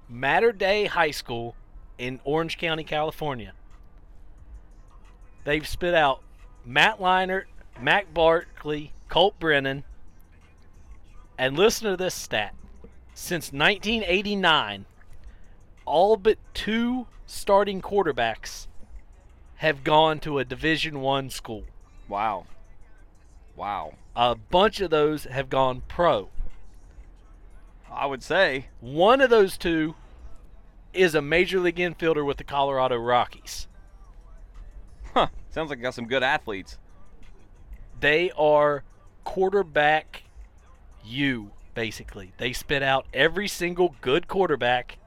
Mater 0.09 0.53
Dei 0.53 0.87
High 0.87 1.11
School 1.11 1.57
in 1.99 2.21
Orange 2.23 2.59
County, 2.59 2.85
California. 2.85 3.55
They've 5.43 5.67
spit 5.67 5.95
out 5.95 6.23
Matt 6.65 7.01
Leinart, 7.01 7.47
Matt 7.81 8.15
Barkley, 8.15 8.93
Colt 9.09 9.37
Brennan, 9.41 9.83
and 11.37 11.57
listen 11.57 11.91
to 11.91 11.97
this 11.97 12.15
stat. 12.15 12.55
Since 13.23 13.53
1989, 13.53 14.87
all 15.85 16.16
but 16.16 16.39
two 16.55 17.07
starting 17.27 17.83
quarterbacks 17.83 18.66
have 19.57 19.85
gone 19.85 20.21
to 20.21 20.39
a 20.39 20.45
Division 20.45 21.01
One 21.01 21.29
school. 21.29 21.64
Wow. 22.09 22.47
Wow. 23.55 23.93
A 24.16 24.35
bunch 24.35 24.81
of 24.81 24.91
those 24.91 25.25
have 25.25 25.51
gone 25.51 25.83
pro. 25.87 26.31
I 27.93 28.07
would 28.07 28.23
say. 28.23 28.68
One 28.81 29.21
of 29.21 29.29
those 29.29 29.59
two 29.59 29.95
is 30.95 31.14
a 31.14 31.23
major 31.23 31.61
league 31.61 31.77
infielder 31.77 32.25
with 32.25 32.39
the 32.39 32.45
Colorado 32.45 32.97
Rockies. 32.97 33.68
Huh. 35.12 35.29
Sounds 35.51 35.68
like 35.68 35.83
got 35.83 35.95
some 35.95 36.09
good 36.09 36.23
athletes. 36.23 36.79
They 38.01 38.31
are 38.33 38.83
quarterback 39.25 40.23
you, 41.05 41.53
basically. 41.75 42.33
They 42.39 42.53
spit 42.53 42.83
out 42.83 43.07
every 43.12 43.49
single 43.49 43.95
good 44.01 44.29
quarterback 44.29 44.99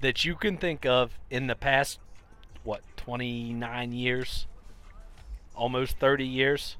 that 0.00 0.24
you 0.24 0.34
can 0.34 0.56
think 0.56 0.86
of 0.86 1.18
in 1.30 1.46
the 1.46 1.54
past, 1.54 1.98
what, 2.64 2.82
29 2.96 3.92
years? 3.92 4.46
Almost 5.54 5.98
30 5.98 6.24
years? 6.24 6.76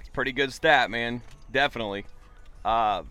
It's 0.00 0.08
pretty 0.08 0.32
good 0.32 0.52
stat, 0.52 0.90
man. 0.90 1.22
Definitely. 1.50 2.06
Uh, 2.64 3.02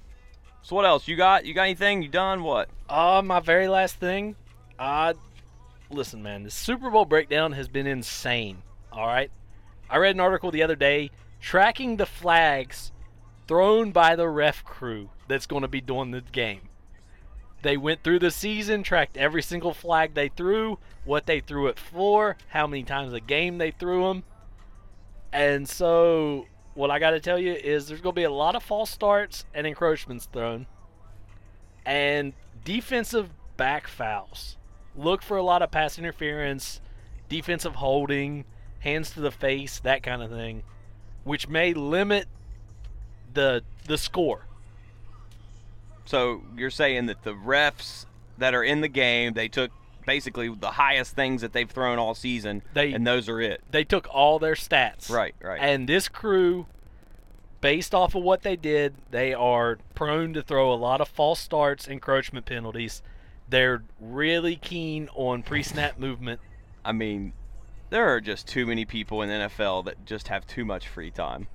so 0.61 0.75
what 0.75 0.85
else? 0.85 1.07
You 1.07 1.15
got? 1.15 1.45
You 1.45 1.53
got 1.53 1.63
anything? 1.63 2.01
You 2.01 2.09
done? 2.09 2.43
What? 2.43 2.69
Uh, 2.89 3.21
my 3.23 3.39
very 3.39 3.67
last 3.67 3.95
thing. 3.95 4.35
Uh, 4.77 5.13
listen, 5.89 6.21
man, 6.21 6.43
the 6.43 6.51
Super 6.51 6.89
Bowl 6.89 7.05
breakdown 7.05 7.53
has 7.53 7.67
been 7.67 7.87
insane. 7.87 8.61
All 8.91 9.07
right, 9.07 9.31
I 9.89 9.97
read 9.97 10.15
an 10.15 10.19
article 10.19 10.51
the 10.51 10.63
other 10.63 10.75
day 10.75 11.11
tracking 11.39 11.97
the 11.97 12.05
flags 12.05 12.91
thrown 13.47 13.91
by 13.91 14.15
the 14.15 14.27
ref 14.27 14.63
crew 14.63 15.09
that's 15.27 15.45
going 15.45 15.61
to 15.61 15.67
be 15.67 15.81
doing 15.81 16.11
the 16.11 16.21
game. 16.21 16.61
They 17.61 17.77
went 17.77 18.03
through 18.03 18.19
the 18.19 18.31
season, 18.31 18.81
tracked 18.81 19.17
every 19.17 19.43
single 19.43 19.73
flag 19.73 20.13
they 20.13 20.29
threw, 20.29 20.79
what 21.05 21.27
they 21.27 21.39
threw 21.39 21.67
it 21.67 21.77
for, 21.77 22.37
how 22.49 22.65
many 22.65 22.83
times 22.83 23.13
a 23.13 23.19
game 23.19 23.57
they 23.57 23.71
threw 23.71 24.07
them, 24.07 24.23
and 25.31 25.67
so 25.67 26.47
what 26.73 26.91
I 26.91 26.99
got 26.99 27.11
to 27.11 27.19
tell 27.19 27.39
you 27.39 27.53
is 27.53 27.87
there's 27.87 28.01
going 28.01 28.13
to 28.13 28.19
be 28.19 28.23
a 28.23 28.31
lot 28.31 28.55
of 28.55 28.63
false 28.63 28.89
starts 28.89 29.45
and 29.53 29.67
encroachments 29.67 30.25
thrown 30.25 30.67
and 31.85 32.33
defensive 32.63 33.29
back 33.57 33.87
fouls. 33.87 34.57
Look 34.95 35.21
for 35.21 35.37
a 35.37 35.43
lot 35.43 35.61
of 35.61 35.71
pass 35.71 35.97
interference, 35.97 36.81
defensive 37.29 37.75
holding, 37.75 38.45
hands 38.79 39.11
to 39.11 39.21
the 39.21 39.31
face, 39.31 39.79
that 39.79 40.03
kind 40.03 40.21
of 40.21 40.29
thing, 40.29 40.63
which 41.23 41.47
may 41.47 41.73
limit 41.73 42.27
the 43.33 43.63
the 43.85 43.97
score. 43.97 44.45
So 46.05 46.41
you're 46.57 46.69
saying 46.69 47.05
that 47.07 47.23
the 47.23 47.33
refs 47.33 48.05
that 48.37 48.53
are 48.53 48.63
in 48.63 48.81
the 48.81 48.87
game, 48.87 49.33
they 49.33 49.47
took 49.47 49.71
basically 50.05 50.49
the 50.49 50.71
highest 50.71 51.15
things 51.15 51.41
that 51.41 51.53
they've 51.53 51.69
thrown 51.69 51.99
all 51.99 52.15
season, 52.15 52.63
They- 52.73 52.91
and 52.91 53.05
those 53.05 53.29
are 53.29 53.39
it. 53.39 53.61
They 53.69 53.83
took 53.83 54.07
all 54.13 54.39
their 54.39 54.55
stats. 54.55 55.09
Right, 55.09 55.35
right. 55.41 55.59
And 55.61 55.87
this 55.87 56.07
crew 56.07 56.65
based 57.61 57.93
off 57.93 58.15
of 58.15 58.23
what 58.23 58.41
they 58.41 58.55
did, 58.55 58.95
they 59.11 59.33
are 59.35 59.77
prone 59.93 60.33
to 60.33 60.41
throw 60.41 60.73
a 60.73 60.75
lot 60.75 60.99
of 60.99 61.07
false 61.07 61.39
starts, 61.39 61.87
encroachment 61.87 62.45
penalties. 62.47 63.03
They're 63.47 63.83
really 63.99 64.55
keen 64.55 65.07
on 65.13 65.43
pre-snap 65.43 65.99
movement. 65.99 66.41
I 66.83 66.91
mean, 66.91 67.33
there 67.91 68.09
are 68.09 68.19
just 68.19 68.47
too 68.47 68.65
many 68.65 68.83
people 68.85 69.21
in 69.21 69.29
the 69.29 69.35
NFL 69.35 69.85
that 69.85 70.03
just 70.05 70.29
have 70.29 70.47
too 70.47 70.65
much 70.65 70.87
free 70.87 71.11
time. 71.11 71.47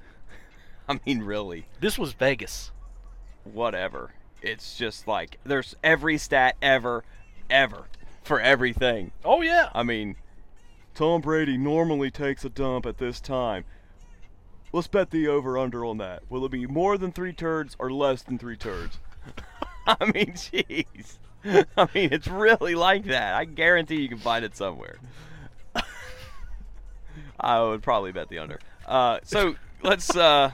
I 0.88 1.00
mean, 1.06 1.22
really, 1.22 1.66
This 1.80 1.98
was 1.98 2.12
Vegas. 2.12 2.70
whatever. 3.44 4.12
It's 4.42 4.76
just 4.76 5.08
like 5.08 5.38
there's 5.44 5.74
every 5.82 6.18
stat 6.18 6.56
ever, 6.62 7.04
ever 7.50 7.86
for 8.22 8.40
everything. 8.40 9.12
Oh 9.24 9.40
yeah. 9.42 9.70
I 9.74 9.82
mean, 9.82 10.16
Tom 10.94 11.20
Brady 11.20 11.56
normally 11.56 12.10
takes 12.10 12.44
a 12.44 12.48
dump 12.48 12.86
at 12.86 12.98
this 12.98 13.20
time. 13.20 13.64
Let's 14.72 14.88
bet 14.88 15.10
the 15.10 15.26
over 15.28 15.56
under 15.58 15.84
on 15.84 15.98
that. 15.98 16.22
Will 16.28 16.44
it 16.44 16.50
be 16.50 16.66
more 16.66 16.98
than 16.98 17.12
three 17.12 17.32
turds 17.32 17.76
or 17.78 17.90
less 17.90 18.22
than 18.22 18.38
three 18.38 18.56
turds? 18.56 18.98
I 19.86 20.04
mean, 20.06 20.32
jeez. 20.32 21.18
I 21.44 21.88
mean, 21.94 22.12
it's 22.12 22.26
really 22.28 22.74
like 22.74 23.04
that. 23.04 23.34
I 23.34 23.44
guarantee 23.44 24.00
you 24.02 24.08
can 24.08 24.18
find 24.18 24.44
it 24.44 24.56
somewhere. 24.56 24.98
I 27.40 27.62
would 27.62 27.82
probably 27.82 28.12
bet 28.12 28.28
the 28.28 28.38
under. 28.38 28.58
Uh, 28.86 29.20
so 29.22 29.54
let's 29.82 30.14
uh, 30.16 30.50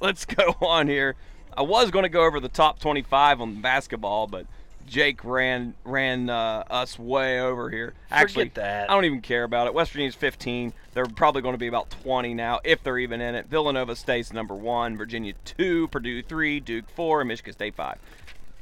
let's 0.00 0.24
go 0.24 0.56
on 0.60 0.88
here. 0.88 1.14
I 1.56 1.62
was 1.62 1.90
going 1.90 2.04
to 2.04 2.08
go 2.08 2.24
over 2.24 2.40
the 2.40 2.48
top 2.48 2.78
25 2.78 3.40
on 3.40 3.60
basketball, 3.60 4.26
but 4.26 4.46
Jake 4.86 5.24
ran 5.24 5.74
ran 5.84 6.30
uh, 6.30 6.64
us 6.70 6.98
way 6.98 7.40
over 7.40 7.70
here. 7.70 7.94
Actually, 8.10 8.48
that. 8.54 8.90
I 8.90 8.94
don't 8.94 9.04
even 9.04 9.20
care 9.20 9.44
about 9.44 9.66
it. 9.66 9.74
West 9.74 9.92
Virginia's 9.92 10.14
15. 10.14 10.72
They're 10.94 11.06
probably 11.06 11.42
going 11.42 11.54
to 11.54 11.58
be 11.58 11.66
about 11.66 11.90
20 11.90 12.34
now, 12.34 12.60
if 12.64 12.82
they're 12.82 12.98
even 12.98 13.20
in 13.20 13.34
it. 13.34 13.46
Villanova 13.46 13.94
State's 13.94 14.32
number 14.32 14.54
one. 14.54 14.96
Virginia 14.96 15.34
two. 15.44 15.88
Purdue 15.88 16.22
three. 16.22 16.60
Duke 16.60 16.88
four. 16.90 17.20
And 17.20 17.28
Michigan 17.28 17.52
State 17.52 17.74
five. 17.74 17.98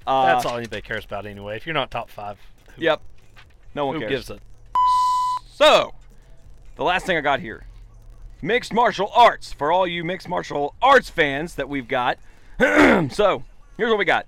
Uh, 0.06 0.26
That's 0.26 0.44
all 0.46 0.56
anybody 0.56 0.82
cares 0.82 1.04
about 1.04 1.26
anyway. 1.26 1.56
If 1.56 1.66
you're 1.66 1.74
not 1.74 1.90
top 1.90 2.10
five, 2.10 2.38
who, 2.76 2.82
Yep. 2.82 3.02
No 3.74 3.86
one 3.86 3.96
who 3.96 4.00
cares. 4.00 4.28
gives 4.28 4.30
a 4.30 4.38
So, 5.54 5.94
the 6.76 6.84
last 6.84 7.06
thing 7.06 7.16
I 7.16 7.20
got 7.20 7.40
here 7.40 7.64
mixed 8.42 8.72
martial 8.72 9.10
arts 9.14 9.52
for 9.52 9.72
all 9.72 9.86
you 9.86 10.04
mixed 10.04 10.28
martial 10.28 10.74
arts 10.80 11.10
fans 11.10 11.54
that 11.56 11.68
we've 11.68 11.88
got. 11.88 12.18
so, 12.58 13.44
here's 13.76 13.90
what 13.90 13.98
we 13.98 14.04
got. 14.04 14.26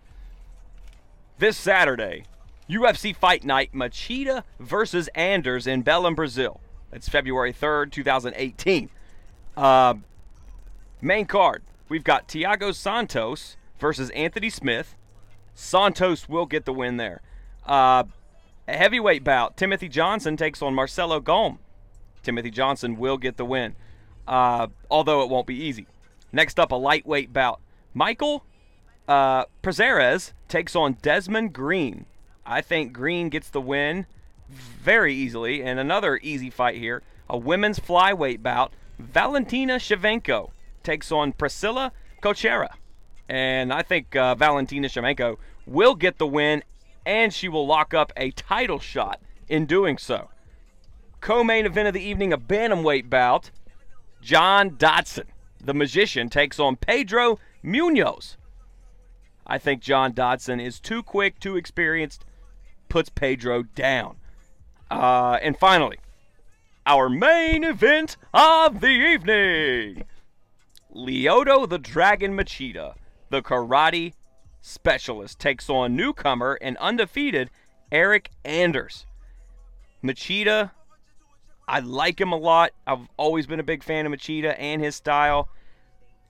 This 1.38 1.56
Saturday, 1.56 2.24
UFC 2.68 3.14
Fight 3.14 3.44
Night 3.44 3.72
Machida 3.72 4.44
versus 4.58 5.08
Anders 5.14 5.66
in 5.66 5.82
Belém, 5.82 6.14
Brazil. 6.14 6.60
That's 6.90 7.08
February 7.08 7.52
3rd, 7.52 7.92
2018. 7.92 8.90
Uh, 9.56 9.94
main 11.00 11.24
card, 11.26 11.62
we've 11.88 12.04
got 12.04 12.28
Thiago 12.28 12.74
Santos 12.74 13.56
versus 13.78 14.10
Anthony 14.10 14.50
Smith. 14.50 14.94
Santos 15.54 16.28
will 16.28 16.46
get 16.46 16.64
the 16.64 16.72
win 16.72 16.96
there. 16.96 17.22
Uh, 17.66 18.04
A 18.68 18.76
heavyweight 18.76 19.24
bout. 19.24 19.56
Timothy 19.56 19.88
Johnson 19.88 20.36
takes 20.36 20.62
on 20.62 20.74
Marcelo 20.74 21.20
Golm. 21.20 21.58
Timothy 22.22 22.50
Johnson 22.50 22.96
will 22.96 23.16
get 23.16 23.36
the 23.36 23.44
win, 23.44 23.74
uh, 24.26 24.68
although 24.90 25.22
it 25.22 25.30
won't 25.30 25.46
be 25.46 25.56
easy. 25.56 25.86
Next 26.32 26.60
up, 26.60 26.72
a 26.72 26.76
lightweight 26.76 27.32
bout. 27.32 27.60
Michael 27.94 28.44
uh, 29.08 29.44
Prazeres 29.62 30.32
takes 30.48 30.76
on 30.76 30.96
Desmond 31.02 31.52
Green. 31.52 32.06
I 32.46 32.60
think 32.60 32.92
Green 32.92 33.28
gets 33.28 33.50
the 33.50 33.60
win 33.60 34.06
very 34.48 35.14
easily. 35.14 35.62
And 35.62 35.78
another 35.78 36.18
easy 36.22 36.50
fight 36.50 36.76
here 36.76 37.02
a 37.28 37.38
women's 37.38 37.78
flyweight 37.78 38.42
bout. 38.42 38.72
Valentina 38.98 39.76
Shevchenko 39.76 40.50
takes 40.82 41.12
on 41.12 41.32
Priscila 41.32 41.92
Cachoeira. 42.22 42.70
And 43.28 43.72
I 43.72 43.82
think 43.82 44.16
uh, 44.16 44.34
Valentina 44.34 44.88
Shevchenko 44.88 45.36
will 45.64 45.94
get 45.94 46.18
the 46.18 46.26
win, 46.26 46.64
and 47.06 47.32
she 47.32 47.48
will 47.48 47.66
lock 47.66 47.94
up 47.94 48.12
a 48.16 48.32
title 48.32 48.80
shot 48.80 49.20
in 49.48 49.66
doing 49.66 49.96
so. 49.96 50.30
Co 51.20 51.44
main 51.44 51.66
event 51.66 51.86
of 51.86 51.94
the 51.94 52.02
evening, 52.02 52.32
a 52.32 52.38
bantamweight 52.38 53.08
bout. 53.08 53.50
John 54.20 54.76
Dodson, 54.76 55.26
the 55.62 55.74
magician, 55.74 56.28
takes 56.28 56.58
on 56.58 56.76
Pedro 56.76 57.38
Munoz. 57.62 58.36
I 59.46 59.58
think 59.58 59.82
John 59.82 60.12
Dodson 60.12 60.60
is 60.60 60.78
too 60.78 61.02
quick, 61.02 61.40
too 61.40 61.56
experienced, 61.56 62.24
puts 62.88 63.08
Pedro 63.08 63.62
down. 63.62 64.16
Uh, 64.90 65.38
and 65.42 65.56
finally, 65.56 65.98
our 66.86 67.08
main 67.08 67.64
event 67.64 68.16
of 68.34 68.80
the 68.80 68.88
evening 68.88 70.04
Lyoto 70.94 71.68
the 71.68 71.78
Dragon 71.78 72.36
Machida, 72.36 72.94
the 73.28 73.42
karate 73.42 74.14
specialist, 74.60 75.38
takes 75.38 75.70
on 75.70 75.94
newcomer 75.94 76.58
and 76.60 76.76
undefeated 76.78 77.50
Eryk 77.92 78.26
Anders. 78.44 79.06
Machida, 80.02 80.72
I 81.70 81.80
like 81.80 82.20
him 82.20 82.32
a 82.32 82.36
lot. 82.36 82.72
I've 82.86 83.08
always 83.16 83.46
been 83.46 83.60
a 83.60 83.64
big 83.64 83.82
fan 83.82 84.06
of 84.06 84.12
Machida 84.12 84.54
and 84.58 84.82
his 84.82 84.96
style. 84.96 85.48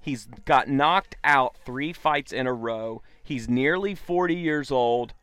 He's 0.00 0.26
got 0.44 0.68
knocked 0.68 1.16
out 1.24 1.56
three 1.64 1.92
fights 1.92 2.32
in 2.32 2.46
a 2.46 2.52
row. 2.52 3.02
He's 3.22 3.48
nearly 3.48 3.94
40 3.94 4.34
years 4.34 4.70
old. 4.70 5.14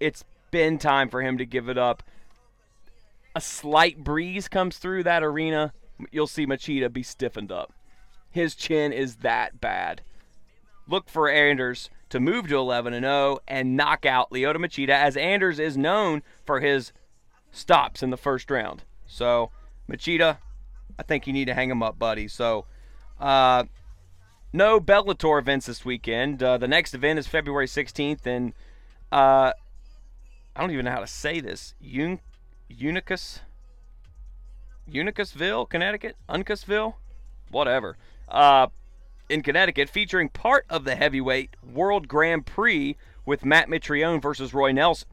It's 0.00 0.24
been 0.50 0.78
time 0.78 1.08
for 1.08 1.22
him 1.22 1.38
to 1.38 1.46
give 1.46 1.68
it 1.68 1.78
up 1.78 2.02
a 3.36 3.40
slight 3.40 4.02
breeze 4.02 4.48
comes 4.48 4.78
through 4.78 5.02
that 5.02 5.22
arena, 5.22 5.74
you'll 6.10 6.26
see 6.26 6.46
Machida 6.46 6.90
be 6.90 7.02
stiffened 7.02 7.52
up. 7.52 7.70
His 8.30 8.54
chin 8.54 8.94
is 8.94 9.16
that 9.16 9.60
bad. 9.60 10.00
Look 10.88 11.10
for 11.10 11.28
Anders 11.28 11.90
to 12.08 12.18
move 12.18 12.48
to 12.48 12.56
11 12.56 12.94
and 12.94 13.04
0 13.04 13.40
and 13.46 13.76
knock 13.76 14.06
out 14.06 14.30
Lyoto 14.30 14.56
Machida, 14.56 14.88
as 14.88 15.18
Anders 15.18 15.58
is 15.58 15.76
known 15.76 16.22
for 16.46 16.60
his 16.60 16.92
stops 17.52 18.02
in 18.02 18.08
the 18.08 18.16
first 18.16 18.50
round. 18.50 18.84
So, 19.06 19.50
Machida, 19.90 20.38
I 20.98 21.02
think 21.02 21.26
you 21.26 21.32
need 21.32 21.46
to 21.46 21.54
hang 21.54 21.70
him 21.70 21.82
up, 21.82 21.98
buddy. 21.98 22.28
So, 22.28 22.66
uh, 23.20 23.64
no 24.52 24.80
Bellator 24.80 25.38
events 25.38 25.66
this 25.66 25.84
weekend. 25.84 26.42
Uh, 26.42 26.58
the 26.58 26.68
next 26.68 26.94
event 26.94 27.18
is 27.18 27.26
February 27.26 27.66
16th, 27.66 28.26
and 28.26 28.52
uh, 29.12 29.52
I 30.54 30.60
don't 30.60 30.70
even 30.70 30.84
know 30.84 30.90
how 30.90 31.00
to 31.00 31.06
say 31.06 31.40
this. 31.40 31.74
Yun- 31.80 32.20
Unicus, 32.68 33.40
Unicusville, 34.90 35.68
Connecticut, 35.68 36.16
Uncasville, 36.28 36.94
whatever. 37.50 37.96
Uh, 38.28 38.68
in 39.28 39.42
Connecticut, 39.42 39.88
featuring 39.88 40.28
part 40.28 40.64
of 40.70 40.84
the 40.84 40.94
heavyweight 40.94 41.50
World 41.62 42.08
Grand 42.08 42.46
Prix 42.46 42.96
with 43.24 43.44
Matt 43.44 43.68
Mitrione 43.68 44.22
versus 44.22 44.54
Roy 44.54 44.72
Nelson. 44.72 45.08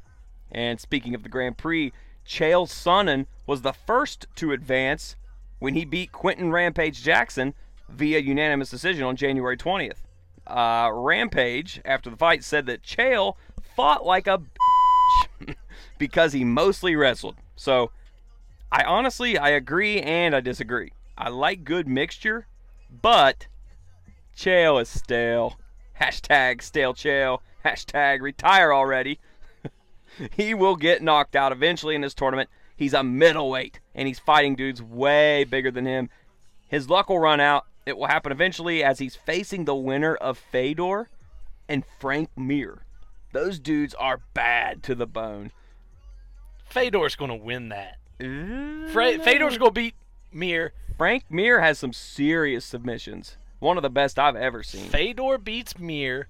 And 0.52 0.80
speaking 0.80 1.16
of 1.16 1.24
the 1.24 1.30
Grand 1.30 1.58
Prix, 1.58 1.92
Chael 2.28 2.68
Sonnen 2.68 3.26
was 3.46 3.62
the 3.62 3.74
first 3.74 4.28
to 4.36 4.52
advance 4.52 5.16
when 5.60 5.76
he 5.76 5.86
beat 5.86 6.12
Quinton 6.12 6.52
Rampage 6.52 7.04
Jackson 7.04 7.54
via 7.90 8.20
unanimous 8.20 8.70
decision 8.70 9.04
on 9.04 9.16
January 9.16 9.58
20th. 9.58 10.04
Uh, 10.46 10.90
Rampage, 10.92 11.82
after 11.86 12.10
the 12.10 12.18
fight, 12.18 12.44
said 12.44 12.66
that 12.66 12.84
Chael 12.84 13.36
fought 13.76 14.06
like 14.06 14.28
a 14.28 14.42
because 15.98 16.34
he 16.34 16.44
mostly 16.44 16.96
wrestled. 16.96 17.36
So, 17.56 17.92
I 18.72 18.84
honestly 18.84 19.38
I 19.38 19.50
agree 19.50 20.02
and 20.02 20.36
I 20.36 20.40
disagree. 20.40 20.92
I 21.18 21.30
like 21.30 21.64
good 21.64 21.88
mixture, 21.88 22.48
but 22.90 23.48
Chael 24.36 24.82
is 24.82 24.90
stale. 24.90 25.60
Hashtag 26.02 26.62
stale 26.62 26.94
Chael. 26.94 27.40
Hashtag 27.64 28.22
retire 28.22 28.74
already. 28.74 29.20
he 30.32 30.54
will 30.54 30.76
get 30.76 31.02
knocked 31.02 31.36
out 31.36 31.52
eventually 31.52 31.96
in 31.96 32.02
this 32.02 32.14
tournament. 32.14 32.50
He's 32.76 32.94
a 32.94 33.04
middleweight, 33.04 33.80
and 33.94 34.08
he's 34.08 34.20
fighting 34.20 34.56
dudes 34.56 34.82
way 34.82 35.44
bigger 35.44 35.72
than 35.72 35.86
him. 35.86 36.10
His 36.68 36.90
luck 36.90 37.10
will 37.10 37.20
run 37.20 37.40
out. 37.40 37.66
It 37.86 37.98
will 37.98 38.08
happen 38.08 38.32
eventually 38.32 38.84
as 38.84 39.00
he's 39.00 39.16
facing 39.16 39.66
the 39.66 39.76
winner 39.76 40.16
of 40.16 40.38
Fedor 40.38 41.10
and 41.68 41.84
Frank 42.00 42.30
Mir. 42.36 42.86
Those 43.32 43.60
dudes 43.60 43.94
are 43.96 44.22
bad 44.34 44.84
to 44.84 44.96
the 44.96 45.08
bone. 45.08 45.52
Fedor's 46.66 47.16
going 47.16 47.30
to 47.30 47.36
win 47.36 47.70
that. 47.70 47.98
Fra- 48.20 49.20
Fedor's 49.20 49.58
going 49.58 49.72
to 49.72 49.80
beat 49.82 49.96
Mir. 50.32 50.74
Frank 50.98 51.26
Mir 51.30 51.62
has 51.62 51.78
some 51.78 51.94
serious 51.94 52.66
submissions. 52.66 53.38
One 53.60 53.78
of 53.78 53.84
the 53.84 53.90
best 53.90 54.18
I've 54.20 54.36
ever 54.36 54.64
seen. 54.64 54.90
Fedor 54.90 55.38
beats 55.38 55.78
Mir. 55.78 56.28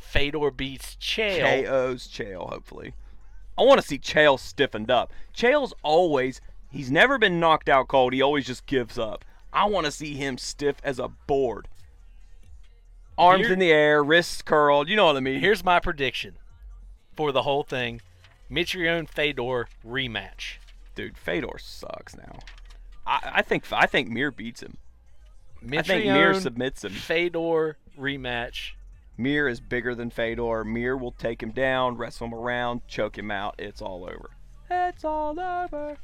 Fedor 0.00 0.50
beats 0.50 0.96
Chael. 0.96 1.64
KO's 1.64 2.08
Chael, 2.08 2.50
hopefully. 2.50 2.94
I 3.58 3.62
want 3.62 3.80
to 3.80 3.86
see 3.86 3.98
Chael 3.98 4.38
stiffened 4.38 4.90
up. 4.90 5.12
Chael's 5.34 5.74
always, 5.82 6.40
he's 6.70 6.90
never 6.90 7.18
been 7.18 7.40
knocked 7.40 7.68
out 7.68 7.88
cold. 7.88 8.12
He 8.12 8.22
always 8.22 8.46
just 8.46 8.66
gives 8.66 8.98
up. 8.98 9.24
I 9.52 9.64
want 9.64 9.86
to 9.86 9.92
see 9.92 10.14
him 10.14 10.38
stiff 10.38 10.76
as 10.84 10.98
a 10.98 11.08
board. 11.08 11.68
Arms 13.16 13.46
Here- 13.46 13.52
in 13.52 13.58
the 13.58 13.72
air, 13.72 14.02
wrists 14.04 14.42
curled. 14.42 14.88
You 14.88 14.94
know 14.94 15.06
what 15.06 15.16
I 15.16 15.20
mean. 15.20 15.40
Here's 15.40 15.64
my 15.64 15.80
prediction 15.80 16.36
for 17.16 17.32
the 17.32 17.42
whole 17.42 17.64
thing 17.64 18.00
Mitrione 18.48 19.08
Fedor 19.08 19.66
rematch. 19.84 20.58
Dude, 20.94 21.18
Fedor 21.18 21.58
sucks 21.58 22.16
now. 22.16 22.38
I, 23.06 23.30
I 23.34 23.42
think 23.42 23.64
I 23.72 23.86
think 23.86 24.08
Mir 24.08 24.30
beats 24.30 24.62
him. 24.62 24.76
Mitrione 25.64 25.78
I 25.78 25.82
think 25.82 26.04
Mir 26.06 26.34
submits 26.34 26.84
him. 26.84 26.92
Fedor 26.92 27.76
rematch. 27.98 28.72
Mir 29.18 29.48
is 29.48 29.60
bigger 29.60 29.94
than 29.94 30.10
Fedor. 30.10 30.64
Mir 30.64 30.96
will 30.96 31.10
take 31.12 31.42
him 31.42 31.50
down, 31.50 31.96
wrestle 31.96 32.28
him 32.28 32.34
around, 32.34 32.86
choke 32.86 33.18
him 33.18 33.30
out. 33.30 33.56
It's 33.58 33.82
all 33.82 34.04
over. 34.04 34.30
It's 34.70 35.04
all 35.04 35.38
over. 35.38 35.96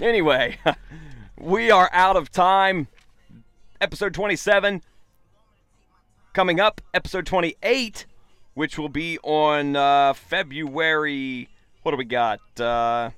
Anyway, 0.00 0.58
we 1.38 1.70
are 1.70 1.88
out 1.92 2.16
of 2.16 2.30
time. 2.30 2.88
Episode 3.80 4.12
27 4.12 4.82
coming 6.32 6.58
up. 6.60 6.80
Episode 6.92 7.26
28, 7.26 8.06
which 8.54 8.76
will 8.76 8.88
be 8.88 9.18
on 9.22 9.76
uh, 9.76 10.12
February. 10.14 11.48
What 11.82 11.92
do 11.92 11.96
we 11.96 12.04
got? 12.04 12.40
Uh, 12.58 13.10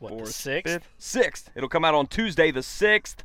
What, 0.00 0.18
the 0.18 0.26
sixth? 0.32 0.72
fifth, 0.74 0.88
sixth. 0.98 1.50
It'll 1.54 1.68
come 1.68 1.84
out 1.84 1.94
on 1.94 2.08
Tuesday 2.08 2.50
the 2.50 2.62
sixth. 2.62 3.22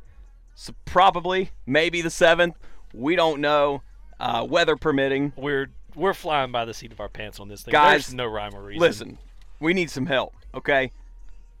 So 0.54 0.74
probably, 0.84 1.50
maybe 1.66 2.02
the 2.02 2.10
seventh. 2.10 2.56
We 2.94 3.16
don't 3.16 3.40
know. 3.40 3.82
Uh, 4.20 4.46
weather 4.48 4.76
permitting. 4.76 5.32
We're 5.36 5.68
we're 5.94 6.14
flying 6.14 6.52
by 6.52 6.64
the 6.64 6.74
seat 6.74 6.92
of 6.92 7.00
our 7.00 7.08
pants 7.08 7.40
on 7.40 7.48
this 7.48 7.62
thing. 7.62 7.72
Guys, 7.72 8.06
There's 8.06 8.14
no 8.14 8.26
rhyme 8.26 8.54
or 8.54 8.62
reason. 8.62 8.80
Listen, 8.80 9.18
we 9.60 9.74
need 9.74 9.90
some 9.90 10.06
help, 10.06 10.34
okay? 10.54 10.90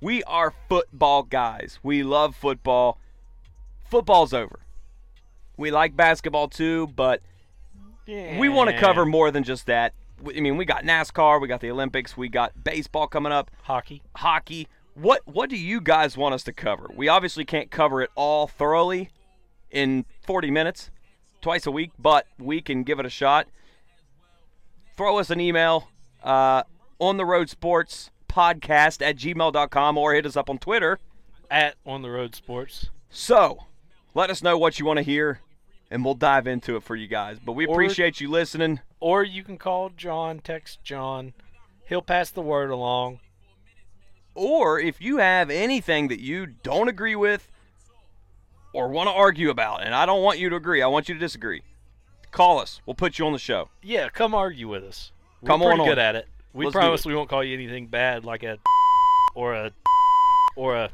We 0.00 0.22
are 0.24 0.52
football 0.68 1.22
guys. 1.22 1.78
We 1.82 2.02
love 2.02 2.34
football. 2.34 2.98
Football's 3.88 4.32
over. 4.32 4.60
We 5.56 5.70
like 5.70 5.94
basketball 5.96 6.48
too, 6.48 6.88
but 6.88 7.20
we 8.06 8.48
want 8.48 8.70
to 8.70 8.78
cover 8.78 9.04
more 9.06 9.30
than 9.30 9.44
just 9.44 9.66
that. 9.66 9.94
I 10.24 10.40
mean, 10.40 10.56
we 10.56 10.64
got 10.64 10.84
NASCAR, 10.84 11.40
we 11.40 11.48
got 11.48 11.60
the 11.60 11.70
Olympics, 11.70 12.16
we 12.16 12.28
got 12.28 12.64
baseball 12.64 13.06
coming 13.06 13.32
up, 13.32 13.50
hockey. 13.62 14.02
hockey. 14.16 14.68
What 14.94 15.22
what 15.26 15.48
do 15.48 15.56
you 15.56 15.80
guys 15.80 16.16
want 16.16 16.34
us 16.34 16.42
to 16.44 16.52
cover? 16.52 16.88
We 16.94 17.08
obviously 17.08 17.44
can't 17.44 17.70
cover 17.70 18.02
it 18.02 18.10
all 18.14 18.46
thoroughly 18.46 19.10
in 19.70 20.04
40 20.26 20.50
minutes, 20.50 20.90
twice 21.42 21.66
a 21.66 21.70
week, 21.70 21.90
but 21.98 22.26
we 22.38 22.60
can 22.62 22.82
give 22.84 22.98
it 22.98 23.04
a 23.06 23.10
shot. 23.10 23.46
Throw 24.96 25.18
us 25.18 25.30
an 25.30 25.40
email 25.40 25.88
uh, 26.22 26.62
on 26.98 27.16
the 27.18 27.24
road 27.26 27.50
sports 27.50 28.10
podcast 28.28 29.02
at 29.06 29.16
gmail.com 29.16 29.98
or 29.98 30.14
hit 30.14 30.24
us 30.24 30.36
up 30.36 30.48
on 30.48 30.58
Twitter. 30.58 30.98
At 31.50 31.74
on 31.84 32.00
the 32.00 32.10
road 32.10 32.34
sports. 32.34 32.88
So 33.10 33.64
let 34.14 34.30
us 34.30 34.42
know 34.42 34.56
what 34.56 34.78
you 34.78 34.86
want 34.86 34.96
to 34.98 35.02
hear 35.02 35.40
and 35.90 36.02
we'll 36.04 36.14
dive 36.14 36.46
into 36.46 36.76
it 36.76 36.82
for 36.82 36.96
you 36.96 37.06
guys. 37.06 37.38
But 37.44 37.52
we 37.52 37.66
Or- 37.66 37.74
appreciate 37.74 38.20
you 38.20 38.30
listening. 38.30 38.80
Or 39.00 39.22
you 39.22 39.42
can 39.42 39.58
call 39.58 39.90
John, 39.90 40.38
text 40.38 40.82
John. 40.82 41.34
He'll 41.86 42.00
pass 42.00 42.30
the 42.30 42.40
word 42.40 42.70
along. 42.70 43.20
Or 44.34 44.78
if 44.80 45.02
you 45.02 45.18
have 45.18 45.50
anything 45.50 46.08
that 46.08 46.20
you 46.20 46.46
don't 46.46 46.88
agree 46.88 47.16
with 47.16 47.48
or 48.72 48.88
want 48.88 49.08
to 49.08 49.12
argue 49.12 49.50
about, 49.50 49.82
and 49.84 49.94
I 49.94 50.06
don't 50.06 50.22
want 50.22 50.38
you 50.38 50.48
to 50.50 50.56
agree, 50.56 50.82
I 50.82 50.86
want 50.86 51.08
you 51.08 51.14
to 51.14 51.20
disagree, 51.20 51.62
call 52.30 52.58
us. 52.58 52.80
We'll 52.86 52.94
put 52.94 53.18
you 53.18 53.26
on 53.26 53.32
the 53.32 53.38
show. 53.38 53.68
Yeah, 53.82 54.08
come 54.08 54.34
argue 54.34 54.68
with 54.68 54.84
us. 54.84 55.12
We're 55.40 55.48
Come 55.48 55.62
on 55.62 55.68
pretty 55.68 55.80
on. 55.82 55.88
good 55.88 55.98
at 55.98 56.16
it. 56.16 56.28
We 56.52 56.64
Let's 56.66 56.74
promise 56.74 57.00
it. 57.00 57.06
we 57.08 57.14
won't 57.14 57.28
call 57.28 57.42
you 57.42 57.54
anything 57.54 57.86
bad 57.86 58.24
like 58.24 58.42
a 58.42 58.58
or 59.34 59.54
a 59.54 59.72
or 60.56 60.76
a 60.76 60.90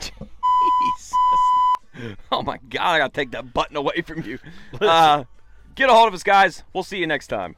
Jesus. 0.00 1.14
Oh 2.32 2.40
my 2.42 2.56
God, 2.70 2.82
I 2.82 2.98
gotta 2.98 3.12
take 3.12 3.32
that 3.32 3.52
button 3.52 3.76
away 3.76 4.00
from 4.06 4.22
you. 4.22 4.38
Uh, 4.80 5.24
get 5.74 5.90
a 5.90 5.92
hold 5.92 6.08
of 6.08 6.14
us, 6.14 6.22
guys. 6.22 6.62
We'll 6.72 6.84
see 6.84 6.98
you 6.98 7.06
next 7.06 7.26
time. 7.26 7.56